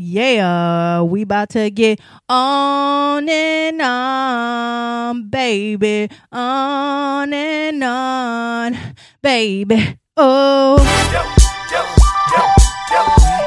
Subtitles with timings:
[0.00, 1.98] Yeah, we about to get
[2.28, 6.08] on and on, baby.
[6.30, 8.78] On and on,
[9.22, 9.98] baby.
[10.16, 10.78] Oh.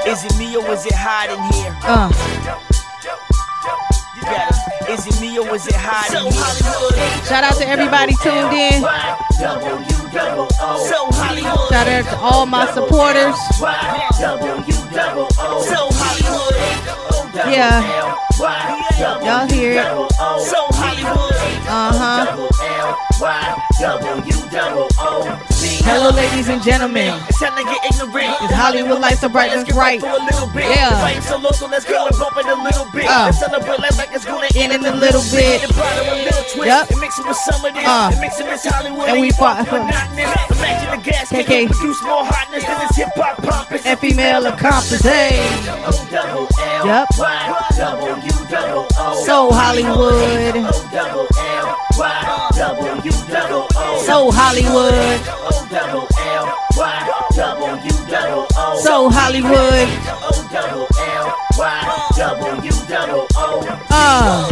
[0.06, 1.74] Is it me or is it hot in here?
[1.84, 2.71] Uh.
[4.22, 4.90] You got it.
[4.90, 7.26] Is it me or is it hot in here?
[7.26, 8.82] Shout out to everybody tuned in.
[9.34, 11.70] So Hollywood.
[11.70, 13.36] Shout out to all my supporters.
[13.58, 13.66] So
[15.92, 16.56] Hollywood.
[17.50, 17.82] Yeah,
[19.24, 19.86] y'all hear it.
[20.46, 21.41] So Hollywood.
[21.68, 22.48] Uh huh.
[25.84, 27.14] Hello, ladies and gentlemen.
[27.30, 28.36] It's time to get ignorant.
[28.42, 30.00] It's Hollywood lights so bright, Let's that's get right.
[30.00, 30.66] for a little bit.
[30.66, 30.90] Yeah.
[30.90, 33.06] The vibe's so so let's go and bump it a little bit.
[33.06, 33.30] Uh.
[33.30, 35.62] Let's celebrate life like it's gonna In end in a little bit.
[35.68, 36.66] The bottom a little twist.
[36.66, 36.90] Yup.
[36.90, 37.86] And mix it with some of this.
[37.86, 38.12] Uh.
[38.14, 39.10] And it with Hollywood.
[39.10, 39.68] And we fought-.
[39.68, 41.68] Imagine the gas KK.
[41.68, 43.86] produce more hotness than this hip hop pompous.
[43.86, 45.02] And female accomplice.
[45.02, 45.40] Hey.
[46.86, 47.08] Yup.
[49.26, 50.56] So Hollywood.
[54.06, 54.94] So Hollywood.
[58.82, 59.88] So Hollywood.
[63.90, 64.48] Uh.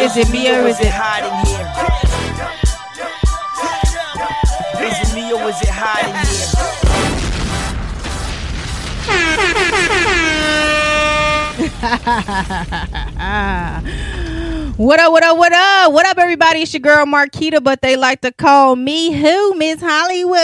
[0.00, 1.66] Is it me or is it hot in here?
[4.86, 6.14] Is it me or is it hot in
[10.68, 10.73] here?
[14.76, 15.92] What up, what up, what up?
[15.92, 16.62] What up, everybody?
[16.62, 19.54] It's your girl Marquita, but they like to call me who?
[19.54, 20.40] Miss Hollywood.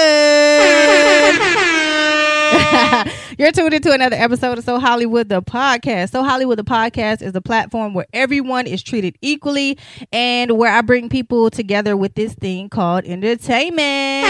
[3.38, 6.10] You're tuned into another episode of So Hollywood, the podcast.
[6.10, 9.78] So Hollywood, the podcast is a platform where everyone is treated equally
[10.12, 14.27] and where I bring people together with this thing called entertainment.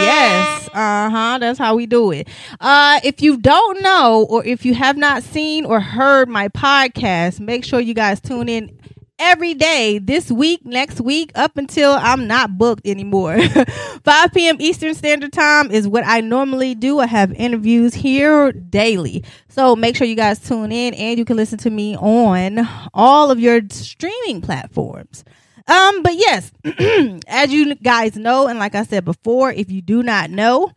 [0.00, 0.68] Yes.
[0.72, 1.38] Uh huh.
[1.38, 2.28] That's how we do it.
[2.60, 7.40] Uh, if you don't know, or if you have not seen or heard my podcast,
[7.40, 8.78] make sure you guys tune in
[9.18, 13.38] every day this week, next week, up until I'm not booked anymore.
[14.04, 14.56] 5 p.m.
[14.60, 16.98] Eastern Standard Time is what I normally do.
[16.98, 19.22] I have interviews here daily.
[19.48, 23.30] So make sure you guys tune in and you can listen to me on all
[23.30, 25.24] of your streaming platforms.
[25.68, 26.50] Um, but yes,
[27.28, 30.70] as you guys know, and like I said before, if you do not know,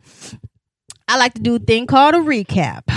[1.08, 2.82] I like to do a thing called a recap.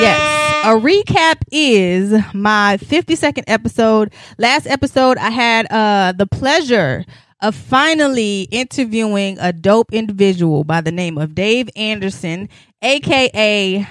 [0.00, 4.14] Yes, a recap is my 50 second episode.
[4.38, 7.04] Last episode, I had uh the pleasure
[7.42, 12.48] of finally interviewing a dope individual by the name of Dave Anderson,
[12.80, 13.86] aka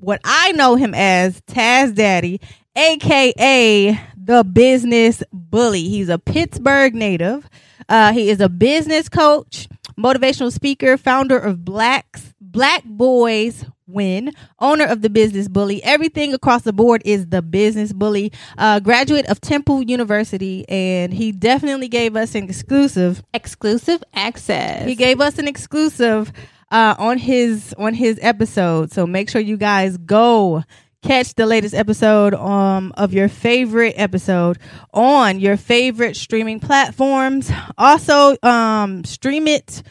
[0.00, 2.38] what I know him as Taz Daddy,
[2.76, 5.88] aka the business bully.
[5.88, 7.48] He's a Pittsburgh native.
[7.88, 14.84] Uh, he is a business coach, motivational speaker, founder of Blacks Black Boys Win, owner
[14.84, 15.80] of the Business Bully.
[15.84, 18.32] Everything across the board is the Business Bully.
[18.58, 24.88] Uh, graduate of Temple University, and he definitely gave us an exclusive exclusive access.
[24.88, 26.32] he gave us an exclusive
[26.72, 28.90] uh, on his on his episode.
[28.92, 30.64] So make sure you guys go
[31.02, 34.58] catch the latest episode um of your favorite episode
[34.92, 37.50] on your favorite streaming platforms.
[37.78, 39.82] Also, um stream it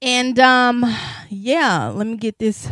[0.00, 0.96] And um
[1.28, 2.70] yeah, let me get this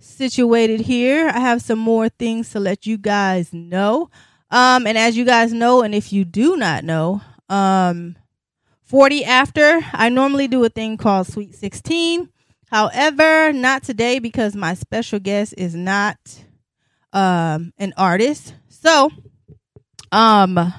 [0.00, 1.28] situated here.
[1.28, 4.10] I have some more things to let you guys know.
[4.50, 8.16] Um and as you guys know and if you do not know, um
[8.82, 12.28] 40 after, I normally do a thing called Sweet 16.
[12.66, 16.16] However, not today because my special guest is not
[17.12, 18.54] um an artist.
[18.68, 19.10] So,
[20.12, 20.72] um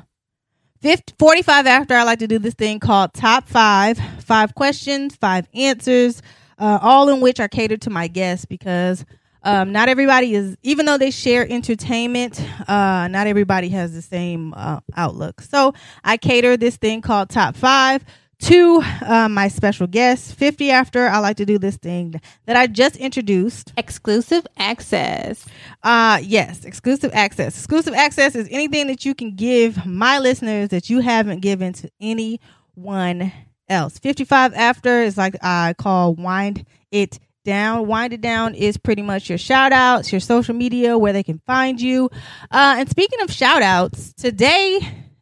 [0.81, 5.47] 50, 45 after I like to do this thing called top 5, 5 questions, 5
[5.55, 6.21] answers,
[6.59, 9.05] uh, all in which are catered to my guests because
[9.43, 14.53] um, not everybody is even though they share entertainment uh, not everybody has the same
[14.55, 15.73] uh, outlook so
[16.03, 18.03] i cater this thing called top five
[18.39, 22.67] to uh, my special guests 50 after i like to do this thing that i
[22.67, 25.45] just introduced exclusive access.
[25.83, 27.57] uh yes, exclusive access.
[27.57, 31.89] Exclusive access is anything that you can give my listeners that you haven't given to
[31.99, 33.31] anyone
[33.69, 33.99] else.
[33.99, 37.87] 55 after is like I call wind it down.
[37.87, 41.39] Wind it down is pretty much your shout outs, your social media, where they can
[41.45, 42.09] find you.
[42.51, 44.79] Uh, and speaking of shout outs, today,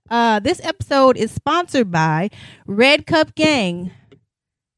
[0.09, 2.29] uh, this episode is sponsored by
[2.67, 3.91] Red Cup Gang.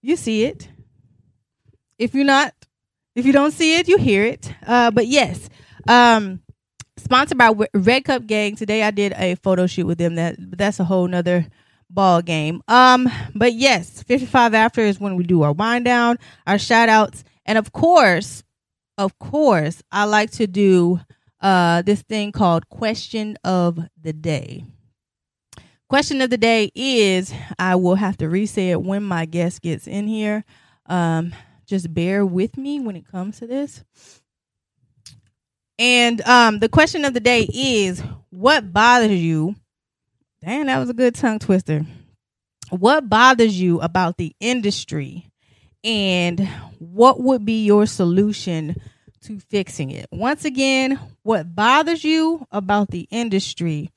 [0.02, 0.70] You see it.
[1.98, 2.54] If you're not,
[3.16, 4.54] if you don't see it, you hear it.
[4.66, 5.50] Uh, but yes,
[5.88, 6.42] um,
[6.98, 8.56] sponsored by Red Cup Gang.
[8.56, 10.16] Today I did a photo shoot with them.
[10.16, 11.48] That that's a whole nother
[11.90, 12.62] ball game.
[12.68, 17.24] Um, but yes, 55 after is when we do our wind down, our shout outs,
[17.46, 18.44] and of course,
[18.98, 21.00] of course, I like to do
[21.42, 24.64] uh this thing called question of the day.
[25.90, 29.88] Question of the day is I will have to re-say it when my guest gets
[29.88, 30.44] in here.
[30.86, 31.34] Um,
[31.66, 33.84] just bear with me when it comes to this.
[35.80, 39.56] And um, the question of the day is what bothers you?
[40.42, 41.86] Damn, that was a good tongue twister.
[42.70, 45.32] What bothers you about the industry?
[45.86, 46.46] And
[46.80, 48.76] what would be your solution
[49.22, 50.08] to fixing it?
[50.12, 53.92] Once again, what bothers you about the industry?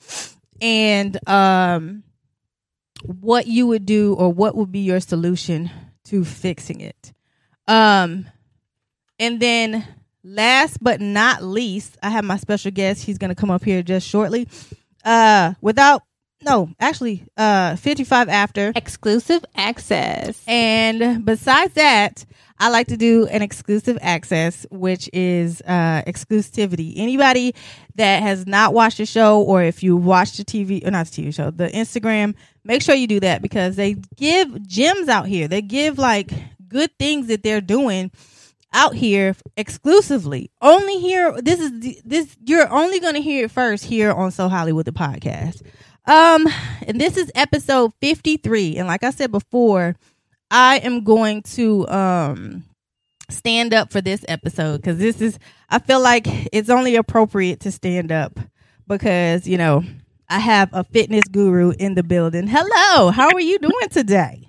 [0.60, 2.02] And um
[3.04, 5.70] what you would do or what would be your solution
[6.04, 7.12] to fixing it.
[7.66, 8.26] Um
[9.18, 9.86] and then
[10.22, 13.04] last but not least, I have my special guest.
[13.04, 14.48] He's going to come up here just shortly.
[15.04, 16.02] Uh without
[16.42, 18.72] no, actually, uh, 55 after.
[18.74, 20.42] Exclusive access.
[20.46, 22.24] And besides that,
[22.58, 26.92] I like to do an exclusive access, which is uh, exclusivity.
[26.96, 27.54] Anybody
[27.94, 31.22] that has not watched the show, or if you watched the TV, or not the
[31.22, 32.34] TV show, the Instagram,
[32.64, 35.48] make sure you do that because they give gems out here.
[35.48, 36.30] They give like
[36.68, 38.10] good things that they're doing
[38.72, 40.50] out here exclusively.
[40.60, 41.40] Only here.
[41.40, 42.36] This is this.
[42.44, 45.62] You're only going to hear it first here on So Hollywood the podcast.
[46.10, 46.48] Um,
[46.88, 48.78] and this is episode 53.
[48.78, 49.94] And like I said before,
[50.50, 52.64] I am going to um
[53.28, 57.70] stand up for this episode because this is I feel like it's only appropriate to
[57.70, 58.40] stand up
[58.88, 59.84] because, you know,
[60.28, 62.48] I have a fitness guru in the building.
[62.48, 64.48] Hello, how are you doing today?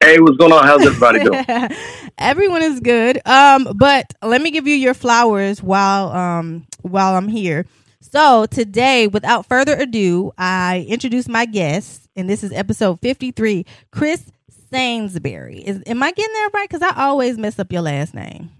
[0.00, 0.62] Hey, what's going on?
[0.62, 1.70] How's everybody doing?
[2.18, 3.26] Everyone is good.
[3.26, 7.64] Um, but let me give you your flowers while um while I'm here.
[8.12, 14.22] So today, without further ado, I introduce my guest, and this is episode 53, Chris
[14.70, 15.58] Sainsbury.
[15.58, 16.68] Is am I getting that right?
[16.68, 18.50] Because I always mess up your last name.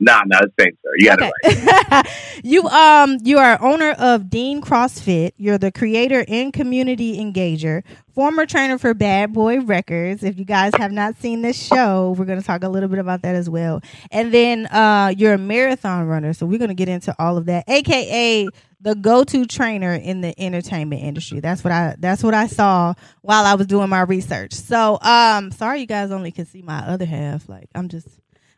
[0.00, 0.90] Nah, nah, it's same, sir.
[0.96, 1.32] You got okay.
[1.44, 2.06] it right.
[2.44, 5.32] you um you are owner of Dean CrossFit.
[5.36, 10.24] You're the creator and community engager, former trainer for Bad Boy Records.
[10.24, 13.22] If you guys have not seen this show, we're gonna talk a little bit about
[13.22, 13.82] that as well.
[14.10, 17.64] And then uh you're a marathon runner, so we're gonna get into all of that,
[17.68, 18.48] aka
[18.80, 21.38] the go-to trainer in the entertainment industry.
[21.38, 24.54] That's what I that's what I saw while I was doing my research.
[24.54, 27.48] So um sorry you guys only can see my other half.
[27.48, 28.08] Like I'm just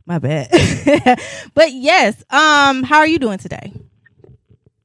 [0.06, 0.48] my bad.
[1.54, 3.72] but yes, um, how are you doing today?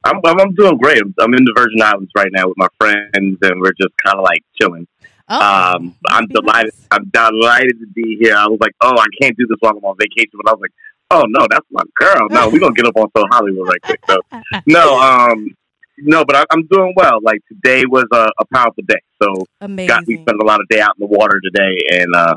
[0.04, 1.02] I'm I'm doing great.
[1.20, 4.24] I'm in the Virgin Islands right now with my friends, and we're just kind of
[4.24, 4.88] like chilling.
[5.30, 6.74] Oh, um, I'm delighted.
[6.74, 6.88] Nice.
[6.92, 8.36] I'm delighted to be here.
[8.36, 10.62] I was like, oh, I can't do this while I'm on vacation, but I was
[10.62, 10.72] like,
[11.12, 12.28] oh no, that's my girl.
[12.30, 14.02] No, we're gonna get up on So Hollywood right quick.
[14.10, 14.18] So,
[14.66, 15.56] no, um,
[16.00, 17.20] no, but I, am doing well.
[17.22, 19.02] Like today was a, a powerful day.
[19.22, 19.88] So, Amazing.
[19.88, 22.36] got we spent a lot of day out in the water today, and uh,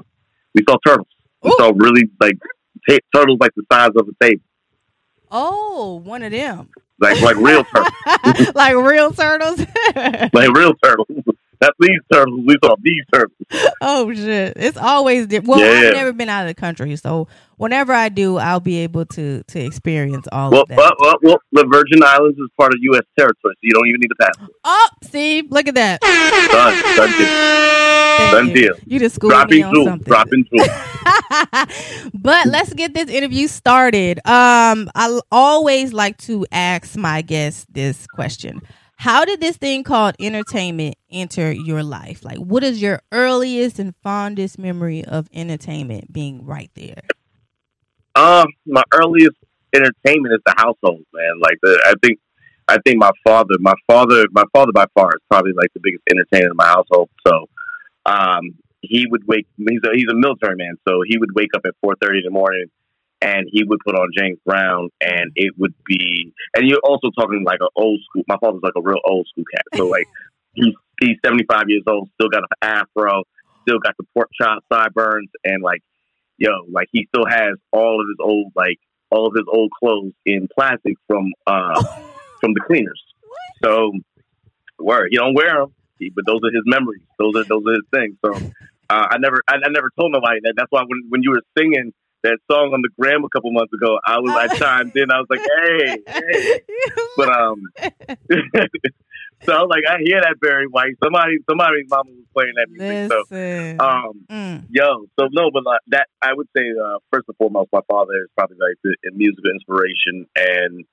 [0.55, 1.09] we saw turtles.
[1.43, 2.39] We saw really like
[2.89, 4.43] t- turtles like the size of a table.
[5.31, 6.69] Oh, one of them.
[7.01, 8.55] Like like real turtles.
[8.55, 9.61] like real turtles.
[10.33, 11.09] like real turtles.
[11.61, 12.41] That's these turtles.
[12.47, 13.37] We saw these turtles.
[13.81, 14.55] Oh shit!
[14.57, 15.49] It's always different.
[15.49, 15.89] Well, yeah.
[15.89, 19.43] I've never been out of the country, so whenever I do, I'll be able to
[19.43, 20.79] to experience all well, of that.
[20.79, 23.03] Well, well, well, the Virgin Islands is part of U.S.
[23.19, 24.51] territory, so you don't even need a passport.
[24.65, 26.01] Oh, see, look at that.
[26.01, 26.97] Done.
[26.97, 28.31] Done deal.
[28.31, 28.55] Done you.
[28.55, 28.75] deal.
[28.87, 29.85] You just schooled me on jewel.
[29.87, 30.05] something.
[30.05, 30.67] Dropping jewel.
[32.15, 34.19] but let's get this interview started.
[34.19, 38.63] Um, I always like to ask my guests this question.
[38.97, 42.25] How did this thing called entertainment enter your life?
[42.25, 47.03] Like, what is your earliest and fondest memory of entertainment being right there?
[48.15, 49.37] Um, my earliest
[49.75, 51.41] entertainment is the household, man.
[51.41, 52.21] Like, the, I think,
[52.69, 56.05] I think my father, my father, my father by far is probably like the biggest
[56.11, 57.11] entertainer in my household.
[57.27, 57.49] So,
[58.07, 59.47] um, he would wake.
[59.57, 62.25] He's a he's a military man, so he would wake up at four thirty in
[62.25, 62.67] the morning
[63.25, 66.33] and he would put on James Brown, and it would be.
[66.55, 68.23] And you're also talking like an old school.
[68.29, 70.07] My father's like a real old school cat, so like
[70.53, 73.23] he's he's 75 years old, still got an afro,
[73.67, 75.81] still got the pork chop sideburns, and like
[76.37, 78.79] yo, like he still has all of his old like
[79.11, 81.83] all of his old clothes in plastic from uh
[82.41, 83.03] from the cleaners.
[83.65, 83.91] So
[84.79, 85.75] word, he don't wear them,
[86.15, 87.01] but those are his memories.
[87.19, 88.17] Those are those are his things.
[88.23, 88.35] So
[88.91, 90.53] uh, I never I, I never told nobody that.
[90.59, 93.73] That's why when when you were singing that song on the gram a couple months
[93.73, 93.99] ago.
[94.05, 95.11] I was I chimed in.
[95.11, 96.61] I was like, hey, hey.
[97.17, 97.63] But um,
[99.45, 100.97] so I was like, I hear that Barry White.
[101.03, 103.13] Somebody, somebody's mama was playing that music.
[103.31, 103.79] Listen.
[103.79, 107.37] So um, Mm, yo, so no, but like that I would say uh, first and
[107.37, 110.85] foremost, my father is probably like the in musical inspiration and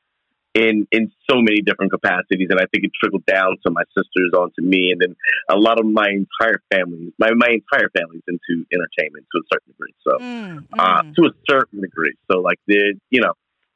[0.54, 4.32] in in so many different capacities, and I think it trickled down to my sisters,
[4.38, 5.16] onto me, and then
[5.50, 9.72] a lot of my entire family, my my entire family's into entertainment to a certain
[9.72, 9.81] degree.
[10.12, 13.34] So mm, uh, mm, to a certain degree, so like the you know,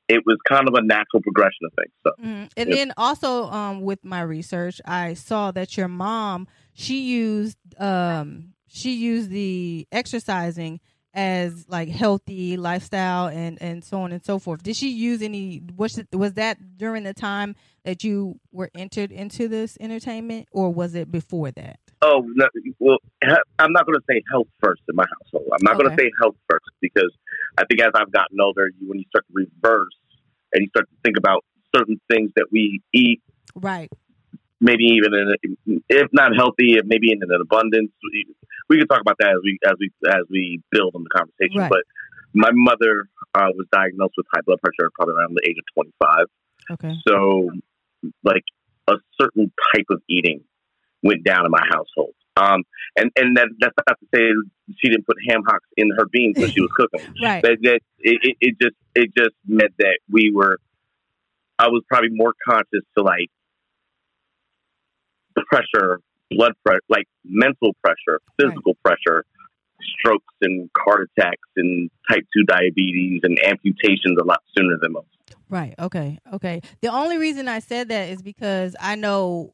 [0.08, 1.94] it was kind of a natural progression of things.
[2.04, 2.50] So mm.
[2.58, 8.54] And then also um, with my research, I saw that your mom she used um,
[8.68, 10.80] she used the exercising
[11.14, 14.62] as like healthy lifestyle and and so on and so forth.
[14.62, 15.62] Did she use any?
[15.78, 20.94] Was was that during the time that you were entered into this entertainment, or was
[20.94, 21.80] it before that?
[22.02, 22.48] Oh, no,
[22.80, 22.98] well,
[23.58, 25.50] I'm not going to say health first in my household.
[25.54, 27.12] I'm not going to say health first because
[27.58, 29.96] I think as I've gotten older, you, when you start to reverse
[30.54, 31.44] and you start to think about
[31.76, 33.22] certain things that we eat,
[33.56, 33.90] Right.
[34.60, 37.92] maybe even in, if not healthy, maybe in an abundance.
[38.04, 38.26] We,
[38.70, 41.62] we can talk about that as we as we as we build on the conversation.
[41.62, 41.70] Right.
[41.70, 41.84] But
[42.34, 46.26] my mother uh, was diagnosed with high blood pressure probably around the age of 25.
[46.72, 46.96] Okay.
[47.08, 47.50] So,
[48.24, 48.44] like
[48.88, 50.44] a certain type of eating
[51.06, 52.16] went down in my household.
[52.36, 52.64] Um,
[52.98, 54.22] and and that, that's not to say
[54.80, 57.08] she didn't put ham hocks in her beans when she was cooking.
[57.24, 57.42] Right.
[57.42, 60.58] That, that it, it, it just it just meant that we were.
[61.58, 63.30] I was probably more conscious to like
[65.48, 69.24] pressure, blood pressure, like mental pressure, physical pressure,
[69.98, 75.08] strokes and heart attacks and type two diabetes and amputations a lot sooner than most.
[75.50, 75.76] Right.
[75.80, 76.20] Okay.
[76.34, 76.62] Okay.
[76.82, 79.54] The only reason I said that is because I know,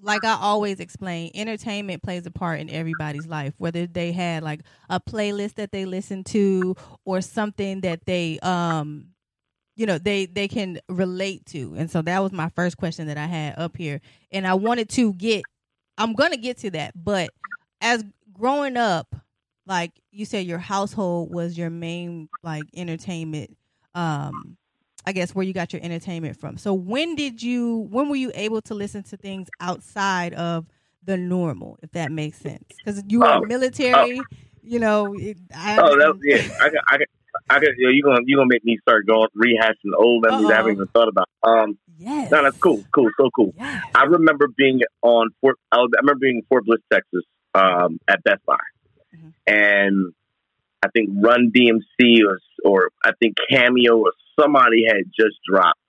[0.00, 3.54] like I always explain, entertainment plays a part in everybody's life.
[3.58, 4.60] Whether they had like
[4.90, 9.08] a playlist that they listen to or something that they, um,
[9.76, 11.74] you know, they they can relate to.
[11.76, 14.88] And so that was my first question that I had up here, and I wanted
[14.90, 15.44] to get.
[15.96, 17.30] I'm gonna get to that, but
[17.80, 19.14] as growing up,
[19.66, 23.56] like you said, your household was your main like entertainment.
[23.94, 24.56] Um,
[25.06, 26.56] I guess where you got your entertainment from.
[26.56, 30.66] So when did you when were you able to listen to things outside of
[31.04, 32.64] the normal, if that makes sense?
[32.78, 34.22] Because you were Oh, military,
[34.62, 35.14] you know.
[35.18, 36.42] It, I Oh, that, yeah.
[36.60, 37.06] I got, I got,
[37.50, 37.68] I got.
[37.76, 41.08] You gonna, you gonna make me start going rehashing old memories I haven't even thought
[41.08, 41.28] about.
[41.42, 42.30] Um, yes.
[42.30, 43.52] no, that's cool, cool, so cool.
[43.56, 43.82] Yes.
[43.94, 45.58] I remember being on Fort.
[45.70, 48.56] I, was, I remember being in Fort Bliss, Texas, um, at Best Buy,
[49.14, 49.32] Mhm.
[49.46, 50.12] and
[50.82, 55.80] I think Run DMC or or I think Cameo or somebody had just dropped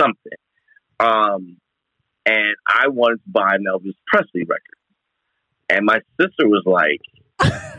[0.00, 0.38] something,
[1.00, 1.56] um,
[2.26, 4.78] and I wanted to buy an Elvis Presley record,
[5.68, 7.00] and my sister was like,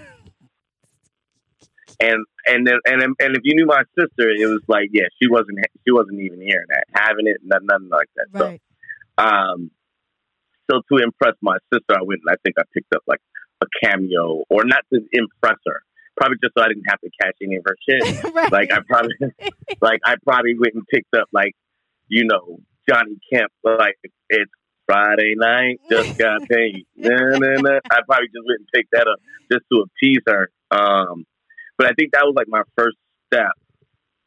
[1.99, 5.29] and and then and and if you knew my sister, it was like, yeah, she
[5.29, 8.27] wasn't she wasn't even hearing that, having it, nothing, nothing like that.
[8.37, 8.61] So right.
[9.17, 9.71] um,
[10.69, 13.21] so to impress my sister, I went and I think I picked up like
[13.61, 15.81] a Cameo, or not to impress her,
[16.19, 18.23] probably just so I didn't have to catch any of her shit.
[18.33, 18.51] right.
[18.51, 19.15] like I probably,
[19.81, 21.53] like I probably went and picked up like,
[22.07, 23.95] you know, Johnny Kemp, like
[24.29, 24.51] it's
[24.85, 26.85] Friday night, just got paid.
[26.95, 27.79] nah, nah, nah.
[27.91, 29.19] I probably just went and picked that up
[29.51, 30.49] just to appease her.
[30.71, 31.25] Um,
[31.77, 32.97] but I think that was like my first
[33.31, 33.51] step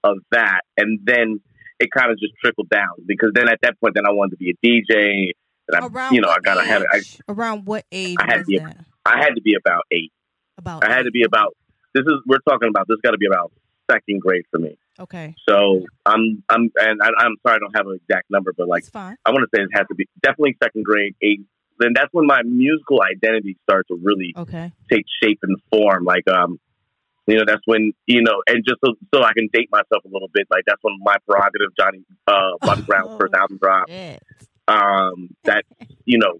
[0.04, 1.40] of that, and then
[1.78, 4.36] it kind of just trickled down because then at that point, then I wanted to
[4.36, 5.32] be a DJ.
[5.68, 6.88] And I, around you know, I what gotta have it.
[6.92, 7.20] I, age?
[7.28, 8.76] around what age I had to was be- that?
[9.04, 10.12] I had to be about eight.
[10.58, 11.56] About I had to be about.
[11.94, 12.86] This is we're talking about.
[12.88, 13.52] This got to be about
[13.90, 14.76] second grade for me.
[14.98, 15.34] okay.
[15.48, 18.84] So I'm I'm and I, I'm sorry I don't have an exact number, but like.
[18.94, 21.40] I want to say it has to be definitely second grade, eight.
[21.78, 24.72] Then that's when my musical identity starts to really Okay.
[24.90, 26.04] take shape and form.
[26.04, 26.60] Like um,
[27.26, 30.08] you know, that's when you know, and just so, so I can date myself a
[30.08, 30.46] little bit.
[30.50, 33.90] Like that's when my prerogative, Johnny uh, Bobby Brown's first album dropped.
[33.90, 34.18] Yeah.
[34.68, 35.64] Um, that
[36.04, 36.38] you know,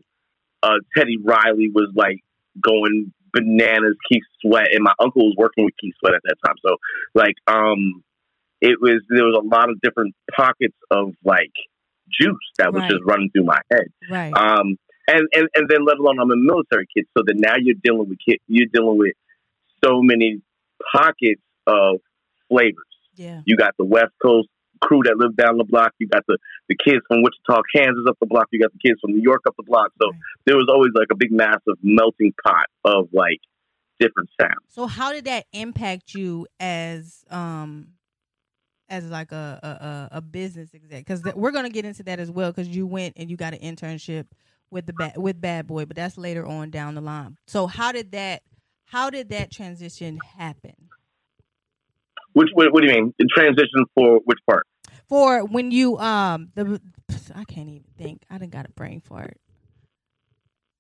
[0.62, 2.18] uh, Teddy Riley was like
[2.62, 3.96] going bananas.
[4.10, 6.56] Keith Sweat and my uncle was working with Keith Sweat at that time.
[6.66, 6.76] So
[7.14, 8.02] like um,
[8.60, 11.52] it was there was a lot of different pockets of like
[12.10, 12.90] juice that was Right.
[12.90, 13.86] just running through my head.
[14.10, 14.32] Right.
[14.36, 14.76] Um,
[15.08, 18.08] and, and, and then let alone I'm a military kid, so that now you're dealing
[18.08, 19.14] with kid, you're dealing with
[19.84, 20.40] so many
[20.94, 21.96] pockets of
[22.48, 22.76] flavors.
[23.16, 23.40] yeah.
[23.44, 24.48] You got the West Coast
[24.82, 25.92] crew that live down the block.
[25.98, 26.36] You got the
[26.68, 28.48] the kids from Wichita, Kansas up the block.
[28.52, 29.92] You got the kids from New York up the block.
[30.00, 30.18] So Right.
[30.46, 33.38] there was always like a big massive melting pot of like
[34.00, 34.66] different sounds.
[34.68, 37.88] So how did that impact you as um
[38.88, 41.06] as like a a, a- business exec?
[41.06, 42.50] Because we're gonna get into that as well.
[42.50, 44.26] Because you went and you got an internship
[44.70, 47.36] with the bad with Bad Boy, but that's later on down the line.
[47.46, 48.42] So how did that
[48.86, 50.74] how did that transition happen?
[52.34, 53.14] Which what, what do you mean?
[53.18, 54.66] The transition for which part?
[55.12, 56.80] For when you um the
[57.34, 58.22] I can't even think.
[58.30, 59.36] I didn't got a brain fart.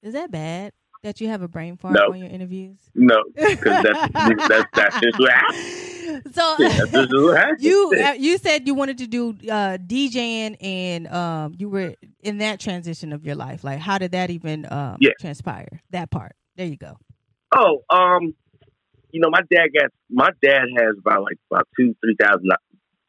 [0.02, 0.72] Is that bad
[1.02, 2.06] that you have a brain fart No.
[2.06, 2.78] on your interviews?
[2.94, 4.00] No, because that's
[4.48, 6.22] that's that's just what happened.
[6.32, 7.58] so That's just what happened.
[7.60, 12.38] you uh, you said you wanted to do uh, DJing and um, you were in
[12.38, 13.64] that transition of your life.
[13.64, 15.10] Like, how did that even um, Yeah.
[15.20, 15.82] transpire?
[15.90, 16.32] That part.
[16.56, 16.96] There you go.
[17.54, 18.34] Oh, um,
[19.10, 22.48] you know, my dad got my dad has about like about two, three thousand,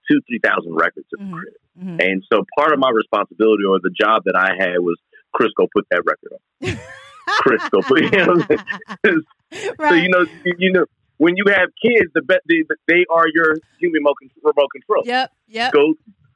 [0.09, 1.39] two, three thousand records in the Mhm.
[1.39, 4.97] crib, hmm and so part of my responsibility or the job that I had was
[5.33, 6.41] Chris go put that record on.
[7.41, 8.57] Chris go put, you know, what I'm
[9.05, 9.21] saying?
[9.79, 9.89] right.
[9.89, 10.25] so you know,
[10.57, 10.85] you, know,
[11.17, 15.03] when you have kids, the bet they, they are your human remote remote control.
[15.05, 15.31] Yep.
[15.47, 15.73] Yep.
[15.73, 15.93] Go,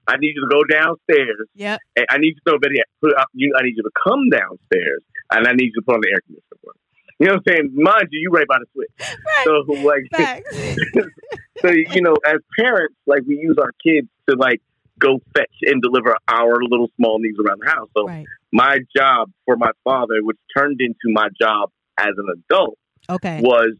[0.07, 1.79] I need you to go downstairs, Yep.
[1.97, 3.91] and I need you to know better yet, put up, you, I need you to
[4.07, 6.57] come downstairs, and I need you to put on the air conditioner.
[6.63, 6.79] for me.
[7.19, 7.71] You know what I'm saying?
[7.73, 8.89] Mind you, you right by the switch.
[8.99, 9.43] Right.
[9.43, 11.05] So like,
[11.61, 14.61] so you know, as parents, like we use our kids to like
[14.99, 17.89] go fetch and deliver our little small needs around the house.
[17.95, 18.25] So right.
[18.51, 21.69] my job for my father, which turned into my job
[21.99, 22.77] as an adult,
[23.09, 23.41] Okay.
[23.41, 23.75] was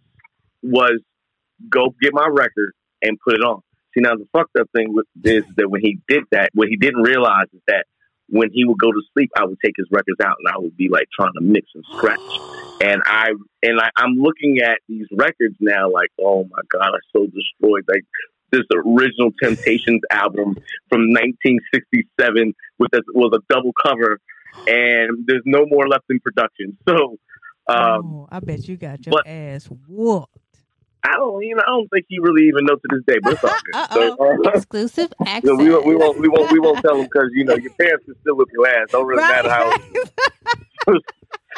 [0.63, 1.01] was
[1.70, 3.62] go get my record and put it on.
[3.94, 6.67] See now the fucked up thing with this is that when he did that, what
[6.67, 7.86] he didn't realize is that
[8.29, 10.75] when he would go to sleep, I would take his records out and I would
[10.75, 12.19] be like trying to mix and scratch.
[12.79, 13.29] And I
[13.63, 17.86] and I, I'm looking at these records now, like, oh my god, I'm so destroyed.
[17.88, 18.03] Like
[18.51, 20.55] this original Temptations album
[20.88, 24.19] from 1967 with this was a double cover,
[24.67, 26.77] and there's no more left in production.
[26.88, 27.17] So.
[27.69, 30.38] Um, oh, I bet you got your but- ass whooped.
[31.04, 33.34] I don't, you know, I don't think he really even knows to this day, but
[33.34, 34.18] it's all good.
[34.18, 35.44] So, uh, Exclusive access.
[35.46, 37.72] so we, won't, we won't, we won't, we won't tell him because you know your
[37.80, 38.88] parents can still whip your ass.
[38.92, 39.77] Don't really matter how.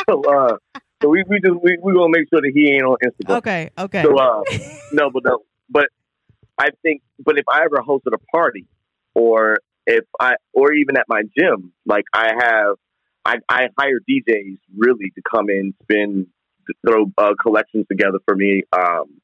[0.10, 0.55] So, uh,
[1.01, 3.38] so we, we just we we gonna make sure that he ain't on Instagram.
[3.38, 3.69] okay.
[3.77, 4.01] Okay.
[4.01, 4.41] So, uh,
[4.93, 5.88] no, but no, but
[6.58, 8.65] I think, but if I ever hosted a party,
[9.15, 12.75] or if I, or even at my gym, like I have,
[13.25, 16.27] I, I hire DJs really to come in, spin,
[16.85, 18.63] throw uh, collections together for me.
[18.77, 19.22] Um,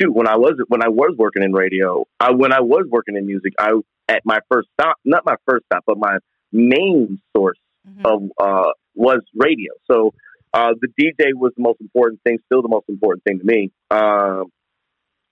[0.00, 3.16] shoot, when I was when I was working in radio, I, when I was working
[3.16, 3.72] in music, I
[4.08, 6.18] at my first stop, not my first stop, but my
[6.52, 8.04] main source Mhm.
[8.06, 9.72] of uh, was radio.
[9.90, 10.14] So
[10.52, 13.70] uh, the DJ was the most important thing, still the most important thing to me.
[13.90, 14.44] Um,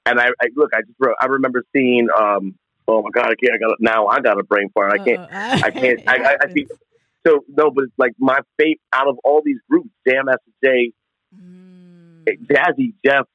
[0.05, 2.09] and I, I look, I just wrote, I remember seeing.
[2.19, 2.55] Um,
[2.89, 3.55] oh my god, I can't.
[3.55, 4.07] I got now.
[4.09, 4.93] I got a brain fart.
[4.93, 5.21] I can't.
[5.33, 6.01] I can't.
[6.09, 6.69] I, I, I think
[7.27, 7.45] so.
[7.49, 10.93] No, but it's like my fate out of all these groups, Jam Master Jay,
[11.35, 12.25] Mm.
[12.51, 13.27] Jazzy Jeff,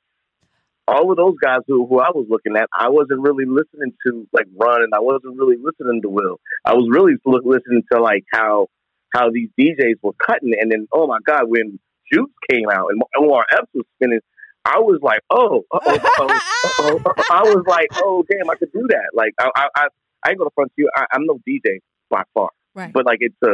[0.87, 4.27] all of those guys who, who I was looking at, I wasn't really listening to
[4.33, 6.39] like Run, and I wasn't really listening to Will.
[6.65, 8.67] I was really li- listening to like how
[9.13, 11.79] how these DJs were cutting, and then oh my god, when
[12.11, 14.19] Juice came out and Omar Epps was spinning,
[14.65, 16.39] I was like, oh, uh oh, uh
[16.79, 17.01] oh.
[17.31, 19.09] I was like, oh damn, I could do that.
[19.13, 19.87] Like I I, I,
[20.25, 20.89] I ain't gonna front you.
[20.95, 22.93] I, I'm no DJ by far, Right.
[22.93, 23.53] but like it's a,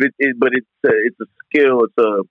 [0.00, 1.84] it, it, but it's a, it's a skill.
[1.84, 2.22] It's a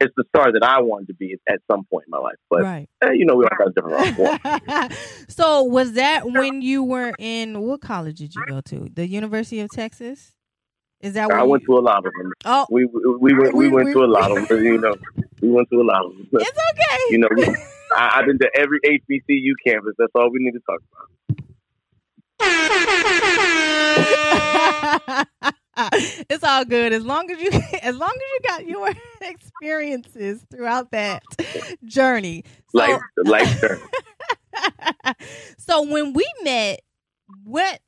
[0.00, 2.36] it's the star that I wanted to be at some point in my life.
[2.48, 2.88] But right.
[3.02, 4.92] eh, you know, we all got different rock
[5.28, 8.88] so was that when you were in what college did you go to?
[8.92, 10.32] The University of Texas?
[11.00, 12.32] Is that where I went you, to a lot of them.
[12.44, 14.64] Oh, We we, we went we, We- went we- to a lot of them.
[14.64, 14.94] You know,
[15.40, 16.28] we went to a lot of them.
[16.32, 16.98] it's okay.
[17.10, 17.44] You know, we,
[17.96, 19.94] I, I've been to every HBCU campus.
[19.98, 20.96] That's all we need to talk about.
[26.28, 27.50] it's all good as long as you
[27.82, 31.22] as long as you got your experiences throughout that
[31.84, 32.44] journey.
[32.70, 33.82] So, Life life journey.
[35.58, 36.80] so when we met,
[37.44, 37.80] what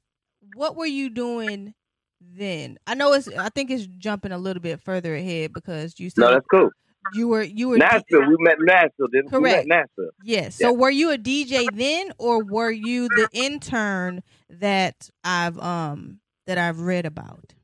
[0.54, 1.74] what were you doing
[2.20, 2.78] then?
[2.86, 6.20] I know it's I think it's jumping a little bit further ahead because you said
[6.22, 6.70] No, that's cool.
[7.14, 8.28] you were you were Nashville.
[8.28, 9.30] We met Nashville, didn't?
[9.30, 9.42] Correct.
[9.42, 10.10] We met Nashville.
[10.22, 10.56] Yes.
[10.56, 16.58] So were you a DJ then or were you the intern that I've um that
[16.58, 17.54] I've read about?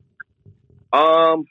[0.93, 1.45] Um,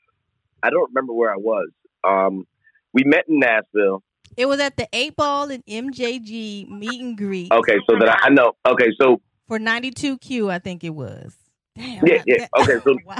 [0.63, 1.69] I don't remember where I was.
[2.03, 2.45] Um,
[2.93, 4.03] we met in Nashville.
[4.35, 8.27] It was at the Eight Ball and MJG meet and greet Okay, so that I,
[8.27, 8.53] I know.
[8.67, 11.35] Okay, so for 92Q, I think it was.
[11.75, 12.05] Damn.
[12.05, 12.47] Yeah, yeah.
[12.53, 13.17] that- Okay, so- wow.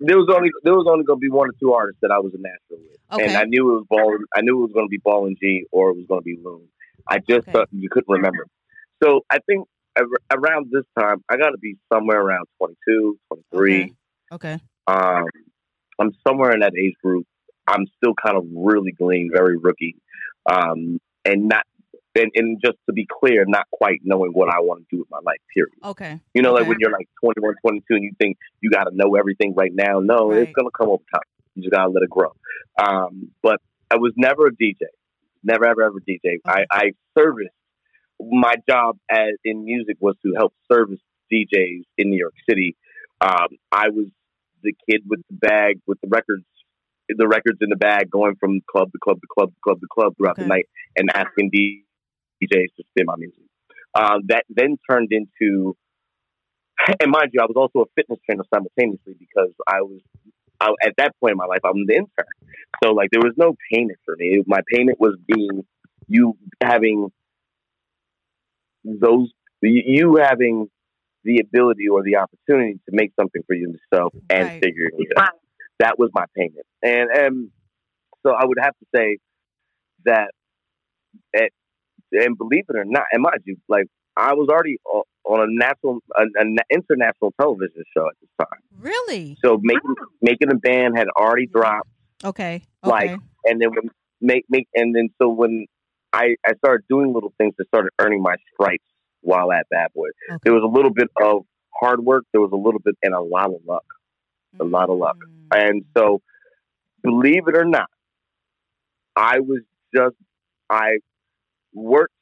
[0.00, 2.18] there was only there was only going to be one or two artists that I
[2.18, 3.24] was in Nashville with, Okay.
[3.28, 4.16] and I knew it was Ball.
[4.34, 6.24] I knew it was going to be Ball and G, or it was going to
[6.24, 6.68] be Loon.
[7.08, 7.52] I just Okay.
[7.52, 8.46] thought you couldn't remember.
[9.02, 9.66] So I think
[10.30, 13.18] around this time, I got to be somewhere around 22,
[13.52, 13.82] 23.
[13.82, 13.92] Okay.
[14.32, 14.60] Okay.
[14.86, 15.24] Um,
[16.00, 17.26] I'm somewhere in that age group.
[17.66, 19.96] I'm still kind of really green, very rookie,
[20.46, 21.64] um, and not.
[22.16, 25.08] And, and just to be clear, not quite knowing what I want to do with
[25.12, 25.72] my life, period.
[25.84, 26.18] Okay.
[26.34, 29.14] You know, like when you're like 21, 22 and you think you got to know
[29.14, 30.00] everything right now.
[30.00, 30.42] No, Right.
[30.42, 31.22] it's going to come over time.
[31.54, 32.32] You just got to let it grow.
[32.82, 33.60] Um, but
[33.92, 34.86] I was never a DJ.
[35.44, 36.38] Never, ever, ever DJ.
[36.44, 37.50] I, I serviced
[38.20, 40.98] my job as in music was to help service
[41.32, 42.76] DJs in New York City.
[43.20, 44.06] Um, I was
[44.62, 46.44] the kid with the bag with the records,
[47.08, 49.86] the records in the bag, going from club to club to club to club to
[49.92, 50.44] club throughout Okay.
[50.44, 53.42] the night, and asking DJs to spin my music.
[53.94, 55.76] Um, that then turned into,
[57.00, 60.00] and mind you, I was also a fitness trainer simultaneously because I was.
[60.62, 62.26] I, at that point in my life, I'm the intern,
[62.84, 64.42] so like there was no payment for me.
[64.46, 65.64] My payment was being
[66.06, 67.08] you having
[68.84, 70.68] those you having
[71.24, 74.62] the ability or the opportunity to make something for yourself and Right.
[74.62, 75.30] figuring it out.
[75.78, 77.50] That was my payment, and and
[78.22, 79.16] so I would have to say
[80.04, 80.30] that,
[81.34, 81.50] at,
[82.12, 86.00] and believe it or not, and mind you, like I was already on a national,
[86.16, 88.60] an international television show at this time.
[88.78, 89.38] Really?
[89.42, 91.88] So making making a band had already dropped
[92.24, 92.62] Okay.
[92.82, 93.10] Like,
[93.44, 95.66] and then when make make and then so when
[96.12, 98.84] I I started doing little things that started earning my stripes
[99.22, 100.08] while at Bad Boy.
[100.30, 100.38] okay.
[100.44, 101.42] There was a little bit of
[101.78, 102.24] hard work.
[102.32, 103.84] There was a little bit and a lot of luck.
[104.58, 105.16] a lot of luck.
[105.52, 105.68] Mm.
[105.68, 106.20] And so,
[107.02, 107.88] believe it or not,
[109.16, 109.60] I was
[109.94, 110.16] just
[110.68, 110.98] I
[111.72, 112.14] worked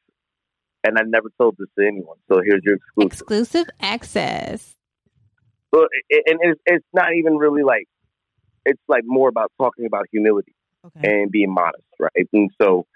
[0.85, 2.17] and I never told this to anyone.
[2.31, 3.13] So here's your exclusive.
[3.13, 4.75] Exclusive access.
[5.73, 7.87] Well, and it's, it's not even really like
[8.65, 10.55] it's like more about talking about humility.
[10.87, 11.23] Okay.
[11.23, 12.29] and being modest, right?
[12.33, 12.87] And so,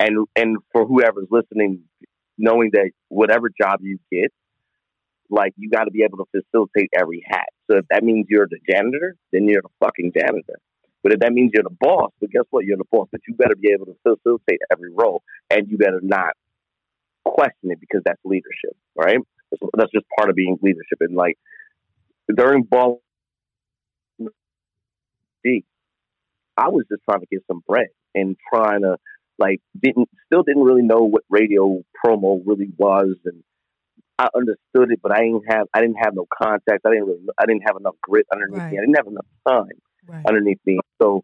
[0.00, 1.82] and and for whoever's listening,
[2.38, 4.32] knowing that whatever job you get,
[5.30, 7.48] like you got to be able to facilitate every hat.
[7.70, 10.58] So if that means you're the janitor, then you're the fucking janitor.
[11.02, 12.64] But if that means you're the boss, but guess what?
[12.64, 13.08] You're the boss.
[13.10, 16.34] But you better be able to facilitate every role, and you better not
[17.24, 19.18] question it because that's leadership, right?
[19.76, 20.98] That's, just part of being leadership.
[21.00, 21.38] And like
[22.34, 23.02] during ball,
[26.56, 28.96] I was just trying to get some bread and trying to
[29.38, 33.42] like didn't still didn't really know what radio promo really was and
[34.18, 37.26] I understood it but I didn't have I didn't have no contacts I didn't really
[37.38, 38.72] I didn't have enough grit underneath Right.
[38.72, 40.24] me I didn't have enough time right.
[40.26, 41.22] underneath me so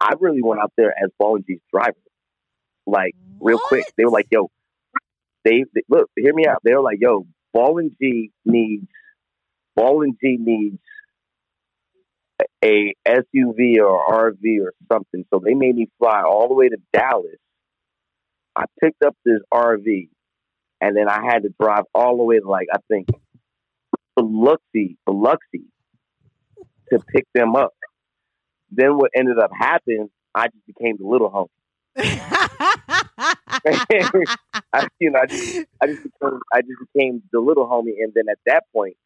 [0.00, 1.96] I really went out there as Ball and G's driver
[2.86, 4.50] like real quick they were like yo
[5.44, 8.86] they, they look hear me out they were like yo Ball and G needs
[9.74, 10.78] Ball and G needs
[12.64, 15.24] a SUV or RV or something.
[15.32, 17.36] So they made me fly all the way to Dallas.
[18.58, 20.08] I picked up this RV
[20.80, 23.08] and then I had to drive all the way to like I think
[24.16, 25.62] Biloxi, Biloxi
[26.90, 27.72] to pick them up.
[28.70, 31.48] Then what ended up happening, I just became the little home.
[34.72, 38.12] I, you know, I just, I just became, I just became the little homie, and
[38.14, 38.96] then at that point,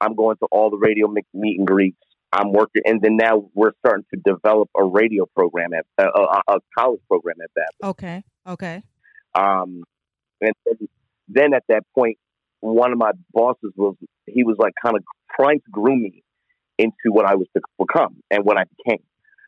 [0.00, 1.96] I'm going to all the radio meet and greets.
[2.32, 6.54] I'm working, and then now we're starting to develop a radio program at uh, a,
[6.54, 7.88] a college program at that.
[7.88, 8.24] okay.
[8.46, 8.82] Okay.
[9.34, 9.84] Um,
[10.40, 10.88] and then,
[11.28, 12.18] then at that point,
[12.60, 16.22] one of my bosses was he was like kind of trying to groom me
[16.78, 19.02] into what I was to become and what I became.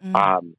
[0.05, 0.15] Mm.
[0.15, 0.57] Um,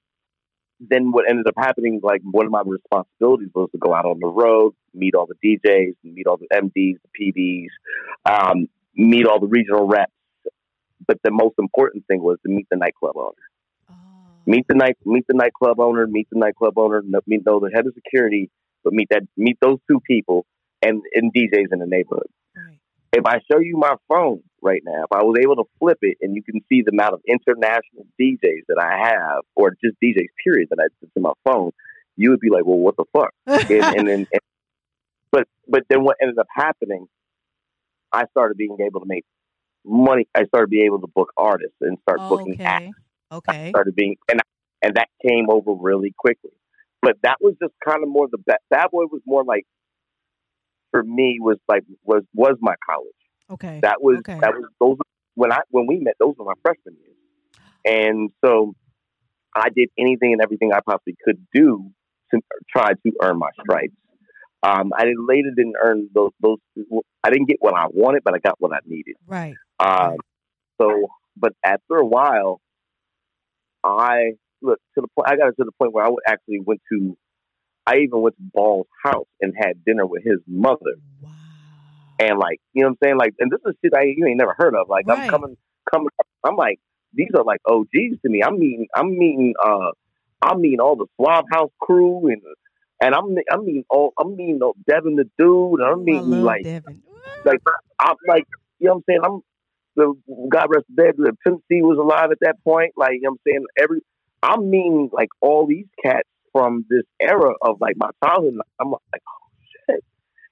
[0.79, 4.19] then what ended up happening, like one of my responsibilities was to go out on
[4.19, 7.69] the road, meet all the DJs, meet all the MDs, the PDs,
[8.25, 10.11] um, meet all the regional reps.
[11.07, 13.31] But the most important thing was to meet the nightclub owner.
[13.89, 13.93] Oh.
[14.45, 17.87] Meet the night, meet the nightclub owner, meet the nightclub owner, meet know the head
[17.87, 18.49] of security,
[18.87, 20.45] but meet that, meet those two people
[20.81, 22.79] and, and DJs in the neighborhood Right.
[23.13, 26.17] if I show you my phone right now, if I was able to flip it
[26.21, 30.27] and you can see the amount of international DJs that I have, or just DJs
[30.43, 31.71] period that I put to my phone,
[32.15, 33.33] you would be like, "Well, what the fuck?"
[33.69, 34.41] And, and then, and,
[35.31, 37.07] but but then what ended up happening?
[38.11, 39.25] I started being able to make
[39.85, 40.27] money.
[40.35, 42.85] I started being able to book artists and start booking acts.
[43.31, 43.49] okay.
[43.49, 43.69] I Okay.
[43.69, 44.41] started being and
[44.81, 46.51] and that came over really quickly.
[47.01, 49.65] But that was just kind of more the bad, bad boy was more like
[50.91, 53.11] for me was like was was my college.
[53.49, 53.79] Okay.
[53.81, 54.39] That was Okay.
[54.41, 54.97] that was those
[55.35, 56.15] when I when we met.
[56.19, 57.15] Those were my freshman years,
[57.85, 58.73] and so
[59.55, 61.91] I did anything and everything I possibly could do
[62.31, 63.93] to try to earn my stripes.
[64.63, 66.57] Um, I did, later didn't earn those those.
[67.23, 69.15] I didn't get what I wanted, but I got what I needed.
[69.25, 69.55] Right.
[69.79, 70.17] Um,
[70.81, 72.59] so, but after a while,
[73.83, 75.27] I look to the point.
[75.29, 77.17] I got to the point where I actually went to.
[77.85, 81.31] I even went to Ball's house and had dinner with his mother, Wow.
[82.19, 83.17] and like you know what I'm saying.
[83.17, 84.89] Like, and this is shit I you ain't never heard of.
[84.89, 85.23] Like, Right.
[85.23, 85.57] I'm coming,
[85.91, 86.09] coming.
[86.43, 86.79] I'm like,
[87.13, 88.41] these are like OGs to me.
[88.43, 88.87] I'm meeting.
[88.95, 89.53] I'm meeting.
[89.63, 89.91] Uh,
[90.41, 92.41] I'm meeting all the Suave House crew and.
[92.99, 95.81] And I'm I'm meeting all I'm meeting Devin the dude.
[95.81, 97.03] And I'm meeting like Devin.
[97.45, 97.59] like
[97.99, 98.45] I'm like
[98.79, 99.19] you know what I'm saying.
[99.23, 99.41] I'm
[99.95, 101.13] the God rest dead.
[101.17, 102.93] The Pimp C was alive at that point.
[102.97, 103.65] Like you know what I'm saying.
[103.79, 103.99] Every
[104.43, 108.55] I'm meeting like all these cats from this era of like my childhood.
[108.79, 109.47] I'm like, oh
[109.89, 110.03] shit.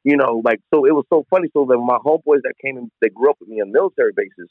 [0.04, 1.50] you know, like so it was so funny.
[1.54, 4.50] So that my homeboys that came in, they grew up with me on military bases.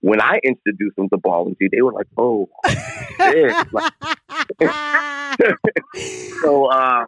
[0.00, 2.48] When I introduced them to ball and they were like, "Oh,
[3.20, 3.92] shit!" Like,
[6.44, 7.04] so, uh,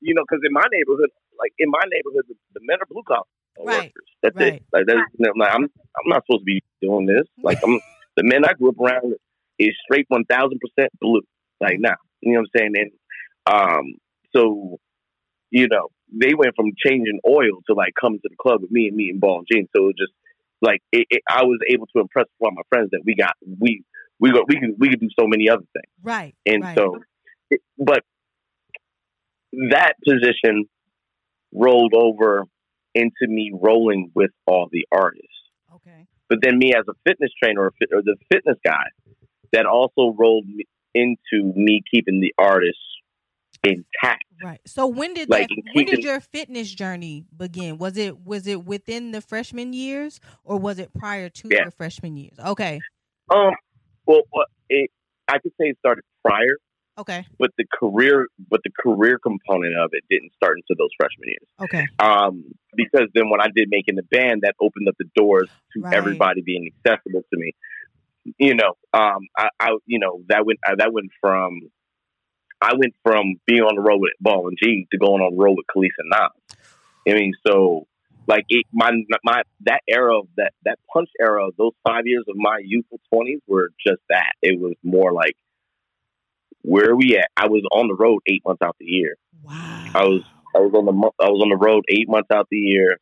[0.00, 3.02] you know, because in my neighborhood, like in my neighborhood, the, the men are blue
[3.06, 3.24] collar
[3.64, 4.08] Right, workers.
[4.22, 4.54] That's right.
[4.54, 4.62] it.
[4.72, 7.26] Like that's, you know, like, I'm I'm not supposed to be doing this.
[7.42, 7.80] Like I'm
[8.16, 9.14] the men I grew up around
[9.58, 11.22] is straight one thousand percent blue.
[11.60, 12.74] Like now, you know what I'm saying?
[12.76, 12.90] And
[13.46, 13.94] um,
[14.34, 14.78] so
[15.50, 18.88] you know, they went from changing oil to like coming to the club with me
[18.88, 19.68] and meeting Ball and G's.
[19.74, 20.12] So it was just
[20.60, 23.84] like it, it, I was able to impress upon my friends that we got we
[24.18, 25.92] we got we could we could do so many other things.
[26.02, 26.34] right.
[26.46, 26.76] And right.
[26.76, 26.98] so,
[27.50, 28.02] it, but
[29.70, 30.66] that position
[31.52, 32.44] rolled over
[32.94, 35.26] into me rolling with all the artists.
[35.74, 36.06] okay.
[36.28, 38.84] But then me as a fitness trainer or, fit, or the fitness guy,
[39.52, 40.46] that also rolled
[40.94, 42.80] into me keeping the artists
[43.64, 44.24] intact.
[44.42, 44.60] Right.
[44.66, 47.78] So when did Like, that, when did your fitness journey begin?
[47.78, 51.62] Was it was it within the freshman years or was it prior to Yeah.
[51.62, 52.38] your freshman years?
[52.38, 52.80] Okay.
[53.30, 53.52] Um,
[54.06, 54.22] well,
[54.70, 54.90] it,
[55.28, 56.56] I could say it started prior,
[56.96, 57.26] Okay.
[57.38, 61.48] but the career, but the career component of it didn't start until those freshman years.
[61.60, 61.86] Okay.
[61.98, 62.44] um,
[62.76, 65.94] because then when I did making the band, that opened up the doors to Right.
[65.94, 67.52] everybody being accessible to me.
[68.38, 71.60] You know, um, I, I, you know, that went uh, that went from
[72.60, 75.42] I went from being on the road with Ball and G to going on the
[75.42, 76.58] road with Kelis and Nas.
[77.08, 77.86] I mean, so
[78.26, 78.90] like it, my
[79.24, 83.00] my that era of that that punch era, of those five years of my youthful
[83.12, 84.32] twenties were just that.
[84.42, 85.36] It was more like
[86.62, 87.28] where are we at?
[87.36, 89.16] I was on the road eight months out the year.
[89.42, 89.86] Wow.
[89.94, 90.22] I was
[90.54, 90.92] I was on the
[91.24, 92.98] I was on the road eight months out the year.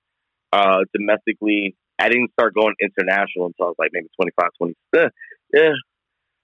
[0.53, 4.75] Uh, domestically, I didn't start going international until I was like maybe 25, 20.
[4.97, 5.09] eh,
[5.53, 5.73] yeah,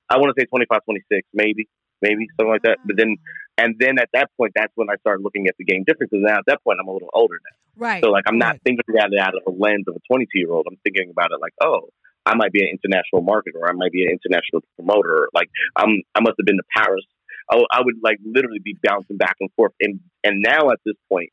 [0.09, 1.69] I want to say 25, 26, maybe,
[2.01, 2.79] maybe something like that.
[2.85, 3.17] But then,
[3.59, 6.21] and then at that point, that's when I started looking at the game differences.
[6.21, 7.87] now at that point I'm a little older now.
[7.89, 8.03] right.
[8.03, 8.63] So like I'm not right.
[8.65, 10.67] thinking about it out of the lens of a 22 year old.
[10.69, 11.89] I'm thinking about it like, oh,
[12.25, 15.29] I might be an international marketer, or I might be an international promoter.
[15.35, 17.05] Like I'm, I must have been to Paris.
[17.51, 19.73] i would like literally be bouncing back and forth.
[19.81, 21.31] And and now at this point,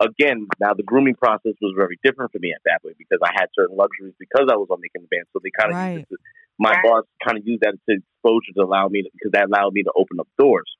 [0.00, 3.30] again, now the grooming process was very different for me at that point because I
[3.34, 5.26] had certain luxuries because I was on making the band.
[5.32, 5.94] So they kind of Right.
[5.96, 6.18] used it to,
[6.58, 9.72] my boss kind of used that to exposure to allow me to, because that allowed
[9.72, 10.70] me to open up doors.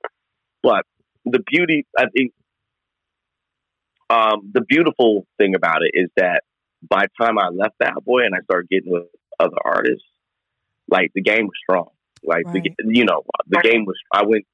[0.62, 0.84] But
[1.24, 2.32] the beauty, I think,
[4.10, 6.42] um, the beautiful thing about it is that
[6.88, 9.04] by the time I left Bad Boy and I started getting with
[9.40, 10.04] other artists,
[10.88, 11.88] like the game was strong.
[12.22, 13.96] Like the, you know, the game was.
[14.12, 14.44] I went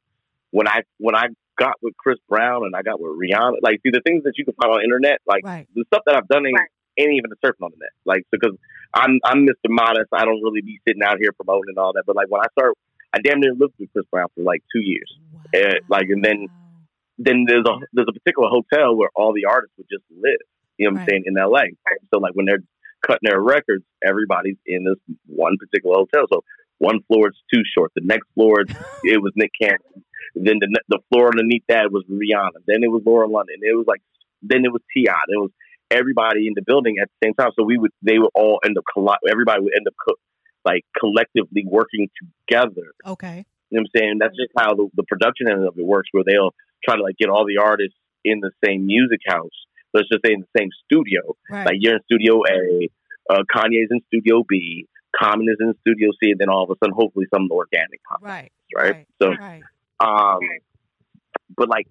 [0.51, 1.27] when I when I
[1.61, 3.57] got with Chris Brown and I got with Rihanna.
[3.63, 5.67] Like, see the things that you can find on the internet, like Right.
[5.75, 6.59] the stuff that I've done ain't,
[6.99, 7.95] ain't even a surfing on the net.
[8.05, 8.57] Like, because
[8.95, 9.69] I'm I'm Mr.
[9.69, 10.09] Modest.
[10.13, 12.05] I don't really be sitting out here promoting and all that.
[12.07, 12.75] But like when I start,
[13.13, 15.11] I damn near lived with Chris Brown for like two years.
[15.55, 16.49] eh, like, and then-
[17.23, 20.41] Then there's a there's a particular hotel where all the artists would just live.
[20.79, 21.03] You know what Right.
[21.03, 21.65] I'm saying in LA.
[22.11, 22.65] So like when they're
[23.07, 24.97] cutting their records, everybody's in this
[25.27, 26.25] one particular hotel.
[26.33, 26.43] So
[26.81, 27.93] one floor is Too Short.
[27.95, 28.63] The next floor
[29.05, 29.79] it was Nick Cannon.
[30.35, 32.65] Then the the floor underneath that was Rihanna.
[32.67, 33.57] Then it was Lauren London.
[33.63, 34.03] It was like
[34.43, 35.05] then it was Ti.
[35.07, 35.51] It was
[35.91, 37.51] everybody in the building at the same time.
[37.59, 40.21] So we would they would all end up colli- everybody would end up co-
[40.65, 42.09] like collectively working
[42.49, 42.93] together.
[43.07, 43.45] okay.
[43.71, 44.17] You know what I'm saying?
[44.19, 47.17] That's just how the, the production end of it works, where they'll try to like
[47.17, 49.55] get all the artists in the same music house.
[49.95, 51.37] Let's just say in the same studio.
[51.49, 51.67] Right.
[51.67, 52.89] Like you're in Studio A,
[53.33, 56.75] uh, Kanye's in Studio B, Common is in Studio C, and then all of a
[56.83, 58.53] sudden, hopefully, some of the organic pops, right.
[58.75, 58.93] right?
[58.93, 59.07] Right.
[59.21, 59.63] So, right.
[60.01, 60.41] um,
[61.57, 61.87] but like,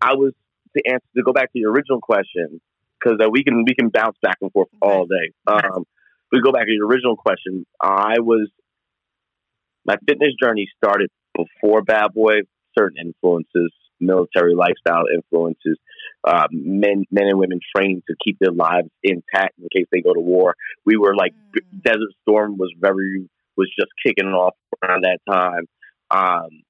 [0.00, 0.32] I was
[0.76, 2.60] to answer to go back to your original question
[2.98, 5.32] because uh, we can we can bounce back and forth all day.
[5.46, 5.84] Um,
[6.32, 7.66] we go back to your original question.
[7.80, 8.48] I was
[9.84, 12.42] my fitness journey started before Bad Boy.
[12.78, 15.76] Certain influences, military lifestyle influences,
[16.24, 20.12] uh, men men and women training to keep their lives intact in case they go
[20.12, 20.54] to war.
[20.84, 21.82] We were like Mm.
[21.82, 25.66] Desert Storm was very was just kicking off around that time.
[26.10, 26.62] Um,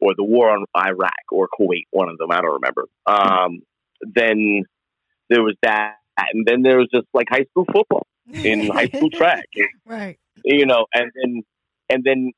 [0.00, 2.84] or the war on Iraq or Kuwait, one of them, I don't remember.
[3.06, 3.62] Um,
[4.00, 4.64] then
[5.30, 9.10] there was that, and then there was just like high school football in high school
[9.10, 9.46] track,
[9.86, 10.18] Right.
[10.44, 11.42] you know, and then
[11.90, 12.32] and then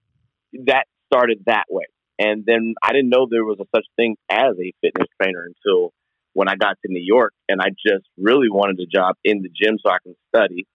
[0.66, 1.84] that started that way.
[2.18, 5.92] And then I didn't know there was a such thing as a fitness trainer until
[6.36, 9.48] when I got to New York, and I just really wanted a job in the
[9.48, 10.68] gym so I can study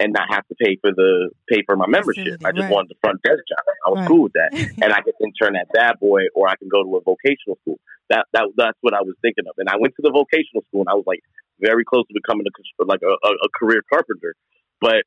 [0.00, 2.40] and not have to pay for the pay for my membership.
[2.40, 2.72] I just right.
[2.72, 3.60] wanted the front desk job.
[3.60, 4.08] I was Right.
[4.08, 6.96] cool with that, and I could intern at Bad Boy, or I can go to
[6.96, 7.76] a vocational school.
[8.08, 9.52] That that that's what I was thinking of.
[9.60, 11.20] And I went to the vocational school, and I was like
[11.60, 14.34] very close to becoming a like a, a, career carpenter.
[14.80, 15.04] But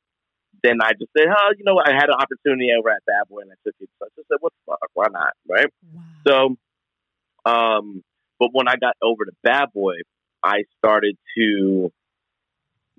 [0.62, 1.88] then I just said, oh, you know what?
[1.88, 3.90] I had an opportunity over at Bad Boy, and I took it.
[3.98, 4.90] So I just said, what the fuck?
[4.94, 5.34] Why not?
[5.48, 5.70] Right?
[5.94, 6.02] wow.
[6.26, 8.02] So, um,
[8.40, 9.94] but when I got over to Bad Boy,
[10.42, 11.92] I started to,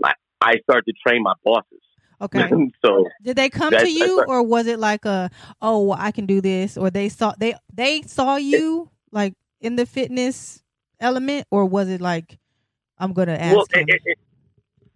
[0.03, 1.81] I, I started to train my bosses.
[2.21, 2.47] Okay.
[2.85, 5.29] so Did they come to you, that's- or was it like a,
[5.61, 9.75] oh, well, I can do this, or they saw they they saw you like in
[9.75, 10.61] the fitness
[10.99, 12.37] element, or was it like,
[12.99, 13.87] I'm gonna ask well, him?
[13.89, 14.17] it, it, it,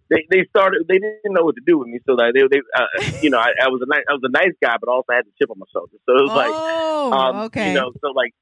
[0.08, 0.84] they they started.
[0.88, 1.98] They didn't know what to do with me.
[2.06, 4.30] So like they, they uh, you know, I, I was a nice, I was a
[4.30, 5.98] nice guy, but also I had to chip on my shoulder.
[6.06, 7.70] So it was like, oh, um, okay.
[7.70, 8.32] you know, so like,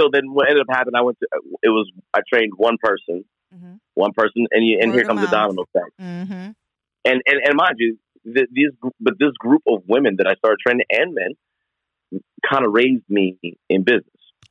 [0.00, 0.94] so then what ended up happening?
[0.96, 1.28] I went to.
[1.62, 5.20] It was I trained one person, hmm one person, and you, and Word here comes
[5.20, 5.48] the mouth.
[5.48, 5.92] domino effect.
[5.98, 6.50] hmm
[7.04, 10.58] And and and mind you, th- these but this group of women that I started
[10.64, 14.06] training and men kind of raised me in business.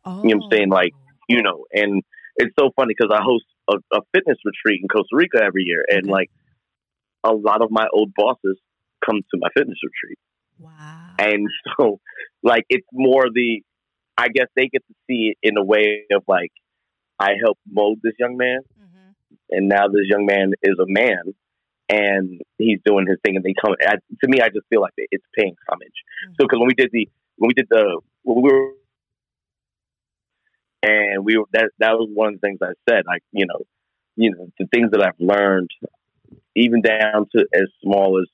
[0.05, 0.21] Oh.
[0.23, 0.69] know what I'm saying?
[0.69, 0.93] Like,
[1.29, 2.03] you know, and
[2.37, 5.83] it's so funny because I host a, a fitness retreat in Costa Rica every year,
[5.87, 6.11] and Okay.
[6.11, 6.29] like
[7.23, 8.57] a lot of my old bosses
[9.05, 10.17] come to my fitness retreat,
[10.59, 11.15] wow.
[11.19, 11.99] and so
[12.43, 13.61] like it's more the,
[14.17, 16.51] I guess they get to see it in a way of like,
[17.19, 19.11] I helped mold this young man, hmm
[19.49, 21.33] and now this young man is a man.
[21.89, 23.75] And he's doing his thing, and they come.
[23.85, 25.89] I, to me, I just feel like it's paying homage.
[26.25, 26.35] Mhm.
[26.39, 28.71] So, because when we did the, when we did the, when we were
[30.83, 33.03] and we were that that was one of the things I said.
[33.05, 33.61] Like you know,
[34.15, 35.69] you know the things that I've learned,
[36.55, 38.27] even down to as small as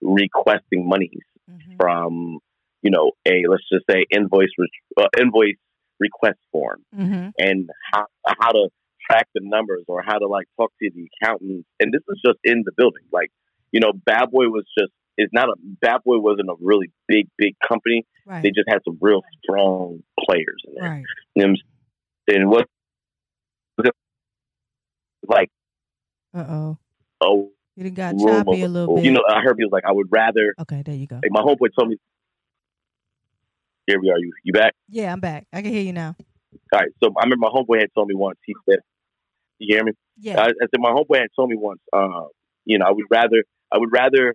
[0.00, 2.38] requesting monies hmm from
[2.86, 5.60] you know a let's just say invoice re- uh, invoice
[6.06, 7.60] request form hmm and
[7.92, 8.04] how
[8.40, 8.64] how to
[9.06, 11.64] track the numbers or how to like talk to the accountant.
[11.80, 13.04] And this is just in the building.
[13.18, 13.30] Like
[13.74, 15.54] you know, Bad Boy was just is not a
[15.86, 17.98] Bad Boy wasn't a really big big company.
[18.26, 18.42] Right.
[18.42, 20.90] They just had some real strong players in there.
[20.90, 21.04] right.
[21.34, 21.56] You know what I'm
[22.28, 22.40] saying?
[22.42, 22.66] And what
[25.28, 25.50] like
[26.34, 26.78] Uh oh.
[27.20, 29.04] oh You done got choppy a little bit.
[29.04, 31.16] you know I heard people like I would rather Okay, there you go.
[31.16, 31.96] like my homeboy told me
[33.86, 35.46] here we are you you back Yeah, I'm back.
[35.52, 36.14] I can hear you now.
[36.72, 38.80] all right so I remember my homeboy had told me once he said
[39.58, 40.40] you hear me Yeah.
[40.40, 42.26] I, I said my homeboy had told me once uh
[42.64, 44.34] you know I would rather I would rather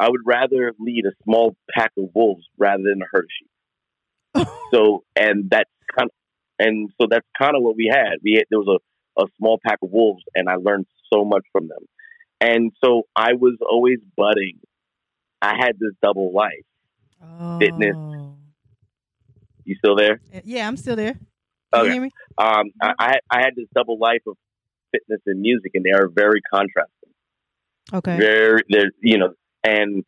[0.00, 4.46] I would rather lead a small pack of wolves rather than a herd of sheep
[4.72, 8.18] so and that's kind of, and so that's kind of what we had.
[8.22, 8.80] We had there was
[9.18, 11.86] a, a small pack of wolves, and I learned so much from them.
[12.40, 14.58] And so I was always budding.
[15.40, 16.64] I had this double life.
[17.22, 17.58] oh.
[17.58, 17.96] fitness.
[19.68, 20.20] You still there?
[20.44, 21.12] Yeah, I'm still there.
[21.14, 21.86] Can Okay.
[21.88, 22.10] you hear me?
[22.38, 24.36] Um, I, I I had this double life of
[24.92, 27.12] fitness and music, and they are very contrasting.
[27.92, 28.16] Okay.
[28.18, 30.04] Very, they're you know, and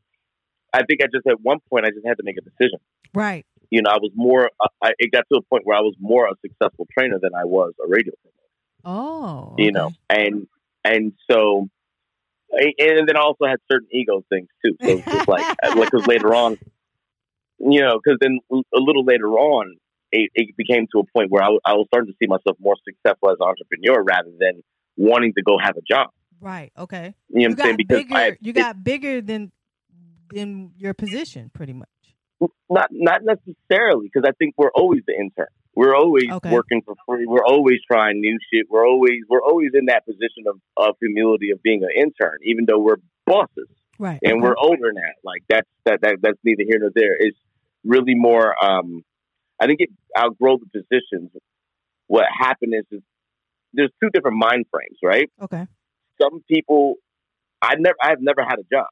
[0.72, 2.78] I think I just at one point I just had to make a decision.
[3.12, 3.44] Right.
[3.70, 4.50] You know, I was more.
[4.58, 7.32] uh, I, it got to a point where I was more a successful trainer than
[7.38, 8.36] I was a radio promoter.
[8.86, 9.54] Oh.
[9.58, 10.46] you know, and
[10.84, 11.68] and so,
[12.50, 14.74] and then I also had certain ego things too.
[14.80, 15.44] So it's just like,
[15.74, 16.58] because later on,
[17.60, 19.76] you know, because then a little later on,
[20.12, 22.56] it, it became to a point where I, w- I was starting to see myself
[22.58, 24.62] more successful as an entrepreneur rather than
[24.96, 26.08] wanting to go have a job.
[26.40, 26.72] Right.
[26.76, 27.14] Okay.
[27.28, 27.76] You know you what I'm saying?
[27.76, 28.16] got Because bigger.
[28.16, 29.52] I, you got bigger than
[30.32, 31.88] than your position, pretty much.
[32.70, 35.48] not not necessarily because I think we're always the intern.
[35.76, 36.50] We're always Okay.
[36.50, 37.26] working for free.
[37.26, 38.66] We're always trying new shit.
[38.70, 42.64] We're always we're always in that position of, of humility of being an intern, even
[42.66, 42.96] though we're
[43.26, 43.68] bosses.
[43.98, 44.18] Right.
[44.22, 44.40] and okay.
[44.40, 45.12] we're older now.
[45.24, 47.16] Like that's that, that that's neither here nor there.
[47.18, 47.36] It's
[47.84, 48.54] really more.
[48.62, 49.02] Um,
[49.60, 51.30] I think it outgrow the positions.
[52.06, 53.02] What happened is, is
[53.72, 55.30] there's two different mind frames, right?
[55.42, 55.66] okay.
[56.20, 56.96] Some people,
[57.62, 58.86] I never, I've never had a job,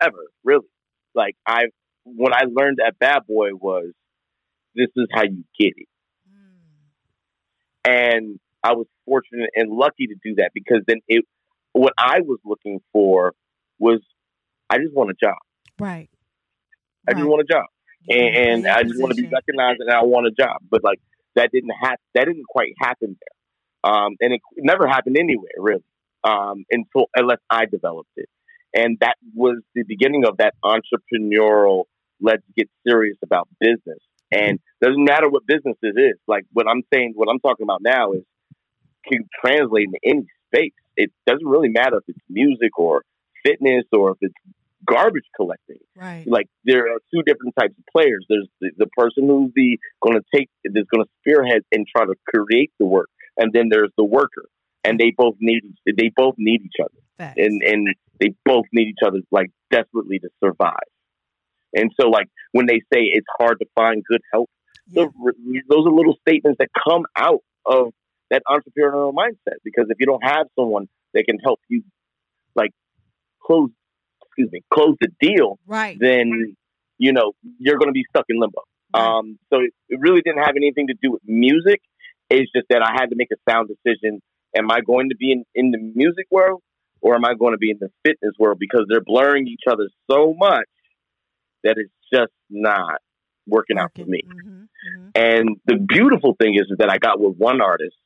[0.00, 0.66] ever really.
[1.14, 1.70] Like I've,
[2.04, 3.92] when I learned at Bad Boy was,
[4.74, 5.88] this is how you get it,
[7.84, 11.24] and I was fortunate and lucky to do that because then it,
[11.72, 13.32] what I was looking for
[13.78, 14.00] was,
[14.70, 15.36] I just want a job.
[15.78, 16.08] Right.
[17.06, 17.28] I just Right.
[17.28, 17.66] want a job,
[18.08, 20.58] and, and I just want to be recognized, and I want a job.
[20.70, 21.00] But like
[21.36, 22.04] that didn't happen.
[22.14, 25.84] That didn't quite happen there, um, and it never happened anywhere really
[26.22, 28.28] um, until unless I developed it,
[28.74, 31.84] and that was the beginning of that entrepreneurial.
[32.20, 33.98] Let's get serious about business,
[34.30, 36.18] and doesn't matter what business it is.
[36.26, 38.22] Like what I'm saying, what I'm talking about now is
[39.10, 40.72] can translate into any space.
[40.96, 43.02] It doesn't really matter if it's music or
[43.44, 44.34] fitness or if it's
[44.86, 46.24] garbage collecting Right.
[46.26, 48.24] like there are two different types of players.
[48.28, 52.04] There's the, the person who's the going to take, that's going to spearhead and try
[52.04, 54.46] to create the work, and then there's the worker,
[54.82, 57.34] and they both need they both need each other, Facts.
[57.38, 60.88] and and they both need each other like desperately to survive.
[61.74, 64.48] And so, like when they say it's hard to find good help,
[64.88, 65.04] yeah.
[65.04, 65.34] those,
[65.68, 67.88] those are little statements that come out of
[68.30, 69.56] that entrepreneurial mindset.
[69.64, 71.82] Because if you don't have someone that can help you,
[72.54, 72.70] like
[73.42, 73.70] close,
[74.36, 75.96] excuse me, close the deal, Right.
[75.98, 76.56] then
[76.98, 78.62] you know you're going to be stuck in limbo.
[78.94, 79.02] Right.
[79.02, 81.80] Um, so it, it really didn't have anything to do with music.
[82.30, 84.20] It's just that I had to make a sound decision
[84.56, 86.62] am I going to be in, in the music world
[87.00, 88.58] or am I going to be in the fitness world?
[88.60, 90.68] Because they're blurring each other so much
[91.64, 93.00] that it's just not
[93.46, 94.20] working out for me.
[94.26, 95.10] Mhm, mhm.
[95.14, 97.96] And the beautiful thing is, is that I got with one artist,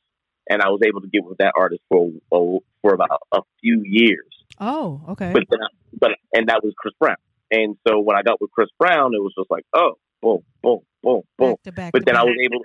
[0.49, 3.83] and I was able to get with that artist for for, for about a few
[3.85, 4.25] years.
[4.59, 5.31] Oh, okay.
[5.33, 5.67] But then, I,
[5.99, 7.15] but and that was Chris Brown.
[7.51, 10.79] And so when I got with Chris Brown, it was just like, oh, boom, boom,
[11.01, 11.55] boom, boom.
[11.63, 11.93] back back.
[11.93, 12.61] But then I was able.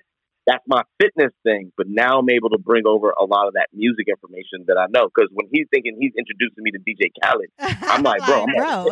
[0.46, 1.72] That's my fitness thing.
[1.76, 4.86] But now I'm able to bring over a lot of that music information that I
[4.90, 5.08] know.
[5.08, 7.48] Because when he's thinking he's introducing me to DJ Khaled,
[7.88, 8.90] I'm like, bro, I'm bro.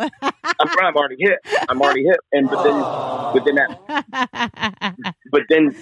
[0.59, 1.37] I'm, I'm already hit.
[1.69, 2.17] I'm already hit.
[2.31, 2.83] And but then,
[3.33, 5.75] but then that but then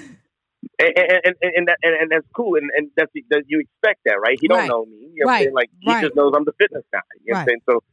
[0.81, 2.55] and and and, and, that, and, and that's cool.
[2.55, 4.37] And, and that's that you expect that right?
[4.39, 4.69] He don't Right.
[4.69, 5.11] know me.
[5.13, 5.43] You know what I'm Right.
[5.45, 5.53] saying?
[5.53, 6.03] Like he Right.
[6.03, 7.01] just knows I'm the fitness guy.
[7.23, 7.47] You know what I'm Right.
[7.47, 7.61] saying?
[7.69, 7.83] So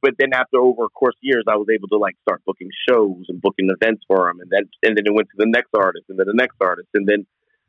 [0.00, 2.70] but then after over a course of years I was able to like start booking
[2.88, 4.40] shows and booking events for him.
[4.40, 6.88] And then and then it went to the next artist and then the next artist.
[6.94, 7.26] And then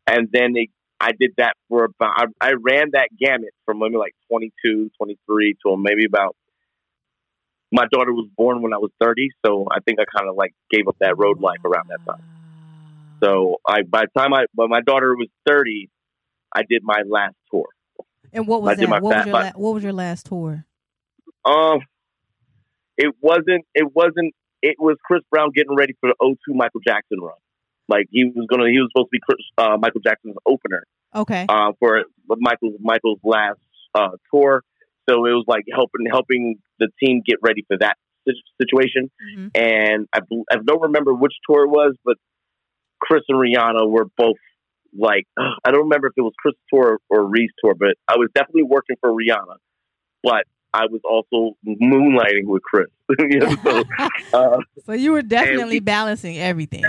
[0.07, 0.69] and then it,
[0.99, 5.55] I did that for about I, I ran that gamut from maybe like 22 23
[5.65, 6.35] to maybe about
[7.71, 10.53] my daughter was born when I was 30 so I think I kind of like
[10.71, 12.21] gave up that road life around that time
[13.21, 15.89] so I, by the time I, when my daughter was thirty,
[16.55, 17.65] I did my last tour.
[18.33, 18.89] and what was did that?
[18.89, 20.65] my What was your la- what was your last tour?
[21.45, 21.79] Um,
[22.97, 23.65] it wasn't.
[23.73, 24.33] It wasn't.
[24.61, 27.35] It was Chris Brown getting ready for the O2 Michael Jackson run.
[27.87, 28.69] Like he was gonna.
[28.69, 30.83] He was supposed to be Chris, uh, Michael Jackson's opener
[31.15, 31.45] Okay.
[31.49, 33.59] uh, for Michael's Michael's last
[33.95, 34.63] uh, tour.
[35.09, 37.95] So it was like helping helping the team get ready for that
[38.27, 39.09] si- situation.
[39.35, 39.51] Mhm.
[39.55, 40.19] and I,
[40.51, 42.17] I don't remember which tour it was, but
[43.01, 44.37] Chris and Rihanna were both
[44.97, 48.29] like I don't remember if it was Chris tour or Reese tour, but I was
[48.33, 49.55] definitely working for Rihanna,
[50.23, 50.43] but
[50.73, 52.87] I was also moonlighting with Chris.
[53.19, 53.83] You know, so,
[54.33, 56.83] uh, so you were definitely we- balancing everything.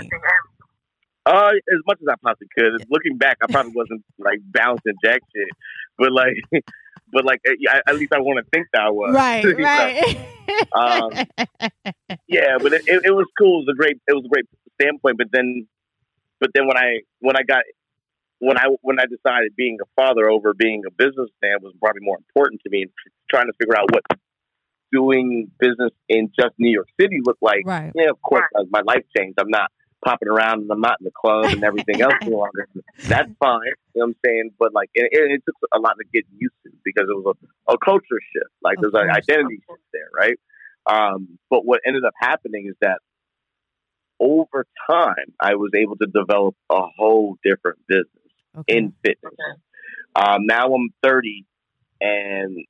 [1.25, 2.85] uh, as much as I possibly could.
[2.91, 5.47] Looking back, I probably wasn't like balancing jack shit,
[5.97, 6.35] but like,
[7.11, 9.15] but like at at least I want to think that I was.
[9.15, 10.17] Right, right.
[10.73, 11.71] Um,
[12.27, 13.61] yeah, but it, it, it was cool.
[13.61, 14.45] It was a great it was a great
[14.79, 15.17] standpoint.
[15.17, 15.67] But then,
[16.41, 17.63] but then when I when I got
[18.39, 22.17] when I when I decided being a father over being a businessman was probably more
[22.17, 22.91] important to me, and
[23.29, 24.03] trying to figure out what
[24.91, 27.61] doing business in just New York City looked like.
[27.63, 27.91] right.
[27.95, 29.39] Yeah, of course, uh, my life changed.
[29.39, 29.71] I'm not
[30.03, 32.67] popping around and I'm not in the club and everything else any longer.
[33.07, 33.61] That's fine.
[33.93, 34.49] You know what I'm saying?
[34.59, 37.35] But like, it, it, it took a lot to get used to because it was
[37.67, 38.51] a, a culture shift.
[38.61, 40.37] Like, there's an identity shift there, right?
[40.89, 42.99] Um, but what ended up happening is that
[44.21, 48.07] over time, I was able to develop a whole different business
[48.55, 48.77] Okay.
[48.77, 49.33] in fitness.
[50.15, 51.45] Um, now I'm 30
[52.01, 52.65] and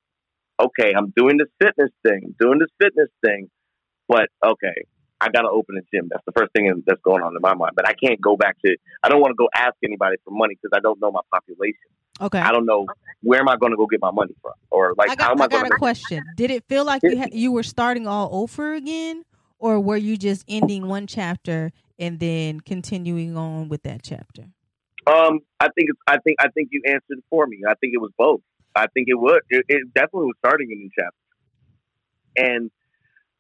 [0.61, 3.49] okay, I'm doing this fitness thing, doing this fitness thing,
[4.07, 4.85] but okay,
[5.19, 6.07] I got to open a gym.
[6.09, 7.73] That's the first thing that's going on in my mind.
[7.75, 10.55] But I can't go back to, I don't want to go ask anybody for money
[10.61, 11.89] because I don't know my population.
[12.21, 12.39] okay.
[12.39, 12.85] I don't know
[13.23, 15.31] where am I going to go get my money from or like I how got,
[15.31, 16.23] am I, I going got to a question.
[16.35, 19.23] Did it feel like you had, you were starting all over again,
[19.62, 24.43] or were you just ending one chapter and then continuing on with that chapter?
[25.07, 27.59] Um, I think it's, I think I think you answered it for me.
[27.68, 28.41] I think it was both.
[28.76, 29.41] I think it would.
[29.49, 31.16] It, it definitely was starting a new chapter.
[32.38, 32.72] And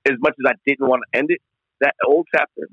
[0.05, 1.39] as much as I didn't want to end it,
[1.81, 2.67] that old chapter,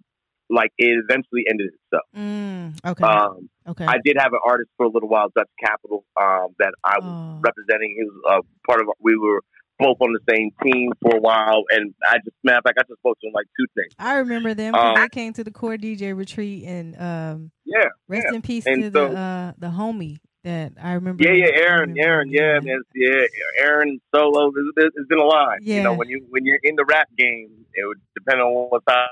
[0.51, 2.05] like it eventually ended itself.
[2.17, 3.05] Mm, okay.
[3.05, 3.85] Um, okay.
[3.87, 7.15] I did have an artist for a little while, Dutch Capital, um, that I was
[7.15, 7.41] Oh.
[7.41, 7.95] representing.
[7.97, 8.89] He was uh, part of.
[9.01, 9.43] We were
[9.79, 12.83] both on the same team for a while, and I just matter of fact, I
[12.89, 13.93] just spoke to him like two things.
[13.99, 14.75] I remember them.
[14.75, 18.37] Um, they came to the core DJ retreat, and um, Yeah, rest yeah.
[18.37, 21.23] in peace And to so- the uh, the homie that I remember.
[21.23, 23.23] Yeah, yeah, Aaron, Aaron, yeah, man, yeah,
[23.61, 24.49] Aaron Solo.
[24.77, 25.63] It's, it's been a lot.
[25.63, 25.97] You know, Yeah.
[25.97, 29.09] when you when you're in the rap game, it would depend on what side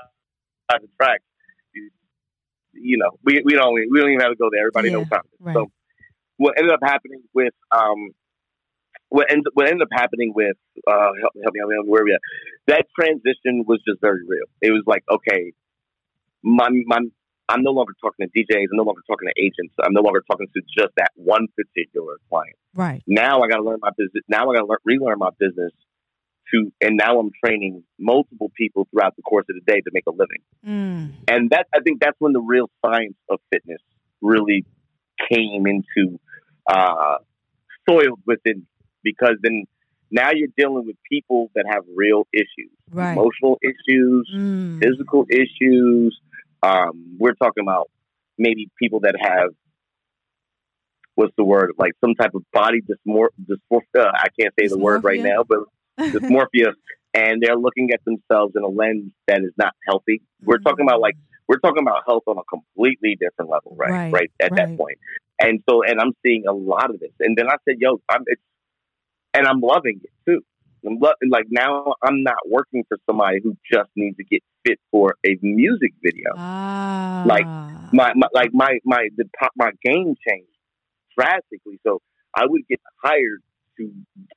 [0.73, 1.21] of the track.
[1.73, 1.89] You,
[2.73, 4.61] you know, we we don't we don't even have to go there.
[4.61, 5.21] Everybody Yeah, knows how.
[5.39, 5.53] Right.
[5.53, 5.71] So
[6.37, 8.09] what ended up happening with um
[9.09, 11.85] what ended what ended up happening with uh help me help me help me help
[11.85, 12.21] me, where we at
[12.67, 14.45] that transition was just very real.
[14.61, 15.53] It was like okay,
[16.43, 16.99] my my
[17.49, 18.65] I'm no longer talking to DJs.
[18.71, 19.73] I'm no longer talking to agents.
[19.81, 22.57] I'm no longer talking to just that one particular client.
[22.75, 23.01] right.
[23.07, 24.23] Now I got to learn my business.
[24.27, 25.71] Now I got to learn, relearn my business
[26.53, 30.03] to, and now I'm training multiple people throughout the course of the day to make
[30.07, 30.41] a living.
[30.65, 33.81] Mm, And that I think that's when the real science of fitness
[34.21, 34.65] really
[35.31, 36.19] came into
[36.69, 37.15] uh,
[37.89, 38.67] soiled within.
[39.07, 39.63] Because then
[40.11, 43.13] now you're dealing with people that have real issues, right.
[43.13, 46.19] emotional issues, Mm, physical issues.
[46.61, 47.89] Um, we're talking about
[48.37, 49.49] maybe people that have
[51.15, 54.11] what's the word like some type of body dysmor- dysmorphia.
[54.13, 55.59] I can't say the word right now, but
[55.99, 56.73] dysmorphia,
[57.13, 60.21] and they're looking at themselves in a lens that is not healthy.
[60.43, 61.15] We're talking about like
[61.47, 63.91] we're talking about health on a completely different level, right?
[63.91, 64.57] Right, Right, at right.
[64.57, 64.97] that point.
[65.39, 67.11] And so, and I'm seeing a lot of this.
[67.19, 68.41] And then I said, yo, I'm, it's,
[69.37, 70.41] and I'm loving it too.
[70.85, 74.79] I'm lo- like now I'm not working for somebody who just needs to get fit
[74.91, 76.31] for a music video.
[76.35, 77.23] Ah.
[77.25, 77.47] Like,
[77.91, 80.57] My, my like my my the pop my game changed
[81.17, 81.79] drastically.
[81.85, 82.01] So
[82.35, 83.41] I would get hired
[83.77, 83.91] to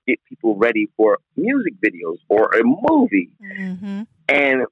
[0.06, 4.66] get people ready for music videos or a movie, hmm and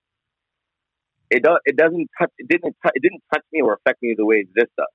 [1.30, 4.26] it do, it doesn't touch it didn't it didn't touch me or affect me the
[4.26, 4.86] way this does.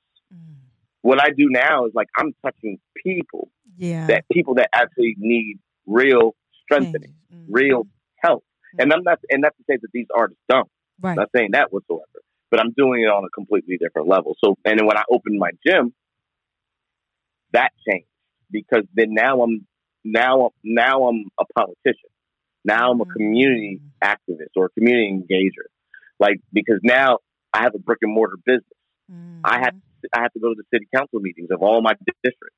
[1.03, 4.07] What I do now is like I'm touching people Yeah.
[4.07, 6.33] that people that actually need real
[6.63, 7.13] strengthening.
[7.31, 7.45] Mhm.
[7.49, 7.87] real
[8.17, 8.43] help.
[8.79, 10.69] And I'm not and not to say that these artists don't.
[11.01, 11.11] Right.
[11.11, 12.19] I'm not saying that whatsoever.
[12.49, 14.35] But I'm doing it on a completely different level.
[14.43, 15.93] So and then when I opened my gym,
[17.51, 18.07] that changed
[18.49, 19.67] because then now I'm
[20.05, 22.09] now now I'm a politician.
[22.65, 24.15] Now I'm a community Mm.
[24.15, 25.67] activist or a community engager.
[26.19, 27.19] Like because now
[27.53, 28.63] I have a brick and mortar business.
[29.43, 29.75] I have
[30.15, 31.93] I have to go to the city council meetings of all my
[32.23, 32.57] districts.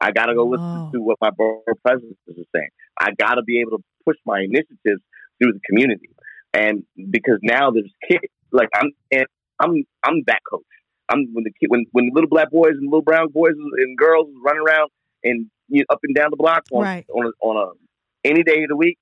[0.00, 0.88] I got to go listen Wow.
[0.94, 2.68] to what my borough presidents are saying.
[2.98, 5.02] I got to be able to push my initiatives
[5.38, 6.10] through the community,
[6.54, 9.26] and because now there's kids like I'm and
[9.60, 10.64] I'm I'm that coach.
[11.08, 14.26] I'm when the kid when when little black boys and little brown boys and girls
[14.44, 14.90] running around
[15.24, 17.06] and you know, up and down the block on Right.
[17.14, 18.98] on a, on a any day of the week.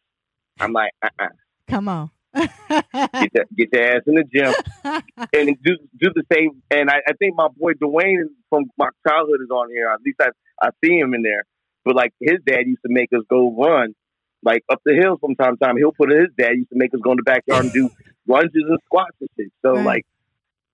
[0.59, 1.29] I'm like, uh-uh.
[1.69, 2.11] Come on.
[2.35, 4.55] Get, your, get your ass in the gym
[5.33, 6.63] and do do the same.
[6.71, 9.89] And I, I think my boy Dwayne from my childhood is on here.
[9.89, 10.29] At least I
[10.63, 11.45] I see him in there.
[11.85, 13.95] But like his dad used to make us go run
[14.43, 15.77] like up the hill from time to time.
[15.77, 17.91] He'll put in his dad used to make us go in the backyard and do
[18.27, 19.53] lunges and squats and shit.
[19.65, 19.85] So Right.
[19.85, 20.07] like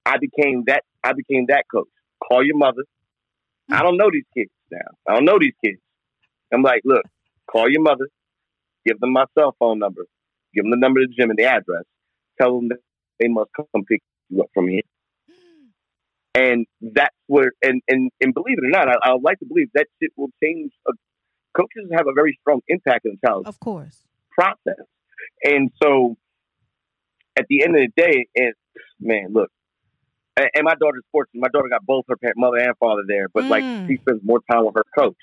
[0.05, 1.89] I became that I became that coach.
[2.27, 2.85] Call your mother.
[3.71, 4.79] I don't know these kids now.
[5.09, 5.81] I don't know these kids.
[6.55, 7.03] I'm like, look,
[7.51, 8.09] call your mother,
[8.87, 10.07] give them my cell phone number,
[10.57, 11.85] give them the number of the gym and the address.
[12.41, 12.79] Tell them that
[13.21, 14.83] they must come pick you up from here.
[16.35, 19.47] And that's where, and, and, and believe it or not, I, I would like to
[19.47, 20.73] believe that shit will change.
[20.87, 20.93] Uh,
[21.57, 24.03] coaches have a very strong impact in a child's of course.
[24.33, 24.85] process.
[25.45, 26.17] And so
[27.39, 28.59] at the end of the day, it's,
[29.01, 29.51] man, look,
[30.37, 31.41] and, and my daughter's fortunate.
[31.41, 33.87] My daughter got both her pa- mother and father there, but like Mm.
[33.89, 35.17] she spends more time with her coach.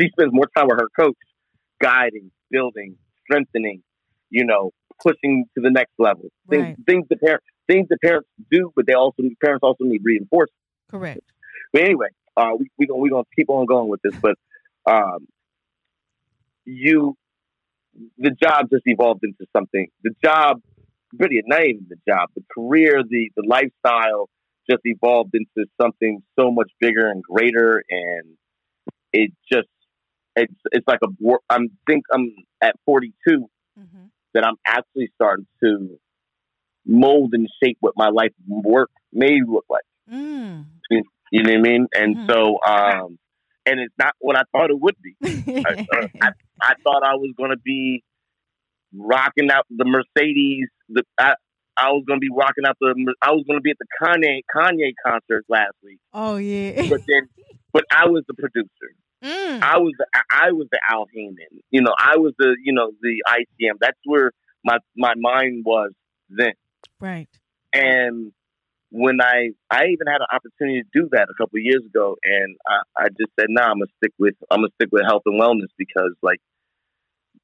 [0.00, 1.16] She spends more time with her coach,
[1.80, 3.82] guiding, building, strengthening,
[4.30, 4.70] you know,
[5.02, 6.28] pushing to the next level.
[6.50, 6.76] Things, Right.
[6.86, 10.54] things the parents, things the parents do, but they also parents also need reinforcement.
[10.90, 11.20] Correct.
[11.72, 14.36] But anyway, uh, we we gonna we gonna keep on going with this, but
[14.86, 15.26] um,
[16.64, 17.16] you,
[18.18, 19.88] the job just evolved into something.
[20.02, 20.60] The job,
[21.18, 24.28] really, not even the job, the career, the the lifestyle
[24.68, 28.36] just evolved into something so much bigger and greater, and
[29.12, 29.68] it just
[30.36, 31.08] it's it's like a
[31.48, 34.04] I'm think I'm at 42 hmm
[34.34, 35.98] that I'm actually starting to
[36.86, 39.82] mold and shape what my life work may look like.
[40.12, 40.66] Mm.
[40.90, 41.86] You know what I mean?
[41.94, 42.26] And Mhm.
[42.30, 43.18] so, um,
[43.66, 45.16] and it's not what I thought it would be.
[45.64, 45.86] I,
[46.20, 46.28] I,
[46.60, 48.04] I thought I was going to be
[48.94, 50.68] rocking out the Mercedes.
[50.90, 51.34] The I,
[51.76, 53.14] I was going to be rocking out the.
[53.22, 56.88] I was going to be at the Kanye Kanye concert last week, oh yeah.
[56.88, 57.28] but then,
[57.72, 58.68] but I was the producer.
[59.24, 59.62] Mm.
[59.62, 61.62] I was the, I was the Al Haymon.
[61.70, 63.76] You know, I was the you know the ICM.
[63.80, 64.32] That's where
[64.64, 65.92] my my mind was
[66.28, 66.52] then.
[67.00, 67.28] Right.
[67.72, 68.32] And
[68.90, 72.16] when I I even had an opportunity to do that a couple of years ago,
[72.22, 75.22] and I, I just said, "Nah, I'm gonna stick with I'm gonna stick with health
[75.26, 76.40] and wellness because like."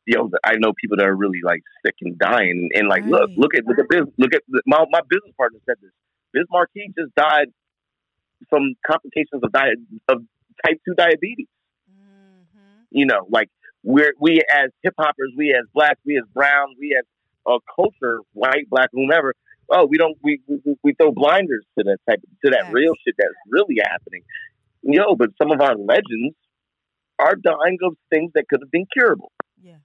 [0.07, 3.39] Yo, I know people that are really like sick and dying, and like, look, Right.
[3.39, 5.93] look at look at this, look at my my business partner said this.
[6.33, 7.49] Biz Markie just died
[8.49, 9.77] from complications of diet
[10.09, 10.23] of
[10.65, 11.47] type two diabetes.
[12.91, 13.49] You know, like
[13.83, 17.05] we're we as hip hoppers, we as blacks, we as brown, we as
[17.47, 19.35] a culture, white, black, whomever.
[19.71, 22.73] Oh, we don't we we, we throw blinders to that type to that Yes.
[22.73, 24.23] real shit that's really happening.
[24.83, 26.35] Yo, but some of our legends
[27.19, 29.31] are dying of things that could have been curable
[29.63, 29.79] Yes.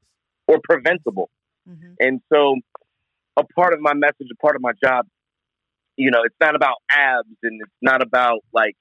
[0.48, 1.30] or preventable.
[1.70, 1.94] Mm-hmm.
[2.00, 2.56] And so,
[3.38, 5.06] a part of my message, a part of my job,
[5.98, 8.76] you know, it's not about abs and it's not about like,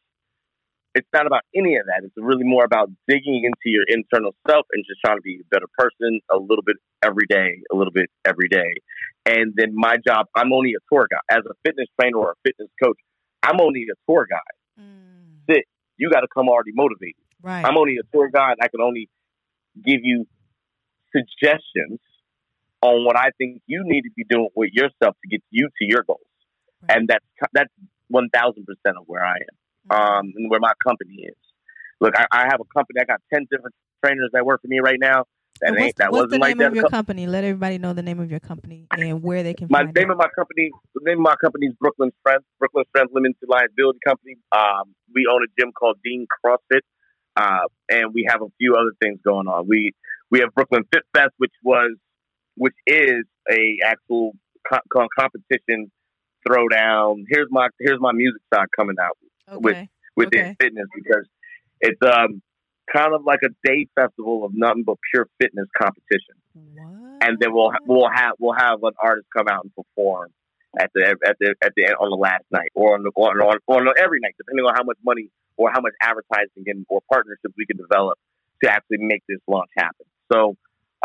[0.94, 2.04] it's not about any of that.
[2.04, 5.48] It's really more about digging into your internal self and just trying to be a
[5.50, 8.74] better person a little bit every day, a little bit every day.
[9.26, 11.38] And then my job, I'm only a tour guide.
[11.38, 12.98] As a fitness trainer or a fitness coach,
[13.42, 14.58] I'm only a tour guide.
[14.80, 15.14] Mm.
[15.96, 17.22] You got to come already motivated.
[17.40, 17.64] Right.
[17.64, 18.56] I'm only a tour guide.
[18.60, 19.08] I can only
[19.76, 20.26] give you
[21.14, 22.00] suggestions
[22.82, 25.84] on what I think you need to be doing with yourself to get you to
[25.84, 26.20] your goals.
[26.82, 26.96] Right.
[26.96, 27.72] And that's that's
[28.08, 29.56] one thousand percent of where I am,
[29.90, 31.36] um, and where my company is.
[32.00, 33.00] Look, I, I have a company.
[33.00, 33.74] I got ten different
[34.04, 35.24] trainers that work for me right now.
[35.60, 36.68] That ain't what's, that what's wasn't the like name that.
[36.68, 37.26] of your company?
[37.26, 40.10] Let everybody know the name of your company and where they can my find name
[40.10, 40.12] it.
[40.12, 42.44] of my company, the name of my company is Brooklyn Strength.
[42.58, 44.36] Brooklyn Strength Limited Liability Company.
[44.52, 46.80] Um, we own a gym called Dean CrossFit,
[47.36, 49.66] uh, and we have a few other things going on.
[49.68, 49.92] We
[50.30, 51.96] we have Brooklyn Fit Fest, which was
[52.56, 54.32] which is a actual
[54.68, 55.90] co- competition
[56.46, 57.24] throwdown.
[57.28, 59.16] Here's my here's my music side coming out
[59.50, 59.88] Okay.
[60.16, 60.56] within Okay.
[60.60, 61.26] fitness because
[61.80, 62.42] it's um
[62.92, 67.26] kind of like a day festival of nothing but pure fitness competition What?
[67.26, 70.30] and then we'll we'll have we'll have an artist come out and perform
[70.78, 73.40] at the at the at the end on the last night or on the on,
[73.40, 77.00] on, on every night, depending on how much money or how much advertising and or
[77.10, 78.18] partnerships we can develop
[78.62, 80.06] to actually make this launch happen.
[80.32, 80.56] So,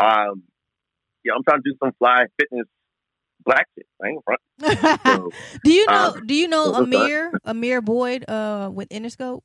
[0.02, 0.42] um,
[1.24, 2.66] yeah, I'm trying to do some fly fitness
[3.44, 3.86] black shit.
[4.02, 4.40] I ain't front.
[5.06, 5.30] So,
[5.64, 6.12] do you know?
[6.16, 6.74] um, do you know?
[6.74, 7.32] Amir?
[7.44, 9.40] Amir Boyd uh, with Interscope.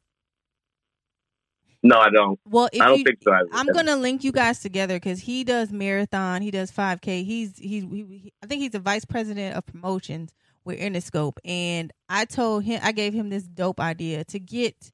[1.83, 2.39] no, I don't.
[2.47, 3.31] Well, I don't you, think so.
[3.53, 7.23] I'm gonna link you guys together because he does marathon, he does 5K.
[7.25, 10.33] He's he's he, he- I think he's the vice president of promotions
[10.63, 14.91] with Interscope, and I told him I gave him this dope idea to get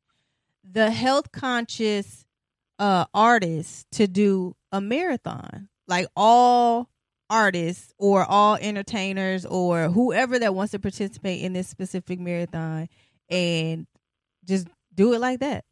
[0.69, 2.25] the health conscious
[2.77, 6.89] uh artists to do a marathon, like all
[7.31, 12.89] artists or all entertainers or whoever that wants to participate in this specific marathon,
[13.29, 13.87] and
[14.45, 15.65] just do it like that.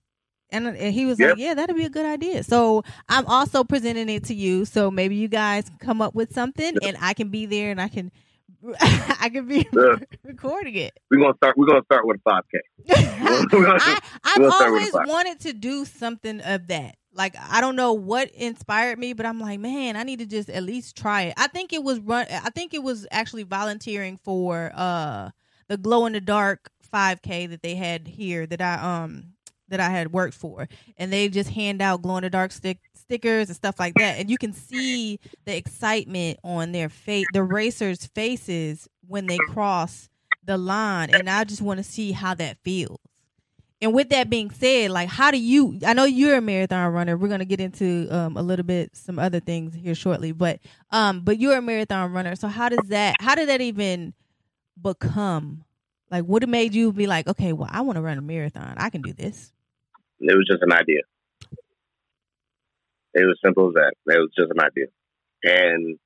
[0.51, 1.29] And, and he was Yep.
[1.31, 4.65] like, "Yeah, that'd be a good idea." So I'm also presenting it to you.
[4.65, 7.87] So maybe you guys come up with something, and I can be there, and I
[7.89, 8.11] can,
[8.81, 9.95] I can be Yeah.
[10.23, 10.97] recording it.
[11.09, 11.57] We're gonna start.
[11.57, 12.59] We're gonna start with a 5K.
[12.91, 16.95] I, I've we'll start with always wanted to do something of that.
[17.13, 20.49] Like I don't know what inspired me, but I'm like, man, I need to just
[20.49, 21.33] at least try it.
[21.37, 22.25] I think it was run.
[22.29, 25.29] I think it was actually volunteering for uh
[25.67, 29.33] the glow in the dark 5K that they had here that I um
[29.69, 32.79] that I had worked for, and they just hand out glow in the dark stick
[33.09, 37.43] stickers and stuff like that, and you can see the excitement on their face, the
[37.43, 40.09] racers' faces when they cross
[40.45, 42.99] the line, and I just want to see how that feels.
[43.81, 45.79] And with that being said, like, how do you?
[45.85, 47.17] I know you're a marathon runner.
[47.17, 50.59] We're gonna get into um, a little bit some other things here shortly, but
[50.91, 52.35] um, but you're a marathon runner.
[52.35, 53.15] So how does that?
[53.19, 54.13] How did that even
[54.79, 55.63] become?
[56.11, 58.73] Like, what made you be like, okay, well, I want to run a marathon.
[58.77, 59.51] I can do this.
[60.19, 61.01] It was just an idea.
[63.13, 63.93] It was simple as that.
[64.13, 64.87] It was just an idea,
[65.43, 65.97] and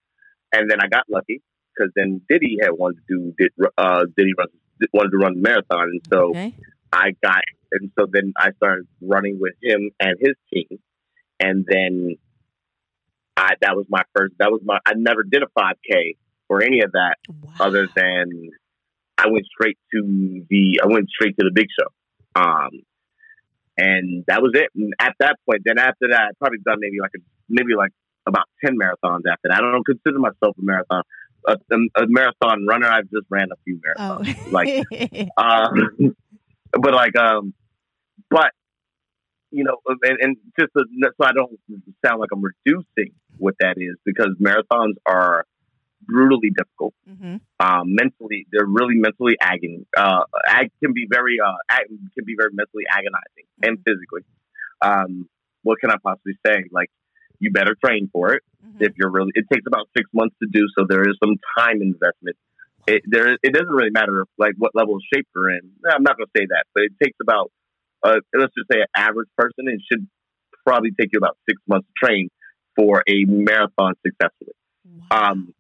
[0.54, 1.42] and then I got lucky
[1.76, 4.48] because then Diddy had wanted to do did uh Diddy run
[4.94, 6.54] wanted to run the marathon, and so Okay.
[6.92, 7.42] I got
[7.72, 10.80] and so then I started running with him and his team,
[11.40, 12.16] and then
[13.36, 14.36] I that was my first.
[14.40, 14.80] That was my.
[14.86, 16.16] I never did a five k
[16.50, 17.52] or any of that Wow.
[17.60, 18.50] other than
[19.18, 22.42] I went straight to the I went straight to the big show.
[22.42, 22.70] Um
[23.78, 24.70] and that was it.
[24.76, 27.20] And at that point, then after that I probably done maybe like a
[27.50, 27.92] maybe like
[28.26, 29.58] about ten marathons after that.
[29.58, 31.04] I don't consider myself a marathon
[31.48, 32.88] a, a, a marathon runner.
[32.88, 34.36] I've just ran a few marathons.
[34.46, 36.16] oh, like, Um,
[36.72, 37.54] but like um
[38.30, 38.52] but
[39.52, 41.60] you know and, and just so, so I don't
[42.06, 45.46] sound like I'm reducing what that is because marathons are
[46.08, 49.86] brutally difficult hmm um, mentally, they're really mentally agony.
[49.96, 54.24] Uh, ag can be very, uh, ag- can be very mentally agonizing and physically.
[54.82, 55.30] Um,
[55.62, 56.64] what can I possibly say?
[56.72, 56.90] Like,
[57.40, 58.44] you better train for it.
[58.62, 61.36] hmm If you're really, it takes about six months to do, so there is some
[61.58, 62.36] time investment.
[62.88, 65.72] It there, it doesn't really matter like what level of shape you're in.
[65.90, 67.52] I'm not going to say that, but it takes about,
[68.04, 69.70] uh, let's just say, an average person.
[69.70, 70.06] It should
[70.66, 72.30] probably take you about six months to train
[72.76, 74.54] for a marathon successfully
[75.12, 75.32] Wow.
[75.32, 75.54] um,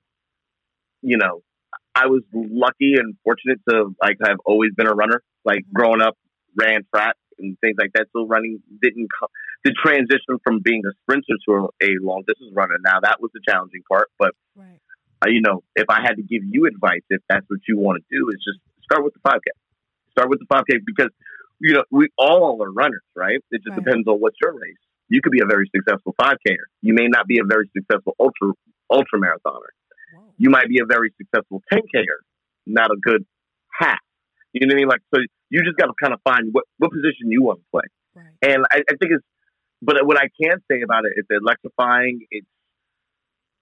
[1.03, 1.41] you know,
[1.95, 5.21] I was lucky and fortunate to like have always been a runner.
[5.45, 5.73] Like Mhm.
[5.73, 6.17] growing up,
[6.59, 8.07] ran track and things like that.
[8.13, 9.27] So running didn't co-
[9.63, 12.77] the transition from being a sprinter to a, a long distance runner.
[12.83, 14.79] Now that was the challenging part, but right.
[15.25, 18.01] uh, you know, if I had to give you advice, if that's what you want
[18.01, 19.51] to do, is just start with the 5K.
[20.11, 21.09] Start with the 5K because,
[21.59, 23.39] you know, we all are runners, right?
[23.51, 23.83] It just Right.
[23.85, 24.77] depends on what's your race.
[25.09, 26.57] You could be a very successful 5Ker.
[26.81, 28.53] You may not be a very successful ultra
[28.89, 29.71] ultra marathoner.
[30.37, 32.03] You might be a very successful 10Ker,
[32.65, 33.25] not a good
[33.79, 33.99] half.
[34.53, 34.87] You know what I mean?
[34.87, 37.65] Like, so you just got to kind of find what, what position you want to
[37.71, 37.83] play.
[38.15, 38.53] Right.
[38.53, 39.25] And I, I think it's,
[39.81, 42.25] but what I can say about it is electrifying.
[42.31, 42.47] It's,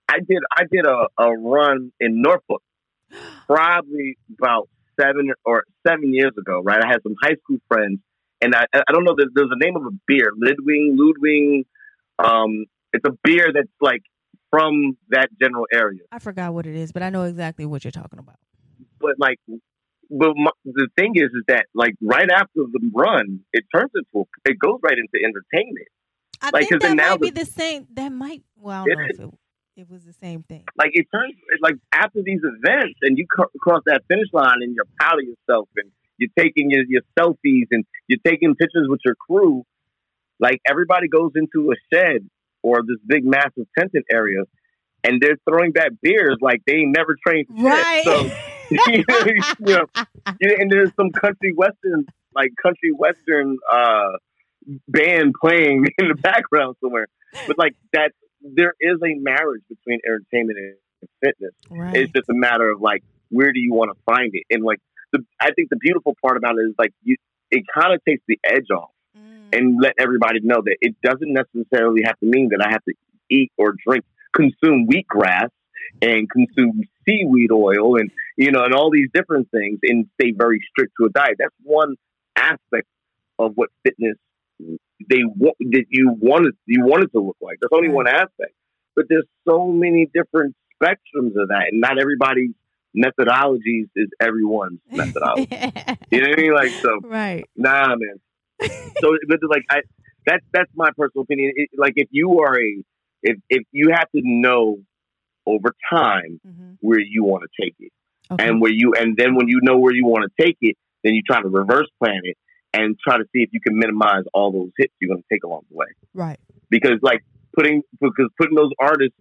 [0.07, 2.61] I did, I did a, a run in Norfolk
[3.47, 4.69] probably about
[4.99, 6.83] seven or seven years ago, right?
[6.83, 7.99] I had some high school friends
[8.41, 11.65] and I, I don't know, there's, there's a name of a beer, Lidwing, Ludwig.
[12.17, 14.01] Um, it's a beer that's like
[14.51, 16.01] from that general area.
[16.11, 18.35] I forgot what it is, but I know exactly what you're talking about.
[18.99, 19.39] But like,
[20.09, 24.25] but my, the thing is, is that like right after the run, it turns into,
[24.27, 25.87] a, it goes right into entertainment.
[26.41, 27.87] I Like, think that might be the- same.
[27.93, 28.43] That might.
[28.57, 29.29] Well, I don't know It if it,
[29.77, 30.65] it was the same thing.
[30.77, 34.75] like it turns like after these events and you cr- cross that finish line and
[34.75, 38.99] you're proud of yourself and you're taking your, your selfies and you're taking pictures with
[39.05, 39.63] your crew
[40.39, 42.27] like everybody goes into a shed
[42.63, 44.43] or this big massive tented area
[45.03, 47.63] and they're throwing back beers like they never trained shit.
[47.63, 48.03] Right.
[48.03, 48.31] so
[48.71, 49.03] you
[49.59, 49.85] know,
[50.39, 54.11] and there's some country western like country western uh
[54.87, 57.07] band playing in the background somewhere
[57.47, 61.95] but like that there is a marriage between entertainment and fitness right.
[61.95, 64.79] it's just a matter of like where do you want to find it and like
[65.11, 67.15] the i think the beautiful part about it is like you
[67.51, 68.90] it kind of takes the edge off.
[69.53, 72.93] And let everybody know that it doesn't necessarily have to mean that i have to
[73.29, 75.49] eat or drink consume wheatgrass
[76.01, 80.59] and consume seaweed oil and you know and all these different things and stay very
[80.69, 81.35] strict to a diet.
[81.39, 81.95] That's one
[82.35, 82.87] aspect
[83.39, 84.15] of what fitness
[85.09, 87.57] they want that you wanted you want it to look like.
[87.61, 88.53] That's only one aspect
[88.95, 92.51] but there's so many different spectrums of that and not everybody's
[92.95, 95.47] methodologies is everyone's methodology.
[96.11, 96.53] You know what i mean?
[96.53, 97.45] Like so right.
[97.55, 98.19] nah man
[99.01, 99.81] so but like i
[100.25, 102.83] that's that's my personal opinion it, like if you are a
[103.23, 104.77] if if you have to know
[105.45, 107.91] over time hmm where you want to take it
[108.31, 108.47] Okay.
[108.47, 111.13] and where you and then when you know where you want to take it then
[111.13, 112.37] you try to reverse plan it
[112.73, 115.43] and try to see if you can minimize all those hits you're going to take
[115.43, 116.39] along the way right.
[116.69, 117.21] because like
[117.55, 119.15] putting because putting those artists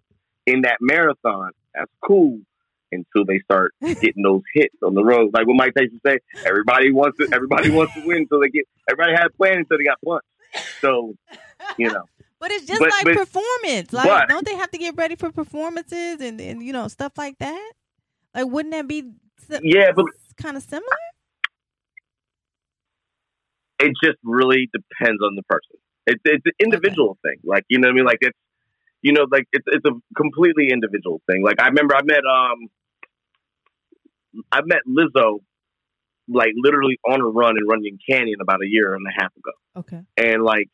[0.46, 2.38] in that marathon that's cool
[2.92, 6.90] until they start getting those hits on the road like what mike tyson say everybody
[6.90, 9.84] wants to everybody wants to win so they get everybody had a plan until they
[9.84, 10.26] got punched
[10.80, 11.14] so
[11.78, 12.04] you know
[12.40, 13.92] But it's just But- like but- performance.
[13.92, 17.12] Like, but- don't they have to get ready for performances and, and you know stuff
[17.18, 17.72] like that?
[18.34, 19.12] Like, wouldn't that be
[19.62, 20.06] yeah but
[20.38, 20.88] kind of similar?
[23.78, 25.76] it just really depends on the person.
[26.06, 27.36] It's it's an individual thing.
[27.44, 28.04] Like you know what I mean?
[28.06, 28.38] Like it's
[29.02, 31.42] you know like it's it's a completely individual thing.
[31.42, 32.58] Like I remember I met um
[34.52, 35.38] I met Lizzo
[36.28, 39.52] like literally on a run in Runyon Canyon about a year and a half ago,
[39.76, 40.02] Okay.
[40.16, 40.68] and like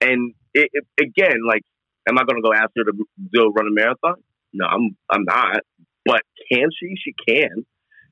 [0.00, 1.62] and it, it, again like
[2.08, 2.92] am I going to go ask her to
[3.34, 4.22] go run a marathon?
[4.52, 5.60] No, I'm I'm not.
[6.04, 6.94] But can she?
[7.02, 7.64] She can.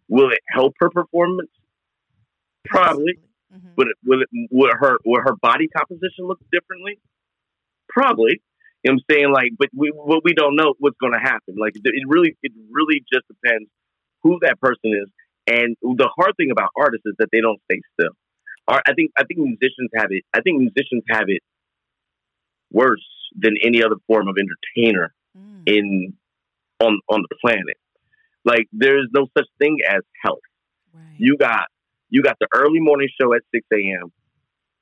[0.09, 1.51] Will it help her performance?
[2.65, 3.19] Probably.
[3.53, 3.77] Mhm.
[3.77, 7.01] Would it, will it, would her, will her body composition look differently?
[7.89, 8.41] Probably.
[8.83, 9.33] You know what I'm saying?
[9.33, 11.57] Like, but we, what we don't know what's going to happen.
[11.59, 13.69] Like, it really, it really just depends
[14.23, 15.09] who that person is.
[15.47, 18.13] And the hard thing about artists is that they don't stay still.
[18.69, 20.23] I think, I think musicians have it.
[20.33, 21.43] I think musicians have it
[22.71, 23.05] worse
[23.37, 25.63] than any other form of entertainer Mm.
[25.67, 26.13] in
[26.81, 27.77] on on the planet.
[28.45, 30.41] Like, there's no such thing as health.
[30.93, 31.15] Right.
[31.19, 31.67] You got
[32.09, 34.11] you got the early morning show at six a.m.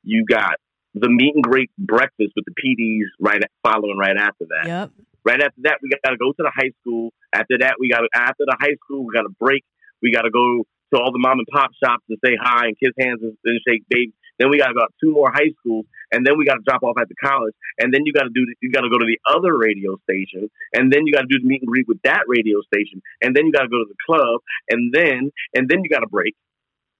[0.04, 0.54] You got
[1.00, 4.66] the meet and greet breakfast with the PDs right following right after that.
[4.66, 4.90] Yep.
[5.24, 7.12] Right after that, we got to go to the high school.
[7.32, 9.64] After that, we got after the high school, we got to break.
[10.00, 12.76] We got to go to all the mom and pop shops and say hi and
[12.78, 14.12] kiss hands and, and shake baby.
[14.38, 16.64] Then we got to go to two more high schools, and then we got to
[16.66, 18.98] drop off at the college, and then you got to do you got to go
[18.98, 21.88] to the other radio station, and then you got to do the meet and greet
[21.88, 24.40] with that radio station, and then you got to go to the club,
[24.70, 26.36] and then and then you got to break,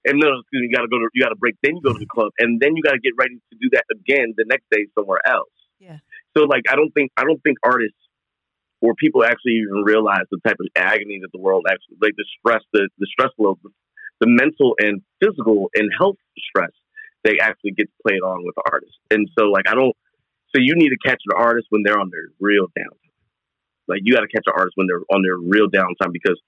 [0.05, 1.81] and no, excuse me, you got to go to you got to break, then you
[1.81, 2.19] go to the mm-hmm.
[2.19, 4.87] club, and then you got to get ready to do that again the next day
[4.97, 5.51] somewhere else.
[5.79, 5.97] Yeah.
[6.35, 7.99] So like, I don't think I don't think artists
[8.81, 12.25] or people actually even realize the type of agony that the world actually like the
[12.39, 13.69] stress, the the stress load, the,
[14.21, 16.71] the mental and physical and health stress
[17.23, 18.97] they actually gets played on with the artists.
[19.11, 19.95] And so like, I don't.
[20.55, 23.13] So you need to catch an artist when they're on their real downtime.
[23.87, 26.39] Like you got to catch an artist when they're on their real downtime because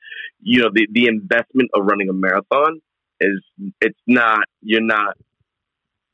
[0.41, 2.81] you know the the investment of running a marathon
[3.21, 3.41] is
[3.81, 5.15] it's not you're not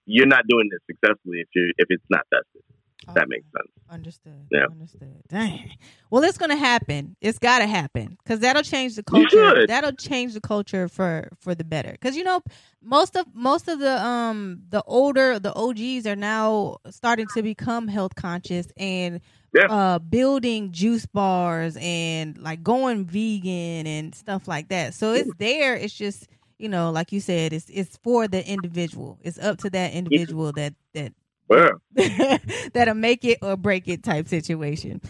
[0.05, 2.61] you're not doing this successfully if you if it's not tested.
[3.07, 3.71] If that makes sense.
[3.89, 4.47] Understood.
[4.51, 4.65] Yeah.
[4.69, 5.21] Understood.
[5.29, 5.71] Dang.
[6.09, 7.15] Well, it's gonna happen.
[7.21, 9.65] It's gotta happen because that'll change the culture.
[9.65, 11.91] That'll change the culture for for the better.
[11.91, 12.41] Because you know,
[12.81, 17.87] most of most of the um the older the OGs are now starting to become
[17.87, 19.21] health conscious and
[19.53, 19.67] Yeah.
[19.69, 24.95] uh building juice bars and like going vegan and stuff like that.
[24.95, 25.75] So it's there.
[25.75, 26.27] It's just
[26.57, 29.19] you know, like you said, it's it's for the individual.
[29.21, 31.13] It's up to that individual that that
[31.47, 31.81] Well,
[32.73, 35.01] that'll make it or break it type situation.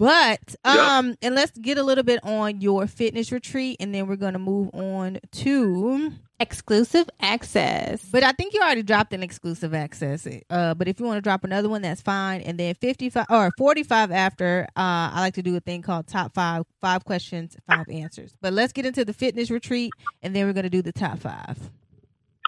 [0.00, 0.96] But Yeah.
[0.98, 4.38] um and let's get a little bit on your fitness retreat and then we're gonna
[4.38, 8.02] move on to Exclusive access.
[8.10, 10.26] but I think you already dropped an exclusive access.
[10.48, 12.40] Uh but if you want to drop another one, that's fine.
[12.40, 15.82] And then fifty five or forty five after, uh I like to do a thing
[15.82, 18.34] called top five five questions, five answers.
[18.40, 19.92] But let's get into the fitness retreat
[20.22, 21.58] and then we're gonna do the top five.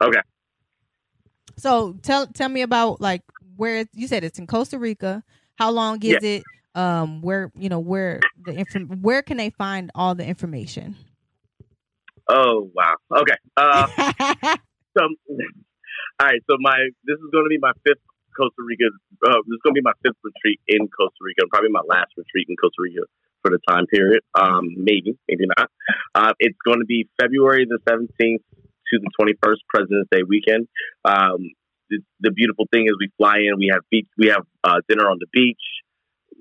[0.03, 0.20] okay.
[1.59, 3.20] So tell tell me about like
[3.57, 5.22] where you said it's in Costa Rica.
[5.57, 6.44] How long is it?
[6.74, 10.96] Um, where you know where the inform where can they find all the information?
[12.28, 12.94] Oh wow.
[13.14, 13.36] Okay.
[13.56, 13.86] Uh,
[14.96, 16.40] so, all right.
[16.48, 18.00] So my this is going to be my fifth
[18.36, 18.88] Costa Rica.
[19.26, 22.12] Uh, this is going to be my fifth retreat in Costa Rica, probably my last
[22.16, 23.04] retreat in Costa Rica
[23.42, 24.22] for the time period.
[24.34, 25.70] Um, maybe, maybe not.
[26.14, 30.68] Uh, it's going to be February the seventeenth to the twenty first, President's Day weekend.
[31.04, 31.52] Um,
[31.90, 33.58] the, the beautiful thing is we fly in.
[33.58, 34.08] We have beach.
[34.16, 35.60] We have uh, dinner on the beach.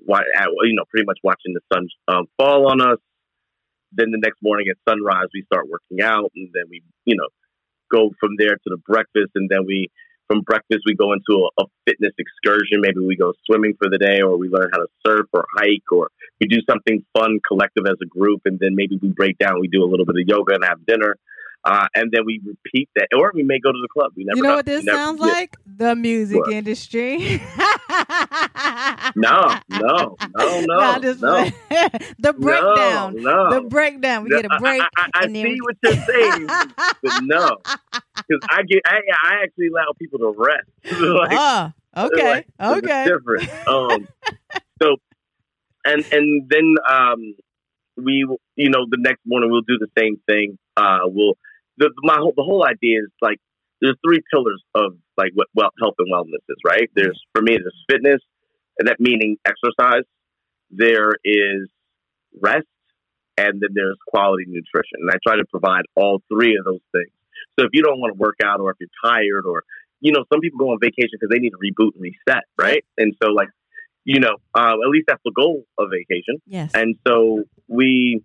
[0.06, 2.98] You know, pretty much watching the sun um, fall on us.
[3.92, 7.28] Then the next morning at sunrise, we start working out, and then we, you know,
[7.92, 9.90] go from there to the breakfast, and then we
[10.28, 12.80] from breakfast we go into a, a, fitness excursion.
[12.80, 15.90] Maybe we go swimming for the day, or we learn how to surf or hike,
[15.92, 16.08] or
[16.40, 19.60] we do something fun collective as a group, and then maybe we break down.
[19.60, 21.16] We do a little bit of yoga and have dinner,
[21.64, 24.12] uh, and then we repeat that, or we may go to the club.
[24.16, 24.36] We never.
[24.36, 24.56] You know know.
[24.56, 25.56] what this sounds like?
[25.66, 26.52] The music What?
[26.52, 27.42] industry.
[29.14, 31.44] No, no, no, no, no.
[32.18, 33.14] the breakdown.
[33.16, 33.50] No, no.
[33.62, 34.24] The breakdown.
[34.24, 34.82] We No, get a break.
[34.82, 36.46] I, I, I see we- what you're saying,
[37.02, 37.56] but no,
[38.16, 40.68] because I get, I, I actually allow people to rest.
[40.90, 43.04] like, Ah, okay, like, okay.
[43.04, 43.50] different.
[43.66, 44.08] Um,
[44.82, 44.96] so,
[45.84, 47.34] and and then um,
[47.96, 50.58] we, you know, the next morning we'll do the same thing.
[50.76, 51.34] Uh, we'll
[51.78, 53.38] the my whole the whole idea is like
[53.80, 56.88] there's three pillars of like what well health and wellness is right.
[56.94, 58.20] There's for me there's fitness,
[58.78, 60.04] that meaning exercise.
[60.70, 61.68] There is
[62.40, 62.66] rest,
[63.36, 65.00] and then there's quality nutrition.
[65.00, 67.12] And I try to provide all three of those things.
[67.58, 69.64] So if you don't want to work out, or if you're tired, or
[70.00, 72.84] you know, some people go on vacation because they need to reboot and reset, right?
[72.98, 73.48] And so like,
[74.04, 76.42] you know, uh, at least that's the goal of vacation.
[76.44, 76.72] Yes.
[76.74, 78.20] And so we,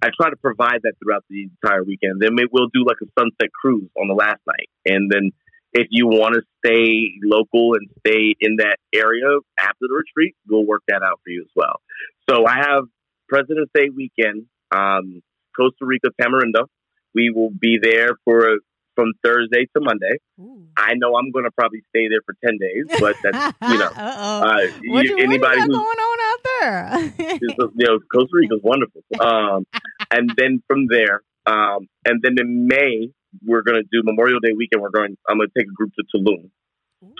[0.00, 2.22] I try to provide that throughout the entire weekend.
[2.22, 4.70] Then we'll do like a sunset cruise on the last night.
[4.84, 5.32] And then
[5.76, 9.26] if you want to stay local and stay in that area
[9.58, 11.80] after the retreat, we'll work that out for you as well.
[12.28, 12.84] So I have
[13.28, 15.22] President's Day weekend, um,
[15.54, 16.66] Costa Rica, Tamarindo.
[17.14, 18.58] We will be there for
[18.94, 20.16] from Thursday to Monday.
[20.40, 20.64] Ooh.
[20.74, 23.86] I know I'm going to probably stay there for 10 days, but that's, you know,
[23.94, 29.02] uh, what you, anybody who's going on out there, you know, Costa Rica's wonderful.
[29.20, 29.66] Um,
[30.10, 33.10] and then from there, um, and then in May,
[33.44, 34.82] we're going to do Memorial Day weekend.
[34.82, 36.50] We're going, I'm going to take a group to Tulum.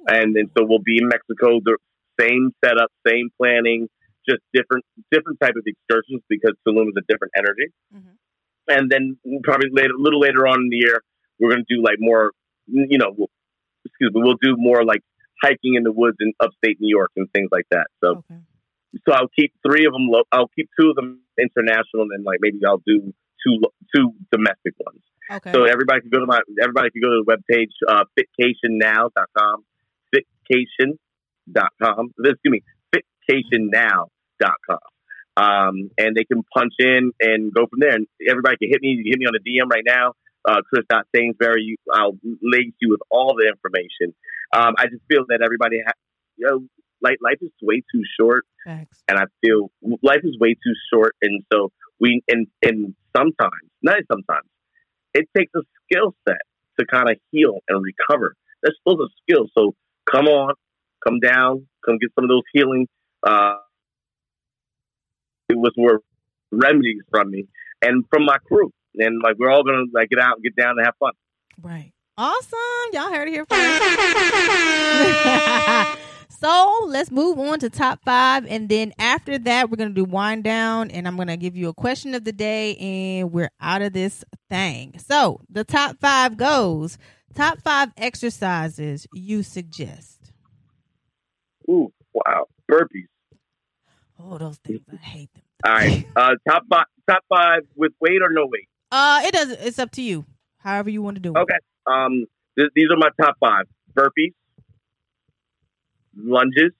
[0.09, 1.77] And then so we'll be in Mexico, the
[2.19, 3.89] same setup, same planning,
[4.29, 7.73] just different, different type of excursions because Tulum is a different energy.
[7.95, 8.17] Mhm.
[8.69, 11.03] And then probably later, a little later on in the year,
[11.39, 12.33] we're going to do like more,
[12.67, 13.31] you know, we'll,
[13.85, 15.03] excuse me, we'll do more like
[15.43, 17.87] hiking in the woods in upstate New York and things like that.
[18.03, 18.41] So, okay.
[19.07, 20.09] so I'll keep three of them.
[20.09, 23.13] Lo- I'll keep two of them international, and then like maybe I'll do
[23.45, 23.61] two
[23.95, 25.03] two domestic ones.
[25.31, 25.53] Okay.
[25.53, 29.65] So everybody can go to my everybody can go to the webpage uh, fitcationnow.com,
[30.15, 32.15] fitcation.com.
[32.25, 32.63] Excuse me,
[32.95, 34.79] fitcationnow.com.
[35.39, 37.95] Um, and they can punch in and go from there.
[37.95, 38.89] And everybody can hit me.
[38.89, 40.15] You can hit me on the DM right now.
[40.49, 41.63] Uh, Chris Sainsbury.
[41.63, 44.15] You, I'll link you with all the information.
[44.55, 45.93] Um, I just feel that everybody, ha-
[46.37, 46.67] you know,
[47.03, 49.03] like life is way too short Facts.
[49.09, 49.71] and I feel
[50.03, 51.71] life is way too short, and so
[52.01, 54.47] we and and sometimes, not sometimes,
[55.17, 56.37] it takes a skill set
[56.79, 58.35] to kind of heal and recover.
[58.63, 59.47] That's still a skill.
[59.57, 59.75] So
[60.11, 60.55] come on,
[61.05, 62.87] come down, come get some of those healing.
[63.27, 63.57] Uh,
[65.49, 66.01] it was more
[66.53, 67.47] remedies from me
[67.83, 70.79] and from my crew, and like we're all gonna like get out and get down
[70.79, 71.13] and have fun.
[71.63, 71.93] Right.
[72.19, 72.59] Awesome.
[72.93, 73.83] Y'all heard it here first.
[76.39, 78.47] so let's move on to top five.
[78.47, 80.91] And then after that, we're going to do wind down.
[80.91, 82.77] And I'm going to give you a question of the day.
[82.77, 84.99] And we're out of this thing.
[84.99, 86.99] So the top five goes
[87.35, 90.33] top five exercises you suggest.
[91.69, 93.09] Ooh, wow, burpees.
[94.19, 94.81] Oh, those things.
[94.91, 95.43] I hate them.
[95.65, 98.69] All right, uh, top five, top five with weight or no weight.
[98.91, 99.61] Uh, it doesn't.
[99.61, 100.25] It's up to you.
[100.59, 101.39] However you want to do it.
[101.39, 101.59] Okay.
[101.87, 102.27] Um,
[102.59, 104.33] th- these are my top five: burpees,
[106.17, 106.73] lunges.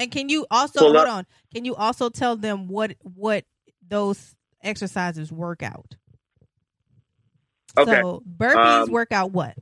[0.00, 1.08] And can you also hold up.
[1.08, 1.26] on?
[1.54, 3.44] Can you also tell them what what
[3.86, 5.96] those exercises work out?
[7.76, 8.00] Okay.
[8.00, 9.56] So burpees Um, work out what?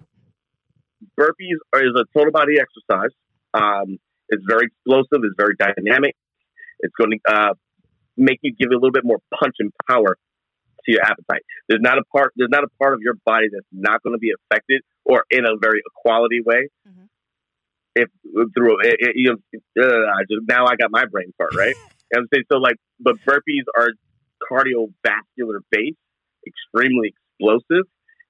[1.19, 3.11] Burpees are, is a total body exercise.
[3.55, 3.99] Um,
[4.29, 5.25] it's very explosive.
[5.25, 6.17] It's very dynamic.
[6.81, 7.55] It's going to uh,
[8.17, 10.17] make you give you a little bit more punch and power
[10.85, 11.43] to your appetite.
[11.69, 12.33] There's not a part.
[12.37, 15.45] There's not a part of your body that's not going to be affected or in
[15.45, 16.69] a very equality way.
[16.89, 17.09] Mhm.
[18.01, 18.09] If
[18.57, 21.77] through it, it, you know, uh, I just now I got my brain part right.
[22.13, 23.91] You know what I'm saying so like, but burpees are
[24.51, 25.97] cardiovascular based,
[26.45, 27.87] extremely explosive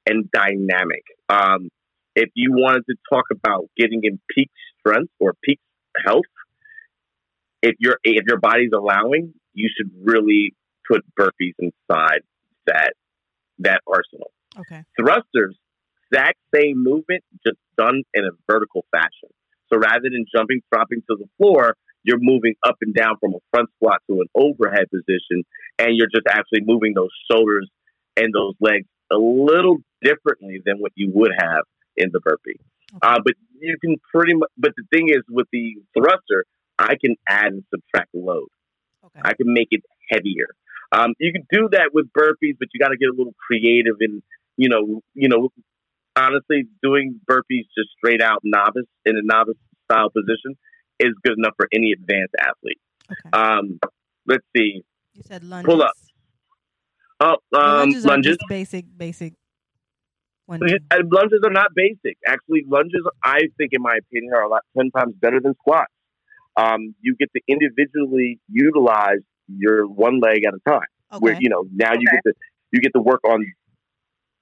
[0.06, 1.02] and dynamic.
[1.30, 1.70] Um,
[2.14, 5.60] if you wanted to talk about getting in peak strength or peak
[6.04, 6.26] health,
[7.62, 10.54] if your if your body's allowing, you should really
[10.86, 12.20] put burpees inside
[12.66, 12.92] that
[13.60, 14.32] that arsenal.
[14.58, 14.82] Okay.
[15.00, 15.54] Thrusters,
[16.10, 19.30] exact same movement, just done in a vertical fashion.
[19.72, 23.38] So rather than jumping, dropping to the floor, you're moving up and down from a
[23.50, 25.44] front squat to an overhead position,
[25.78, 27.68] and you're just actually moving those shoulders
[28.16, 31.64] and those legs a little differently than what you would have
[31.96, 32.58] in the burpee.
[33.02, 34.48] Uh, but you can pretty much.
[34.56, 36.44] But the thing is, with the thruster,
[36.78, 38.48] I can add and subtract load.
[39.04, 39.20] Okay.
[39.22, 40.46] I can make it heavier.
[40.92, 43.96] Um, you can do that with burpees, but you got to get a little creative
[44.00, 44.22] and
[44.56, 45.48] you know, you know,
[46.16, 49.56] honestly, doing burpees just straight out novice in a novice
[49.90, 50.56] style position
[50.98, 52.80] is good enough for any advanced athlete.
[53.10, 53.30] Okay.
[53.32, 53.78] Um,
[54.26, 54.82] let's see.
[55.14, 55.66] you said lunges.
[55.66, 55.92] pull up.
[57.20, 58.04] Oh, um, lunges.
[58.04, 58.38] Lunges.
[58.48, 59.34] basic, basic.
[60.46, 60.60] One.
[60.62, 62.18] And lunges are not basic.
[62.26, 65.92] Actually, lunges, I think, in my opinion, are a lot ten times better than squats.
[66.56, 70.88] Um, you get to individually utilize your one leg at a time.
[71.18, 72.32] Where you know now you get to
[72.72, 73.44] you get to work on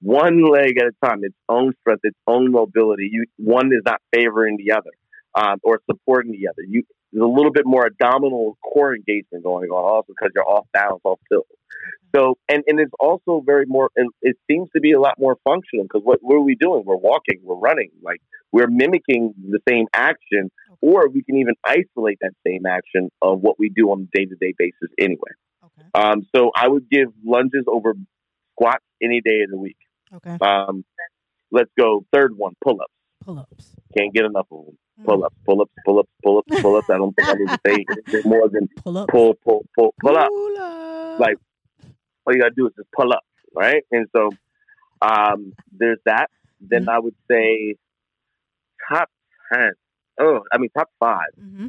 [0.01, 3.09] one leg at a time, its own strength, its own mobility.
[3.11, 4.91] You one is not favoring the other
[5.35, 6.63] um, or supporting the other.
[6.67, 10.67] You there's a little bit more abdominal core engagement going on, also because you're off
[10.73, 11.47] balance, off tilt.
[12.15, 15.37] So, and, and it's also very more, and it seems to be a lot more
[15.43, 16.83] functional because what, what are we doing?
[16.85, 18.21] We're walking, we're running, like
[18.51, 23.59] we're mimicking the same action, or we can even isolate that same action of what
[23.59, 25.31] we do on a day to day basis anyway.
[25.63, 25.87] Okay.
[25.93, 27.93] Um, so I would give lunges over
[28.53, 29.77] squats any day of the week.
[30.15, 30.37] Okay.
[30.41, 30.83] Um,
[31.51, 32.05] let's go.
[32.11, 32.93] Third one, pull ups.
[33.23, 33.75] Pull ups.
[33.97, 34.77] Can't get enough of them.
[35.05, 36.87] Pull ups, pull ups, pull ups, pull ups, pull ups.
[36.89, 39.07] I don't think I need to say anything more than Pull up.
[39.09, 40.27] pull, pull, pull, pull up.
[40.27, 41.19] Pull up.
[41.19, 41.35] Like,
[42.25, 43.23] all you gotta do is just pull up,
[43.55, 43.83] right?
[43.91, 44.29] And so,
[45.01, 46.29] um, there's that.
[46.59, 46.89] Then Mhm.
[46.89, 47.75] I would say
[48.89, 49.09] top
[49.53, 49.71] ten.
[50.19, 51.29] Oh, I mean top five.
[51.37, 51.67] hmm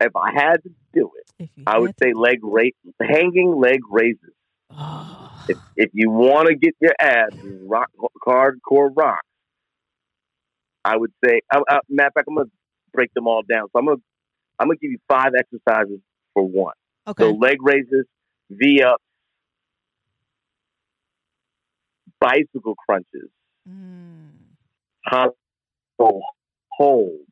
[0.00, 4.32] If I had to do it, I would say leg raise, hanging leg raises.
[4.70, 5.15] Oh.
[5.48, 7.88] If, if you want to get your abs rock
[8.26, 9.20] hardcore rock,
[10.84, 11.40] I would say.
[11.52, 12.48] I, I, matter of fact, I'm gonna
[12.92, 13.66] break them all down.
[13.72, 13.96] So I'm gonna
[14.58, 16.00] I'm gonna give you five exercises
[16.34, 16.74] for one.
[17.06, 17.22] Okay.
[17.22, 18.06] So leg raises,
[18.50, 19.02] V ups,
[22.20, 23.30] bicycle crunches,
[23.68, 24.30] Mm.
[25.04, 25.34] hollow
[26.72, 27.30] holds,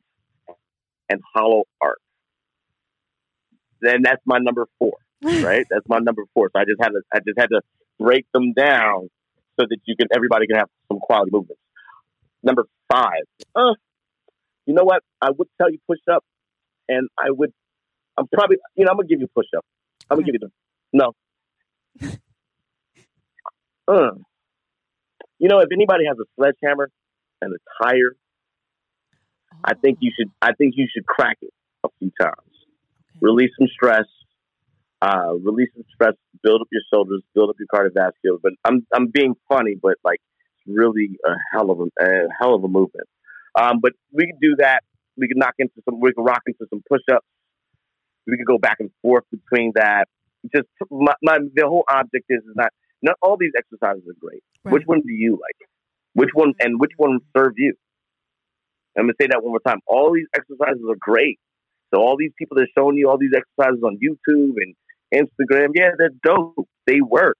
[1.09, 2.01] and hollow arcs.
[3.81, 5.65] Then that's my number four, right?
[5.69, 6.49] that's my number four.
[6.53, 7.61] So I just had to I just had to
[7.99, 9.09] break them down
[9.59, 11.61] so that you can everybody can have some quality movements.
[12.43, 13.23] Number five,
[13.55, 13.73] uh,
[14.65, 15.01] you know what?
[15.21, 16.23] I would tell you push up,
[16.87, 17.51] and I would.
[18.17, 19.65] I'm probably you know I'm gonna give you push up.
[20.09, 20.31] I'm gonna Okay.
[20.31, 20.51] give you the
[20.93, 21.13] no.
[23.87, 24.11] uh,
[25.39, 26.89] you know, if anybody has a sledgehammer
[27.41, 28.15] and a tire,
[29.63, 30.29] I think you should.
[30.41, 31.51] I think you should crack it
[31.83, 32.35] a few times.
[33.17, 33.19] Okay.
[33.21, 34.05] Release some stress.
[35.05, 36.15] Uh, release some stress.
[36.41, 37.21] Build up your shoulders.
[37.35, 38.39] Build up your cardiovascular.
[38.41, 40.19] But I'm I'm being funny, but like
[40.65, 43.07] it's really a hell of a, a hell of a movement.
[43.59, 44.79] Um, but we can do that.
[45.15, 45.99] We can knock into some.
[45.99, 47.27] We can rock into some push ups.
[48.25, 50.05] We can go back and forth between that.
[50.55, 52.69] Just my, my the whole object is, is not
[53.03, 54.41] not all these exercises are great.
[54.63, 54.73] Right.
[54.73, 55.69] Which one do you like?
[56.13, 57.75] Which one and which one serve you?
[58.97, 59.81] I'm gonna say that one more time.
[59.85, 61.37] All these exercises are great.
[61.93, 64.73] So all these people that are showing you all these exercises on YouTube and
[65.13, 66.67] Instagram, yeah, they're dope.
[66.85, 67.37] They work.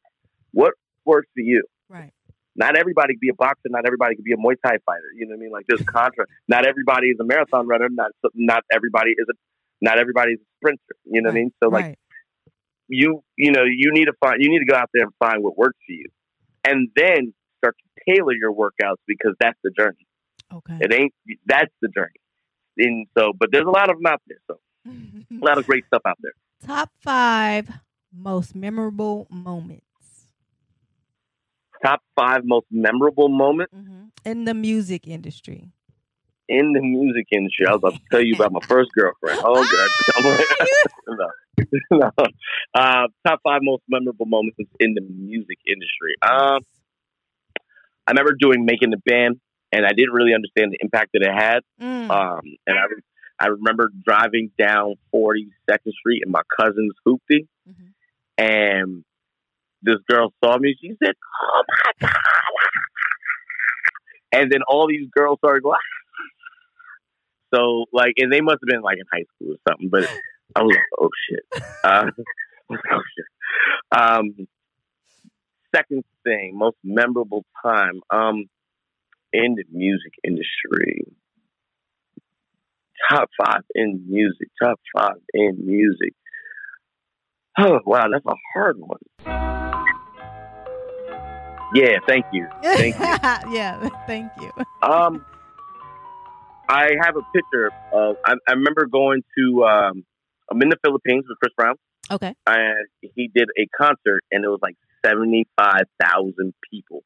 [0.51, 0.73] What
[1.05, 1.63] works for you?
[1.89, 2.11] Right.
[2.55, 3.67] Not everybody can be a boxer.
[3.67, 5.11] Not everybody can be a Muay Thai fighter.
[5.15, 5.51] You know what I mean?
[5.51, 6.25] Like there's contra.
[6.47, 7.87] Not everybody is a marathon runner.
[7.91, 9.33] Not not everybody is a
[9.81, 10.95] not everybody is a sprinter.
[11.03, 11.51] You know what I mean?
[11.61, 11.97] So like right.
[12.87, 15.43] you you know you need to find you need to go out there and find
[15.43, 16.07] what works for you,
[16.63, 20.07] and then start to tailor your workouts because that's the journey.
[20.53, 20.77] Okay.
[20.79, 21.13] It ain't
[21.45, 22.21] that's the journey.
[22.77, 24.39] And so, but there's a lot of them out there.
[24.47, 26.33] So a lot of great stuff out there.
[26.65, 27.69] Top five
[28.11, 29.85] most memorable moments
[31.83, 34.05] Top five most memorable moments mm-hmm.
[34.23, 35.69] in the music industry.
[36.47, 37.65] in the music industry.
[37.67, 39.39] I was about to tell you about my first girlfriend.
[39.45, 39.89] Oh, God.
[41.07, 41.29] no.
[41.91, 42.11] no.
[42.73, 46.15] Uh, top five most memorable moments in the music industry.
[46.21, 46.61] Um,
[48.07, 49.39] I remember doing making the band,
[49.71, 51.61] and I didn't really understand the impact that it had.
[51.81, 52.09] Mm.
[52.09, 52.83] Um, and I,
[53.39, 57.93] I remember driving down 42nd Street in my cousin's hoopty, Mhm.
[58.37, 59.03] and
[59.81, 60.75] this girl saw me.
[60.79, 62.11] She said, "Oh my god!"
[64.31, 65.77] And then all these girls started going.
[67.53, 69.89] So like, and they must have been like in high school or something.
[69.89, 70.07] But
[70.55, 72.11] I was like, "Oh shit!" Uh,
[72.91, 73.25] oh shit.
[73.99, 74.47] Um,
[75.75, 78.45] second thing, most memorable time um,
[79.33, 81.05] in the music industry.
[83.09, 84.49] Top five in music.
[84.61, 86.13] Top five in music.
[87.57, 88.99] Oh wow, that's a hard one.
[91.73, 92.47] Yeah, thank you.
[92.63, 93.05] Thank you.
[93.53, 94.51] yeah, thank you.
[94.81, 95.25] Um,
[96.69, 98.15] I have a picture of.
[98.25, 99.63] I, I remember going to.
[99.65, 100.05] Um,
[100.49, 101.75] I'm in the Philippines with Chris Brown,
[102.11, 102.33] Okay.
[102.47, 104.75] and he did a concert, and it was like
[105.05, 107.03] seventy five thousand people,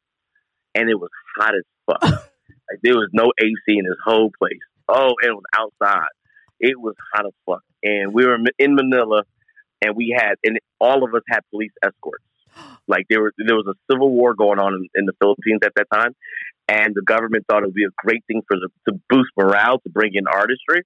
[0.75, 2.03] and it was hot as fuck.
[2.69, 4.59] like there was no AC in this whole place.
[4.89, 6.09] Oh, and it was outside.
[6.59, 9.23] It was hot as fuck, and we were in Manila,
[9.81, 12.23] and we had, and all of us had police escorts.
[12.87, 15.73] Like there was there was a civil war going on in, in the Philippines at
[15.75, 16.15] that time,
[16.67, 19.77] and the government thought it would be a great thing for the, to boost morale
[19.77, 20.81] to bring in artistry,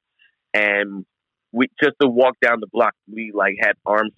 [0.54, 1.06] and
[1.54, 4.12] we just to walk down the block, we like had armed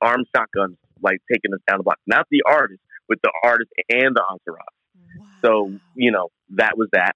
[0.00, 1.98] armed shotguns like taking us down the block.
[2.06, 5.30] Not the artist, but the artist and the entourage.
[5.44, 7.14] So you know that was that.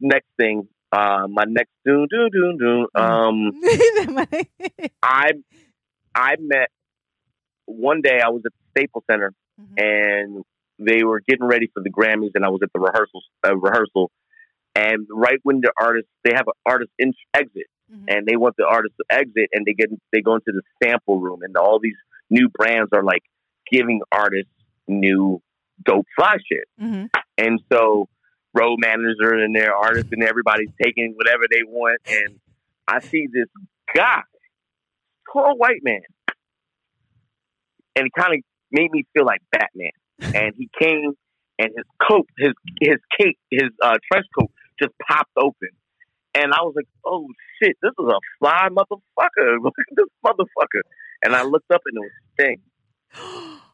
[0.00, 2.86] Next thing, uh, my next doon doon doon doon.
[2.94, 3.52] Um,
[5.02, 5.32] I
[6.14, 6.68] I met
[7.66, 8.20] one day.
[8.24, 9.82] I was at the Staples Center Mhm.
[9.82, 10.44] and
[10.78, 14.10] they were getting ready for the Grammys, and I was at the rehearsal uh, rehearsal.
[14.74, 18.04] And right when the artist, they have an artist in, exit, Mhm.
[18.08, 21.20] and they want the artist to exit, and they get they go into the sample
[21.20, 21.96] room, and all these
[22.30, 23.22] new brands are like
[23.70, 24.50] giving artists
[24.88, 25.40] new
[25.84, 26.64] dope fly shit.
[26.80, 27.08] Mhm.
[27.38, 28.08] And so
[28.54, 32.00] road managers are in there, artists and everybody's taking whatever they want.
[32.06, 32.40] And
[32.88, 33.46] I see this
[33.94, 34.22] guy,
[35.32, 36.00] tall white man.
[37.96, 38.40] And it kind of
[38.70, 39.90] made me feel like Batman.
[40.34, 41.12] And he came
[41.58, 45.68] and his coat, his his cape, his uh, trench coat just popped open.
[46.34, 47.26] And I was like, oh
[47.60, 49.56] shit, this is a fly motherfucker.
[49.62, 50.82] Look at this motherfucker.
[51.22, 53.56] And I looked up and it was Sting.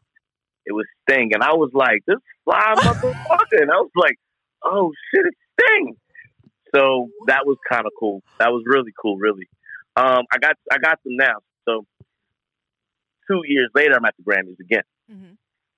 [0.69, 1.31] It was Sting.
[1.33, 3.63] And I was like, this fly motherfucker.
[3.63, 4.19] And I was like,
[4.65, 5.97] oh shit, it's Sting.
[6.75, 8.23] So that was kind of cool.
[8.39, 9.49] That was really cool, really.
[9.97, 11.37] Um, I got I got them now.
[11.67, 11.87] So
[13.31, 15.33] two years later, I'm at the Grammys again, mm-hmm.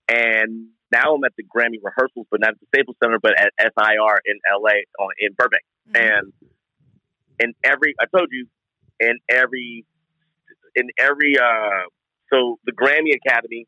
[0.08, 3.52] and now I'm at the Grammy rehearsals, but not at the Staples Center, but at
[3.60, 5.62] SIR in LA, on, in Burbank.
[5.90, 6.00] Mhm.
[6.00, 6.32] And
[7.40, 8.46] in every, I told you,
[9.00, 9.84] in every,
[10.74, 11.88] in every, uh,
[12.32, 13.66] so the Grammy Academy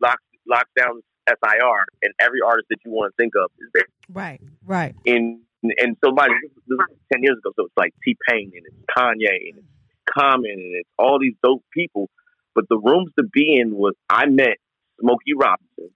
[0.00, 3.84] locks locks down SIR, and every artist that you want to think of is there
[4.12, 4.40] Right.
[4.64, 4.94] Right.
[5.04, 5.42] in
[5.78, 8.50] and so my this is- this is ten years ago, so it's like T Pain
[8.54, 9.66] and it's Kanye and it's
[10.12, 12.10] Common and it's all these dope people.
[12.54, 14.58] But the rooms to be in was I met
[15.00, 15.90] Smokey Robinson,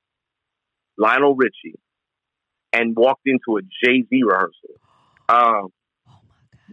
[0.96, 1.78] Lionel Richie,
[2.72, 4.52] and walked into a Jay Z rehearsal.
[5.28, 5.68] Um,
[6.08, 6.20] Oh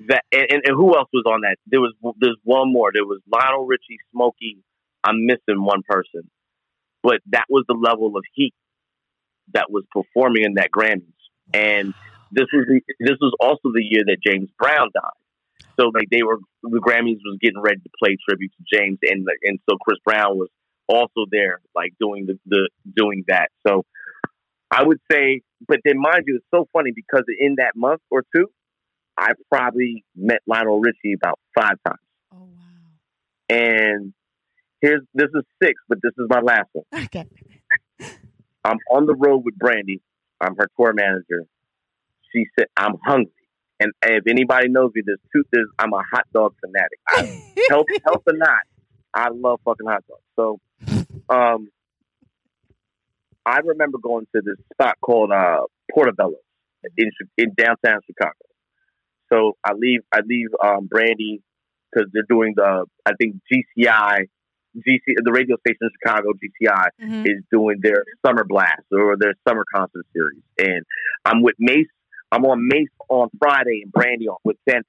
[0.07, 1.57] that and, and, and who else was on that?
[1.67, 2.91] There was there's one more.
[2.93, 4.57] There was Lionel Richie, Smokey.
[5.03, 6.29] I'm missing one person,
[7.03, 8.53] but that was the level of heat
[9.53, 11.03] that was performing in that Grammys.
[11.53, 11.93] And
[12.31, 15.11] this was the, this was also the year that James Brown died.
[15.79, 19.27] So like they were the Grammys was getting ready to play tribute to James, and
[19.43, 20.49] and so Chris Brown was
[20.87, 23.49] also there, like doing the, the doing that.
[23.67, 23.83] So
[24.71, 28.23] I would say, but then mind you, it's so funny because in that month or
[28.35, 28.47] two,
[29.17, 31.99] I probably met Lionel Richie about five times.
[32.31, 33.55] Oh wow.
[33.55, 34.13] And
[34.83, 37.05] here's this is six, but this is my last one.
[37.05, 37.25] Okay.
[38.63, 40.01] I'm on the road with Brandy.
[40.39, 41.45] I'm her tour manager.
[42.31, 43.31] She said, "I'm hungry."
[43.79, 45.43] And if anybody knows me, there's two.
[45.51, 46.99] There's, I'm a hot dog fanatic.
[47.07, 48.61] I, help health or not,
[49.13, 50.21] I love fucking hot dogs.
[50.35, 51.69] So, um,
[53.45, 55.61] I remember going to this spot called uh,
[55.93, 56.35] Portillo
[56.97, 58.33] in in downtown Chicago.
[59.31, 60.01] So I leave.
[60.13, 61.41] I leave um, Brandy
[61.91, 62.85] because they're doing the.
[63.05, 64.27] I think GCI,
[64.75, 67.25] GC, the radio station in Chicago, GCI Mhm.
[67.27, 70.83] is doing their summer blast or their summer concert series, and
[71.25, 71.87] I'm with Mase.
[72.31, 74.87] I'm on Mase on Friday and Brandy on with Saturday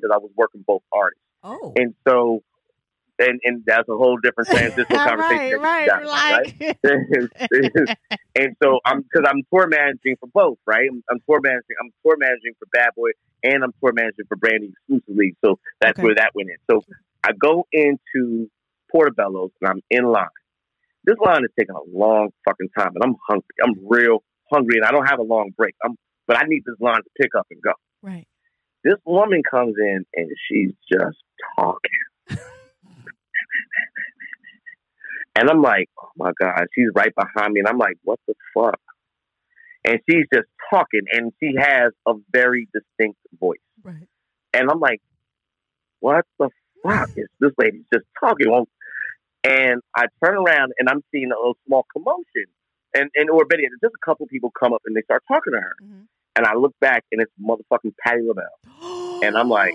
[0.00, 1.74] because I was working both artists, Oh.
[1.76, 2.42] and so,
[3.18, 5.60] and and that's a whole different transitional conversation.
[5.60, 5.88] right.
[5.88, 6.54] Right.
[6.62, 6.78] Like.
[8.34, 10.88] and so I'm because I'm tour managing for both, right?
[10.90, 11.76] I'm, I'm tour managing.
[11.82, 13.10] I'm tour managing for Bad Boy,
[13.42, 15.36] and I'm tour managing for Brandy exclusively.
[15.44, 16.02] So that's Okay.
[16.06, 16.56] where that went in.
[16.70, 16.82] So
[17.24, 18.48] I go into
[18.90, 20.26] Portillo's and I'm in line.
[21.04, 23.54] This line is taking a long fucking time, and I'm hungry.
[23.62, 25.74] I'm real hungry, and I don't have a long break.
[25.84, 25.96] I'm,
[26.26, 27.72] but I need this line to pick up and go.
[28.02, 28.26] right.
[28.84, 31.18] This woman comes in and she's just
[31.58, 31.90] talking.
[35.36, 37.60] and I'm like, oh my God, she's right behind me.
[37.60, 38.80] And I'm like, what the fuck?
[39.84, 43.58] And she's just talking and she has a very distinct voice.
[43.82, 44.06] Right.
[44.54, 45.00] And I'm like,
[46.00, 46.50] what the
[46.82, 48.50] fuck is this lady's just talking?
[48.50, 48.68] Well,
[49.48, 52.46] and I turn around and I'm seeing a little small commotion.
[52.94, 55.52] And, and or better yet, just a couple people come up and they start talking
[55.52, 55.76] to her.
[55.82, 56.06] Mhm.
[56.36, 58.58] And I look back and it's motherfucking Patti LaBelle.
[59.22, 59.74] And I'm like,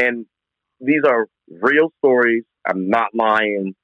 [0.00, 0.26] and
[0.80, 2.42] these are real stories.
[2.66, 3.74] I'm not lying.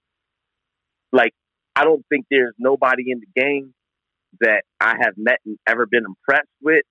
[1.12, 1.32] Like
[1.76, 3.72] I don't think there's nobody in the game
[4.40, 6.82] that I have met and ever been impressed with,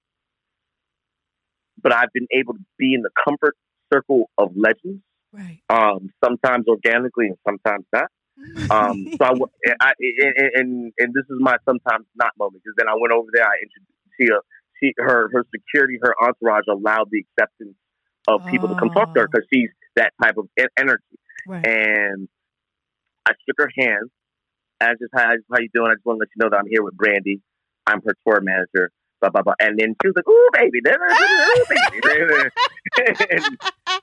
[1.82, 3.56] but I've been able to be in the comfort
[3.94, 5.02] circle of legends.
[5.38, 5.62] Right.
[5.70, 8.08] Um, sometimes organically and sometimes not.
[8.70, 9.50] Um, so
[9.82, 13.28] I and, and and this is my sometimes not moment because then I went over
[13.34, 13.44] there.
[13.46, 14.42] I introduced she, uh,
[14.80, 17.76] she her her security, her entourage allowed the acceptance
[18.28, 19.30] of people to come talk to her Oh.
[19.32, 20.48] because she's that type of
[20.78, 21.18] energy.
[21.48, 21.66] right.
[21.66, 22.28] And
[23.26, 24.10] I shook her hand.
[24.82, 25.90] I just hi, just how you doing?
[25.92, 27.42] I just want to let you know that I'm here with Brandy.
[27.88, 28.92] I'm her tour manager.
[29.20, 29.54] Blah blah blah.
[29.60, 31.66] And then she was like, "Ooh, baby, ooh,
[32.04, 32.50] baby."
[33.32, 33.58] and,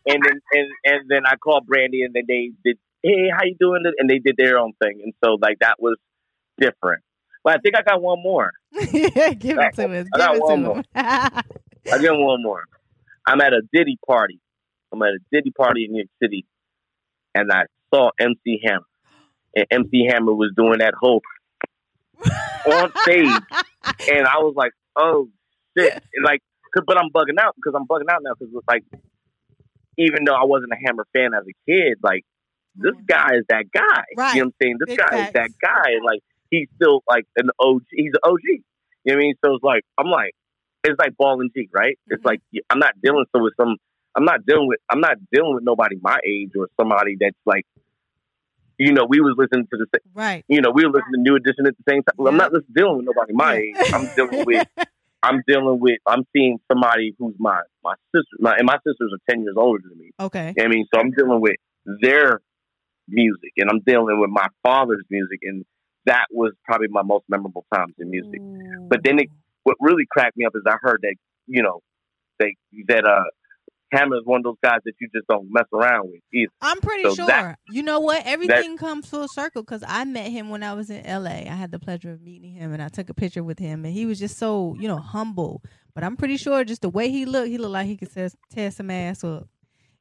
[0.07, 3.57] and then and and then I called Brandy, and then they did, "Hey, how you
[3.59, 5.97] doing?" And they did their own thing, and so like that was
[6.59, 7.03] different.
[7.45, 8.53] But I think I got one more.
[8.73, 10.07] Give it to us.
[10.15, 10.83] I got one more.
[10.95, 11.43] I
[11.85, 12.65] got one more.
[13.27, 14.41] I'm at a Diddy party.
[14.93, 16.47] I'm at a Diddy party in New York City,
[17.35, 18.87] and I saw MC Hammer.
[19.55, 21.23] And MC Hammer was doing that whole
[22.67, 23.29] on stage,
[24.11, 25.29] and I was like, "Oh
[25.77, 26.41] shit!" And like,
[26.75, 28.85] 'cause- but I'm bugging out because I'm bugging out now because like,
[29.99, 32.25] even though I wasn't a Hammer fan as a kid, like
[32.77, 34.03] this guy is that guy.
[34.17, 34.35] Right.
[34.35, 34.77] You know what I'm saying?
[34.81, 35.29] This Big guy facts.
[35.29, 35.91] is that guy.
[36.05, 37.83] Like he's still like an OG.
[37.93, 38.41] He's an OG.
[38.45, 38.59] You
[39.07, 39.35] know what I mean?
[39.45, 40.35] So it's like I'm like
[40.85, 41.99] it's like ball and G, right?
[42.09, 42.27] It's Mhm.
[42.27, 42.41] like
[42.71, 43.77] I'm not dealing so with some.
[44.17, 44.79] I'm not dealing with.
[44.91, 47.65] I'm not dealing with nobody my age or somebody that's like.
[48.79, 49.87] You know, we was listening to the.
[49.95, 50.45] same, right.
[50.49, 52.15] You know, we were listening to New Edition at the same time.
[52.17, 53.77] Well, I'm not just dealing with nobody my age.
[53.93, 54.67] I'm dealing with.
[55.23, 55.99] I'm dealing with.
[56.07, 58.37] I'm seeing somebody who's my my sister.
[58.41, 60.11] My, and my sisters are ten years older than me.
[60.21, 60.55] okay.
[60.61, 61.57] I mean, so I'm dealing with
[62.03, 62.41] their
[63.09, 65.65] music, and I'm dealing with my father's music, and
[66.07, 68.41] that was probably my most memorable times in music.
[68.89, 69.29] But then it-
[69.63, 71.15] What really cracked me up is I heard that
[71.47, 71.81] you know
[72.39, 72.55] they
[72.89, 73.25] that uh
[73.93, 76.51] Hammer is one of those guys that you just don't mess around with either.
[76.61, 77.27] I'm pretty So sure.
[77.27, 78.23] that- you know what?
[78.27, 81.31] Everything comes full circle because I met him when I was in LA.
[81.51, 83.95] I had the pleasure of meeting him and I took a picture with him and
[83.95, 85.63] he was just so, you know, humble.
[85.95, 88.29] But I'm pretty sure just the way he looked, he looked like he could tear,
[88.51, 89.49] tear some ass up.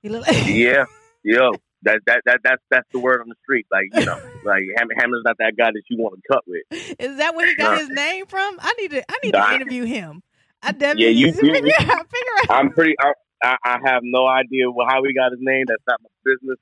[0.01, 0.85] He looked like Yeah,
[1.23, 1.51] yo,
[1.83, 3.67] that that that that's that's the word on the street.
[3.71, 4.15] Like you know,
[4.45, 6.63] like Hammer, Hammer's not that guy that you want to cut with.
[6.99, 8.57] Is that where he got his name from?
[8.61, 9.49] I need to I need Nah.
[9.49, 10.23] to interview him.
[10.63, 12.95] I definitely Yeah, you- need to you- figure out figure out I'm pretty.
[13.43, 15.65] I, I have no idea how he got his name.
[15.67, 16.57] That's not my business.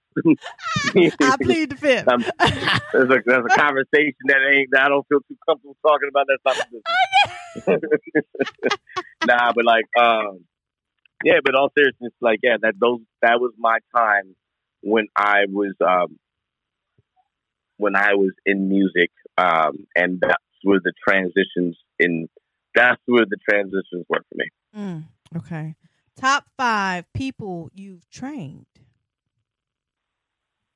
[1.21, 2.07] I plead the fifth.
[2.11, 2.25] Um,
[2.91, 6.25] there's a there's a conversation that ain't that I don't feel too comfortable talking about.
[6.27, 8.23] That's not my business.
[9.25, 10.45] nah, but like, um,
[11.23, 14.35] yeah, but all seriousness, like, yeah, that those that was my time
[14.81, 16.17] when I was um
[17.77, 22.27] when I was in music, um, and that's where the transitions in
[22.73, 24.45] that's where the transitions were for me.
[24.75, 25.03] Mm,
[25.37, 25.75] okay.
[26.21, 28.67] Top five people you've trained.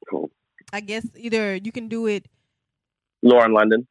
[0.09, 0.31] Cool.
[0.73, 2.25] I guess either you can do it.
[3.21, 3.87] Lauren London,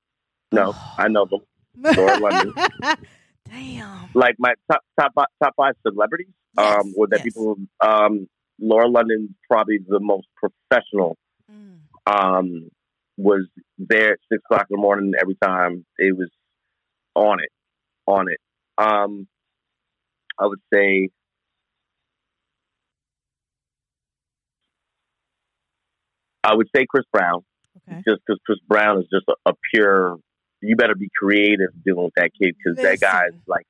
[0.50, 1.42] no, I know them.
[1.96, 2.54] Lauren London.
[3.48, 4.08] Damn.
[4.14, 6.32] like my top top top five celebrities.
[6.58, 7.24] Yes, um, or that yes.
[7.24, 7.56] people.
[7.80, 8.26] Um,
[8.60, 11.16] Lauren London's probably the most professional.
[11.48, 12.68] Mm, Um,
[13.16, 13.46] was
[13.78, 15.86] there at six o'clock in the morning every time.
[15.98, 16.30] It was
[17.14, 17.50] on it,
[18.08, 18.40] on it.
[18.76, 19.28] Um,
[20.36, 21.10] I would say.
[26.44, 27.40] I would say Chris Brown,
[27.88, 28.02] okay.
[28.06, 30.16] just because Chris Brown is just a, a pure.
[30.60, 33.42] You better be creative dealing with that kid because that guy's Listen.
[33.46, 33.66] like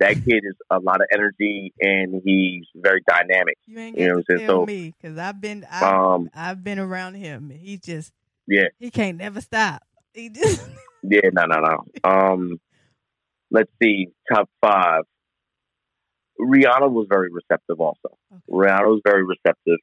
[0.00, 3.56] that kid is a lot of energy and he's very dynamic.
[3.66, 4.46] You ain't You know what I'm saying?
[4.46, 7.50] tell So- me because I've been I've, Um, I've been around him.
[7.50, 8.12] He just
[8.46, 9.82] yeah, he can't never stop.
[10.14, 10.66] He just
[11.02, 12.10] yeah, no, no, no.
[12.10, 12.58] Um,
[13.50, 15.02] let's see, top five.
[16.40, 18.16] Rihanna was very receptive, also.
[18.32, 18.40] Okay.
[18.50, 19.78] Rihanna was very receptive,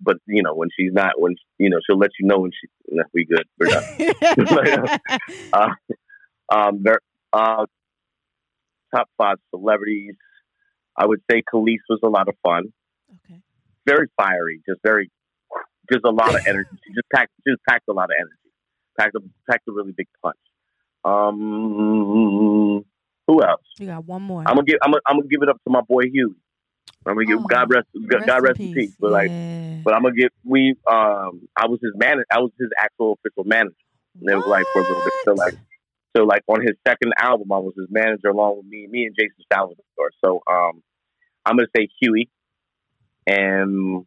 [0.00, 2.68] but you know when she's not, when you know she'll let you know when she.
[2.88, 4.98] No, we good, we're done.
[5.52, 5.68] uh,
[6.54, 7.00] um, there,
[7.32, 7.66] uh,
[8.94, 10.14] top five celebrities.
[10.96, 12.72] I would say Kelis was a lot of fun.
[13.24, 13.40] okay.
[13.86, 15.10] Very fiery, just very,
[15.92, 16.70] just a lot of energy.
[16.86, 18.32] She just packed, just packed a lot of energy.
[18.98, 19.20] Packed a,
[19.50, 20.38] packed a really big punch.
[21.04, 22.84] Um,
[23.26, 23.60] who else?
[23.78, 24.40] You got one more.
[24.40, 26.34] I'm gonna give, I'm gonna, I'm gonna give it up to my boy Huey.
[27.06, 27.86] I'm gonna give Oh, God rest,
[28.26, 28.92] God rest in peace.
[29.00, 29.78] But like, Yeah.
[29.84, 32.26] but I'm gonna get we, um, I was his manager.
[32.30, 33.76] I was his actual official manager.
[34.20, 35.14] And it was like for a little bit.
[35.24, 35.54] So like,
[36.16, 39.14] so like on his second album, I was his manager along with me, me and
[39.18, 39.84] Jason Salvador.
[40.24, 40.82] So um,
[41.44, 42.28] I'm gonna say Huey,
[43.26, 44.04] and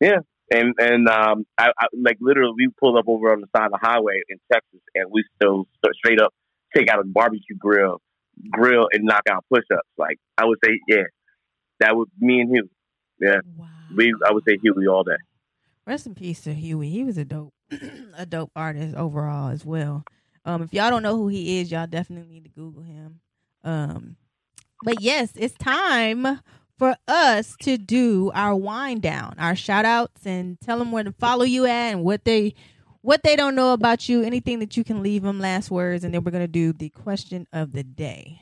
[0.00, 0.18] yeah,
[0.52, 3.72] and and um, I, I like literally we pulled up over on the side of
[3.72, 6.32] the highway in Texas, and we still straight up
[6.76, 8.00] take out a barbecue grill,
[8.50, 9.88] grill and knock out push ups.
[9.96, 11.04] Like I would say, yeah,
[11.80, 12.68] that was me and Huey.
[13.20, 13.66] Yeah, Wow.
[13.96, 15.16] we I would say Huey all day.
[15.86, 16.90] Rest in peace to Huey.
[16.90, 17.54] He was a dope,
[18.16, 20.04] a dope artist overall as well.
[20.44, 23.20] Um, if y'all don't know who he is, y'all definitely need to Google him.
[23.64, 24.16] Um,
[24.84, 26.40] but yes, it's time
[26.78, 31.12] for us to do our wind down, our shout outs, and tell them where to
[31.12, 32.54] follow you at and what they
[33.00, 34.22] what they don't know about you.
[34.22, 37.46] Anything that you can leave them last words, and then we're gonna do the question
[37.52, 38.40] of the day.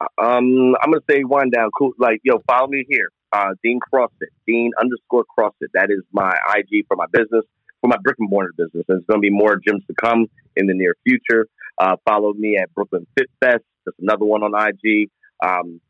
[0.00, 1.70] Um, I'm gonna say wind down.
[1.76, 1.92] Cool.
[1.98, 3.10] Like, yo, follow me here.
[3.32, 4.30] Uh, Dean CrossFit.
[4.46, 5.68] Dean underscore CrossFit.
[5.74, 7.44] That is my IG for my business,
[7.80, 8.84] for my brick and mortar business.
[8.86, 11.46] There's gonna be more gyms to come in the near future.
[11.78, 13.64] Uh, follow me at Brooklyn Fit Fest.
[13.84, 15.10] That's another one on IG.
[15.42, 15.80] Um,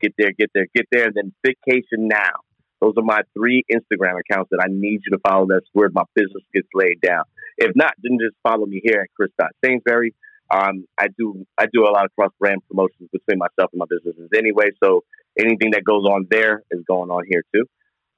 [0.00, 1.06] get there, get there, get there.
[1.06, 2.42] And then Vacation Now.
[2.80, 5.46] Those are my three Instagram accounts that I need you to follow.
[5.48, 7.24] That's where my business gets laid down.
[7.56, 9.30] If not, then just follow me here at Chris
[9.64, 10.14] Sainsbury.
[10.50, 13.86] Um, I do I do a lot of cross brand promotions between myself and my
[13.88, 14.70] businesses anyway.
[14.82, 15.04] So
[15.38, 17.64] anything that goes on there is going on here too.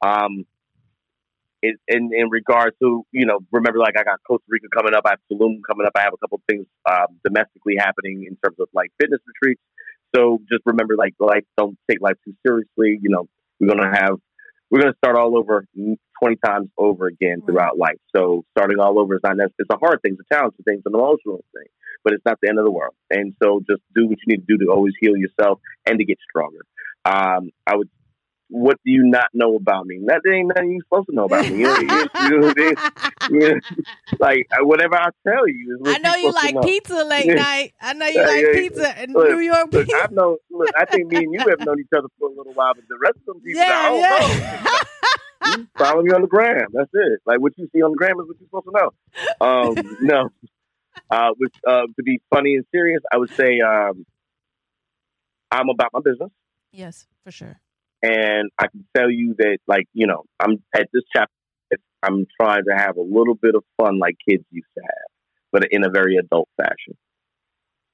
[0.03, 0.47] Um,
[1.63, 5.05] it, in in regards to you know, remember like I got Costa Rica coming up,
[5.07, 8.37] I have Tulum coming up, I have a couple of things um, domestically happening in
[8.43, 9.61] terms of like fitness retreats.
[10.15, 12.99] So just remember, like life, don't take life too seriously.
[13.03, 13.29] You know,
[13.59, 14.17] we're gonna have
[14.71, 15.67] we're gonna start all over
[16.21, 17.99] twenty times over again throughout life.
[18.15, 20.79] So starting all over is not necessarily it's a hard thing, it's a challenging thing,
[20.79, 21.69] it's an emotional thing,
[22.05, 22.95] but it's not the end of the world.
[23.11, 26.05] And so just do what you need to do to always heal yourself and to
[26.05, 26.61] get stronger.
[27.05, 27.89] Um, I would.
[28.53, 30.01] What do you not know about me?
[30.07, 31.59] That ain't nothing you're supposed to know about me.
[31.61, 32.57] You know, you, you know what
[33.23, 33.61] I mean?
[34.19, 36.61] Like whatever I tell you is what I know you like know.
[36.63, 37.75] pizza late night.
[37.81, 40.03] I know you like pizza in Look, New York Look, pizza.
[40.03, 40.37] I've known.
[40.51, 42.85] Look, I think me and you have known each other for a little while, but
[42.89, 44.63] the rest of them people, I Yeah, don't yeah.
[44.65, 44.79] know.
[45.47, 46.67] You follow me on the gram.
[46.73, 47.21] That's it.
[47.25, 48.91] Like what you see on the gram is what you're supposed to know.
[49.47, 50.29] Um, no,
[51.11, 54.05] uh, with, uh, to be funny and serious, I would say um,
[55.51, 56.31] I'm about my business,
[56.73, 57.61] yes, for sure.
[58.03, 61.33] and I can tell you that, like you know, I'm at this chapter.
[62.03, 65.09] I'm trying to have a little bit of fun, like kids used to have,
[65.53, 66.97] but in a very adult fashion.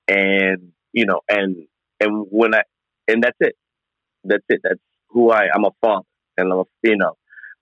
[0.07, 1.67] And you know, and
[1.99, 2.63] and when I
[3.09, 3.57] and that's it.
[4.25, 4.61] That's it.
[4.63, 5.49] That's who I.
[5.55, 6.07] I'm a father,
[6.37, 7.15] and I'm a you know,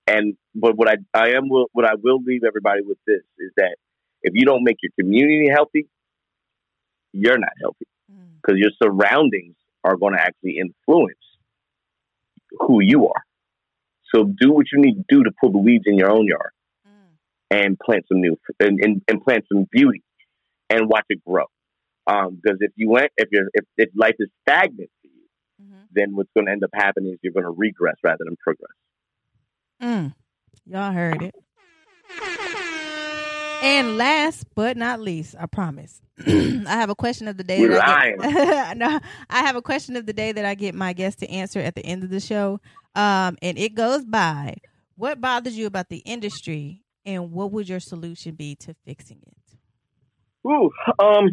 [0.07, 3.53] and but what I I am will what I will leave everybody with this is
[3.57, 3.77] that
[4.25, 5.87] if you don't make your community healthy,
[7.13, 8.37] you're not healthy Mm.
[8.43, 11.17] because your surroundings are going to actually influence
[12.61, 13.23] who you are.
[14.15, 16.51] So do what you need to do to pull the weeds in your own yard
[16.87, 17.17] Mm.
[17.51, 20.03] and plant some new and, and, and plant some beauty
[20.71, 21.47] and watch it grow.
[22.07, 25.27] Um, because if you went, if you're, if, if life is stagnant for you,
[25.63, 25.89] Mhm.
[25.93, 28.77] then what's going to end up happening is you're going to regress rather than progress.
[29.81, 30.15] Mm.
[30.67, 31.35] Y'all heard it.
[33.65, 37.61] And last but not least, I promise, I have a question of the day.
[37.61, 39.01] You're that I, get, no,
[39.31, 41.75] I have a question of the day that I get my guests to answer at
[41.75, 42.61] the end of the show,
[42.95, 44.57] um, and it goes by:
[44.97, 49.57] What bothers you about the industry, and what would your solution be to fixing it?
[50.47, 50.71] Ooh,
[51.03, 51.31] um,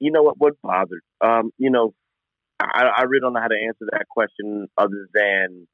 [0.00, 0.34] you know what?
[0.36, 1.00] What bothered?
[1.22, 1.94] Um, you know,
[2.60, 5.66] I, I really don't know how to answer that question other than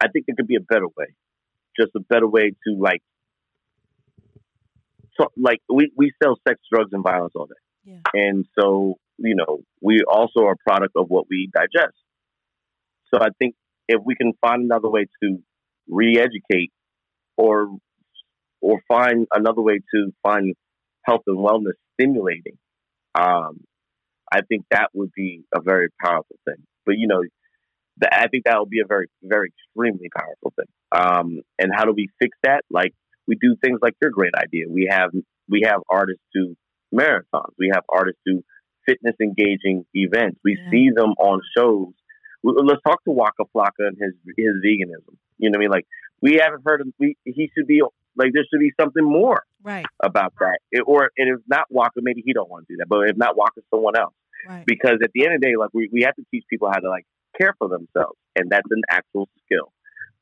[0.00, 1.06] I think there could be a better way,
[1.78, 3.02] just a better way to like,
[5.18, 7.54] so like we we sell sex, drugs, and violence all day,
[7.92, 8.00] Yeah.
[8.14, 11.96] and so you know we also are a product of what we digest.
[13.12, 13.54] So I think
[13.88, 15.38] if we can find another way to
[15.88, 16.72] re-educate
[17.36, 17.68] or
[18.60, 20.54] or find another way to find
[21.04, 22.58] health and wellness stimulating
[23.14, 23.60] um,
[24.32, 27.22] i think that would be a very powerful thing but you know
[27.98, 31.84] that i think that will be a very very extremely powerful thing um, and how
[31.84, 32.92] do we fix that like
[33.26, 35.10] we do things like your great idea we have
[35.48, 36.54] we have artists do
[36.94, 38.42] marathons we have artists do
[38.86, 40.70] fitness engaging events we Yeah.
[40.70, 41.92] see them on shows
[42.42, 45.16] let's talk to Waka Flocka and his his veganism.
[45.38, 45.70] You know what I mean?
[45.70, 45.86] Like
[46.22, 47.82] we haven't heard of we he should be
[48.14, 50.58] like there should be something more Right, about that.
[50.70, 52.86] It, or and if not Waka, maybe he don't want to do that.
[52.88, 54.14] But if not Waka, someone else.
[54.48, 54.62] right.
[54.64, 56.78] Because at the end of the day, like we, we have to teach people how
[56.78, 57.04] to like
[57.38, 59.72] care for themselves, and that's an actual skill.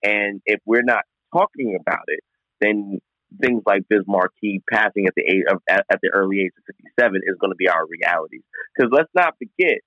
[0.03, 2.21] And if we're not talking about it,
[2.61, 2.99] then
[3.41, 6.65] things like Biz Markie passing at the age of at, at the early age of
[6.67, 8.41] fifty seven is going to be our reality.
[8.77, 9.79] Because let's not forget,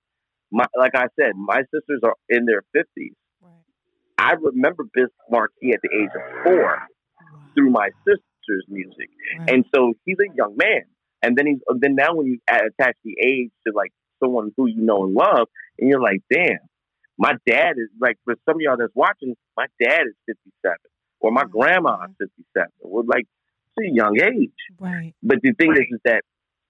[0.52, 3.14] my like I said, my sisters are in their fifties.
[3.42, 3.52] right.
[4.18, 6.80] I remember Biz Markie at the age of four
[7.56, 9.10] through my sister's music.
[9.40, 9.50] Right.
[9.52, 10.84] And so he's a young man.
[11.22, 13.92] And then he's then now when you attach the age to like
[14.24, 15.48] someone who you know and love,
[15.80, 16.60] and you're like, damn,
[17.18, 20.76] my dad is like for some of y'all that's watching, my dad is 57
[21.20, 21.52] or my Mhm.
[21.52, 22.68] grandma is 57.
[22.82, 23.26] We're like,
[23.78, 24.52] it's a young age.
[24.80, 25.14] right.
[25.24, 26.22] But the thing is, is that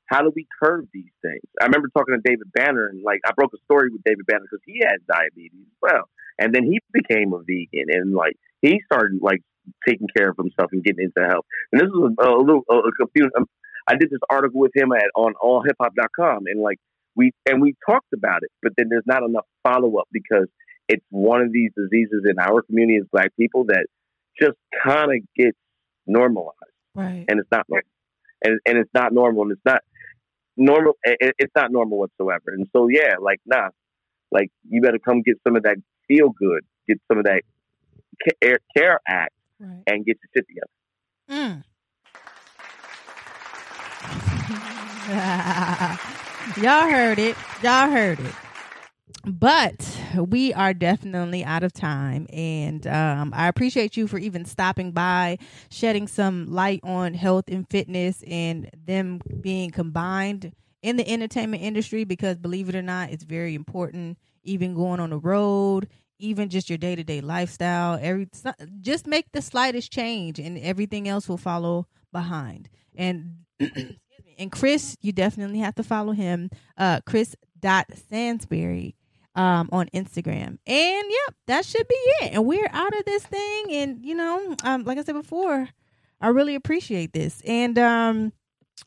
[0.08, 1.44] how do we curb these things?
[1.62, 4.46] I remember talking to David Banner and like I broke a story with David Banner
[4.50, 6.10] because he had diabetes as well,
[6.40, 9.42] and then he became a vegan and like he started like
[9.86, 11.46] taking care of himself and getting into health.
[11.74, 13.32] And this was a, a little a, a confusing.
[13.38, 13.48] Um,
[13.90, 16.80] I did this article with him at on allhiphop.com and like
[17.18, 20.48] we and we talked about it, but then there's not enough follow up because
[20.88, 23.88] it's one of these diseases in our community as black people that
[24.42, 25.58] just kind of gets
[26.06, 26.54] normalized,
[26.96, 27.26] Right.
[27.28, 27.88] and it's not normal,
[28.46, 29.82] and and it's not normal, and it's not
[30.56, 30.94] normal.
[31.04, 32.52] It, it's not normal whatsoever.
[32.54, 33.70] And so yeah, like nah,
[34.32, 35.78] like you better come get some of that
[36.08, 37.42] feel good, get some of that
[38.42, 39.84] care, care act, Right.
[39.88, 40.72] and get your shit together.
[41.30, 41.64] Mm.
[46.56, 47.36] Y'all heard it.
[47.62, 48.34] Y'all heard it.
[49.26, 52.26] But we are definitely out of time.
[52.32, 57.70] And um, I appreciate you for even stopping by, shedding some light on health and
[57.70, 63.26] fitness and them being combined in the entertainment industry because believe it or not, it's
[63.26, 64.18] very important.
[64.44, 68.30] Even going on the road, even just your day to day lifestyle, every
[68.80, 72.70] just make the slightest change and everything else will follow behind.
[72.96, 73.40] And.
[74.38, 76.50] And Chris, you definitely have to follow him.
[76.78, 78.96] Uh Chris dot Sansbury
[79.36, 80.58] um on Instagram.
[80.66, 82.34] And yep, that should be it.
[82.34, 83.66] And we're out of this thing.
[83.72, 85.70] And you know, um, like I said before,
[86.22, 87.42] I really appreciate this.
[87.46, 88.34] And um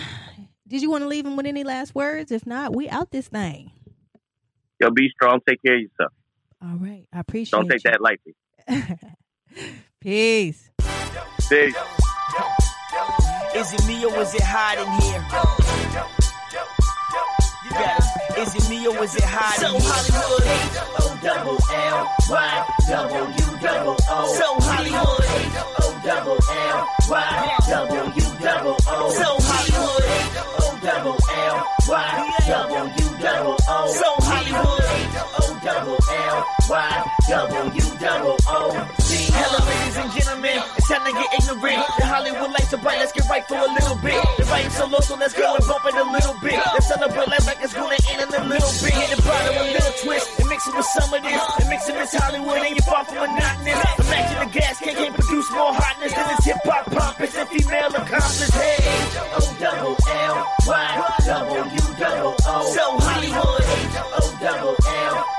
[0.68, 2.32] did you want to leave them with any last words?
[2.32, 3.72] If not, we out this thing.
[4.80, 5.40] Yo, be strong.
[5.48, 6.12] Take care of yourself.
[6.62, 7.06] All right.
[7.14, 7.62] I appreciate it.
[7.62, 7.92] Don't take you.
[7.92, 8.34] that lightly.
[10.02, 10.72] Peace.
[11.50, 11.76] Peace.
[13.56, 15.24] Is it me or is it hot in here?
[17.78, 18.38] It.
[18.38, 19.38] Is it me or is it in here?
[19.38, 20.48] Hollywood.
[21.00, 24.34] O double L Y W double O.
[24.34, 25.26] So Hollywood.
[25.80, 29.12] O double L Y W double O.
[29.12, 30.06] So Hollywood.
[30.60, 31.58] O double L
[31.88, 33.92] Y W double O.
[33.92, 35.45] So Hollywood.
[35.66, 38.70] Double L Y double O.
[38.70, 40.62] Hello, ladies and gentlemen.
[40.78, 41.82] It's time to get ignorant.
[41.98, 43.02] The Hollywood lights are bright.
[43.02, 44.22] Let's get right for a little bit.
[44.38, 46.62] The vibe's so low, so let's go and bump it a little bit.
[46.70, 48.94] Let's celebrate life like it's gonna end in a little bit.
[48.94, 51.42] Hit the bottom, a little twist, and mix it with some of this.
[51.58, 54.06] And mix it with Hollywood, and you're far from monotonous.
[54.06, 57.90] Imagine the gas can can't produce more hotness than this hip hop pompous and female
[57.90, 58.54] accomplished.
[58.54, 58.86] Hey,
[59.34, 60.94] O double L Y
[61.26, 62.70] W double O.
[62.70, 63.66] So Hollywood.
[64.46, 65.25] Double L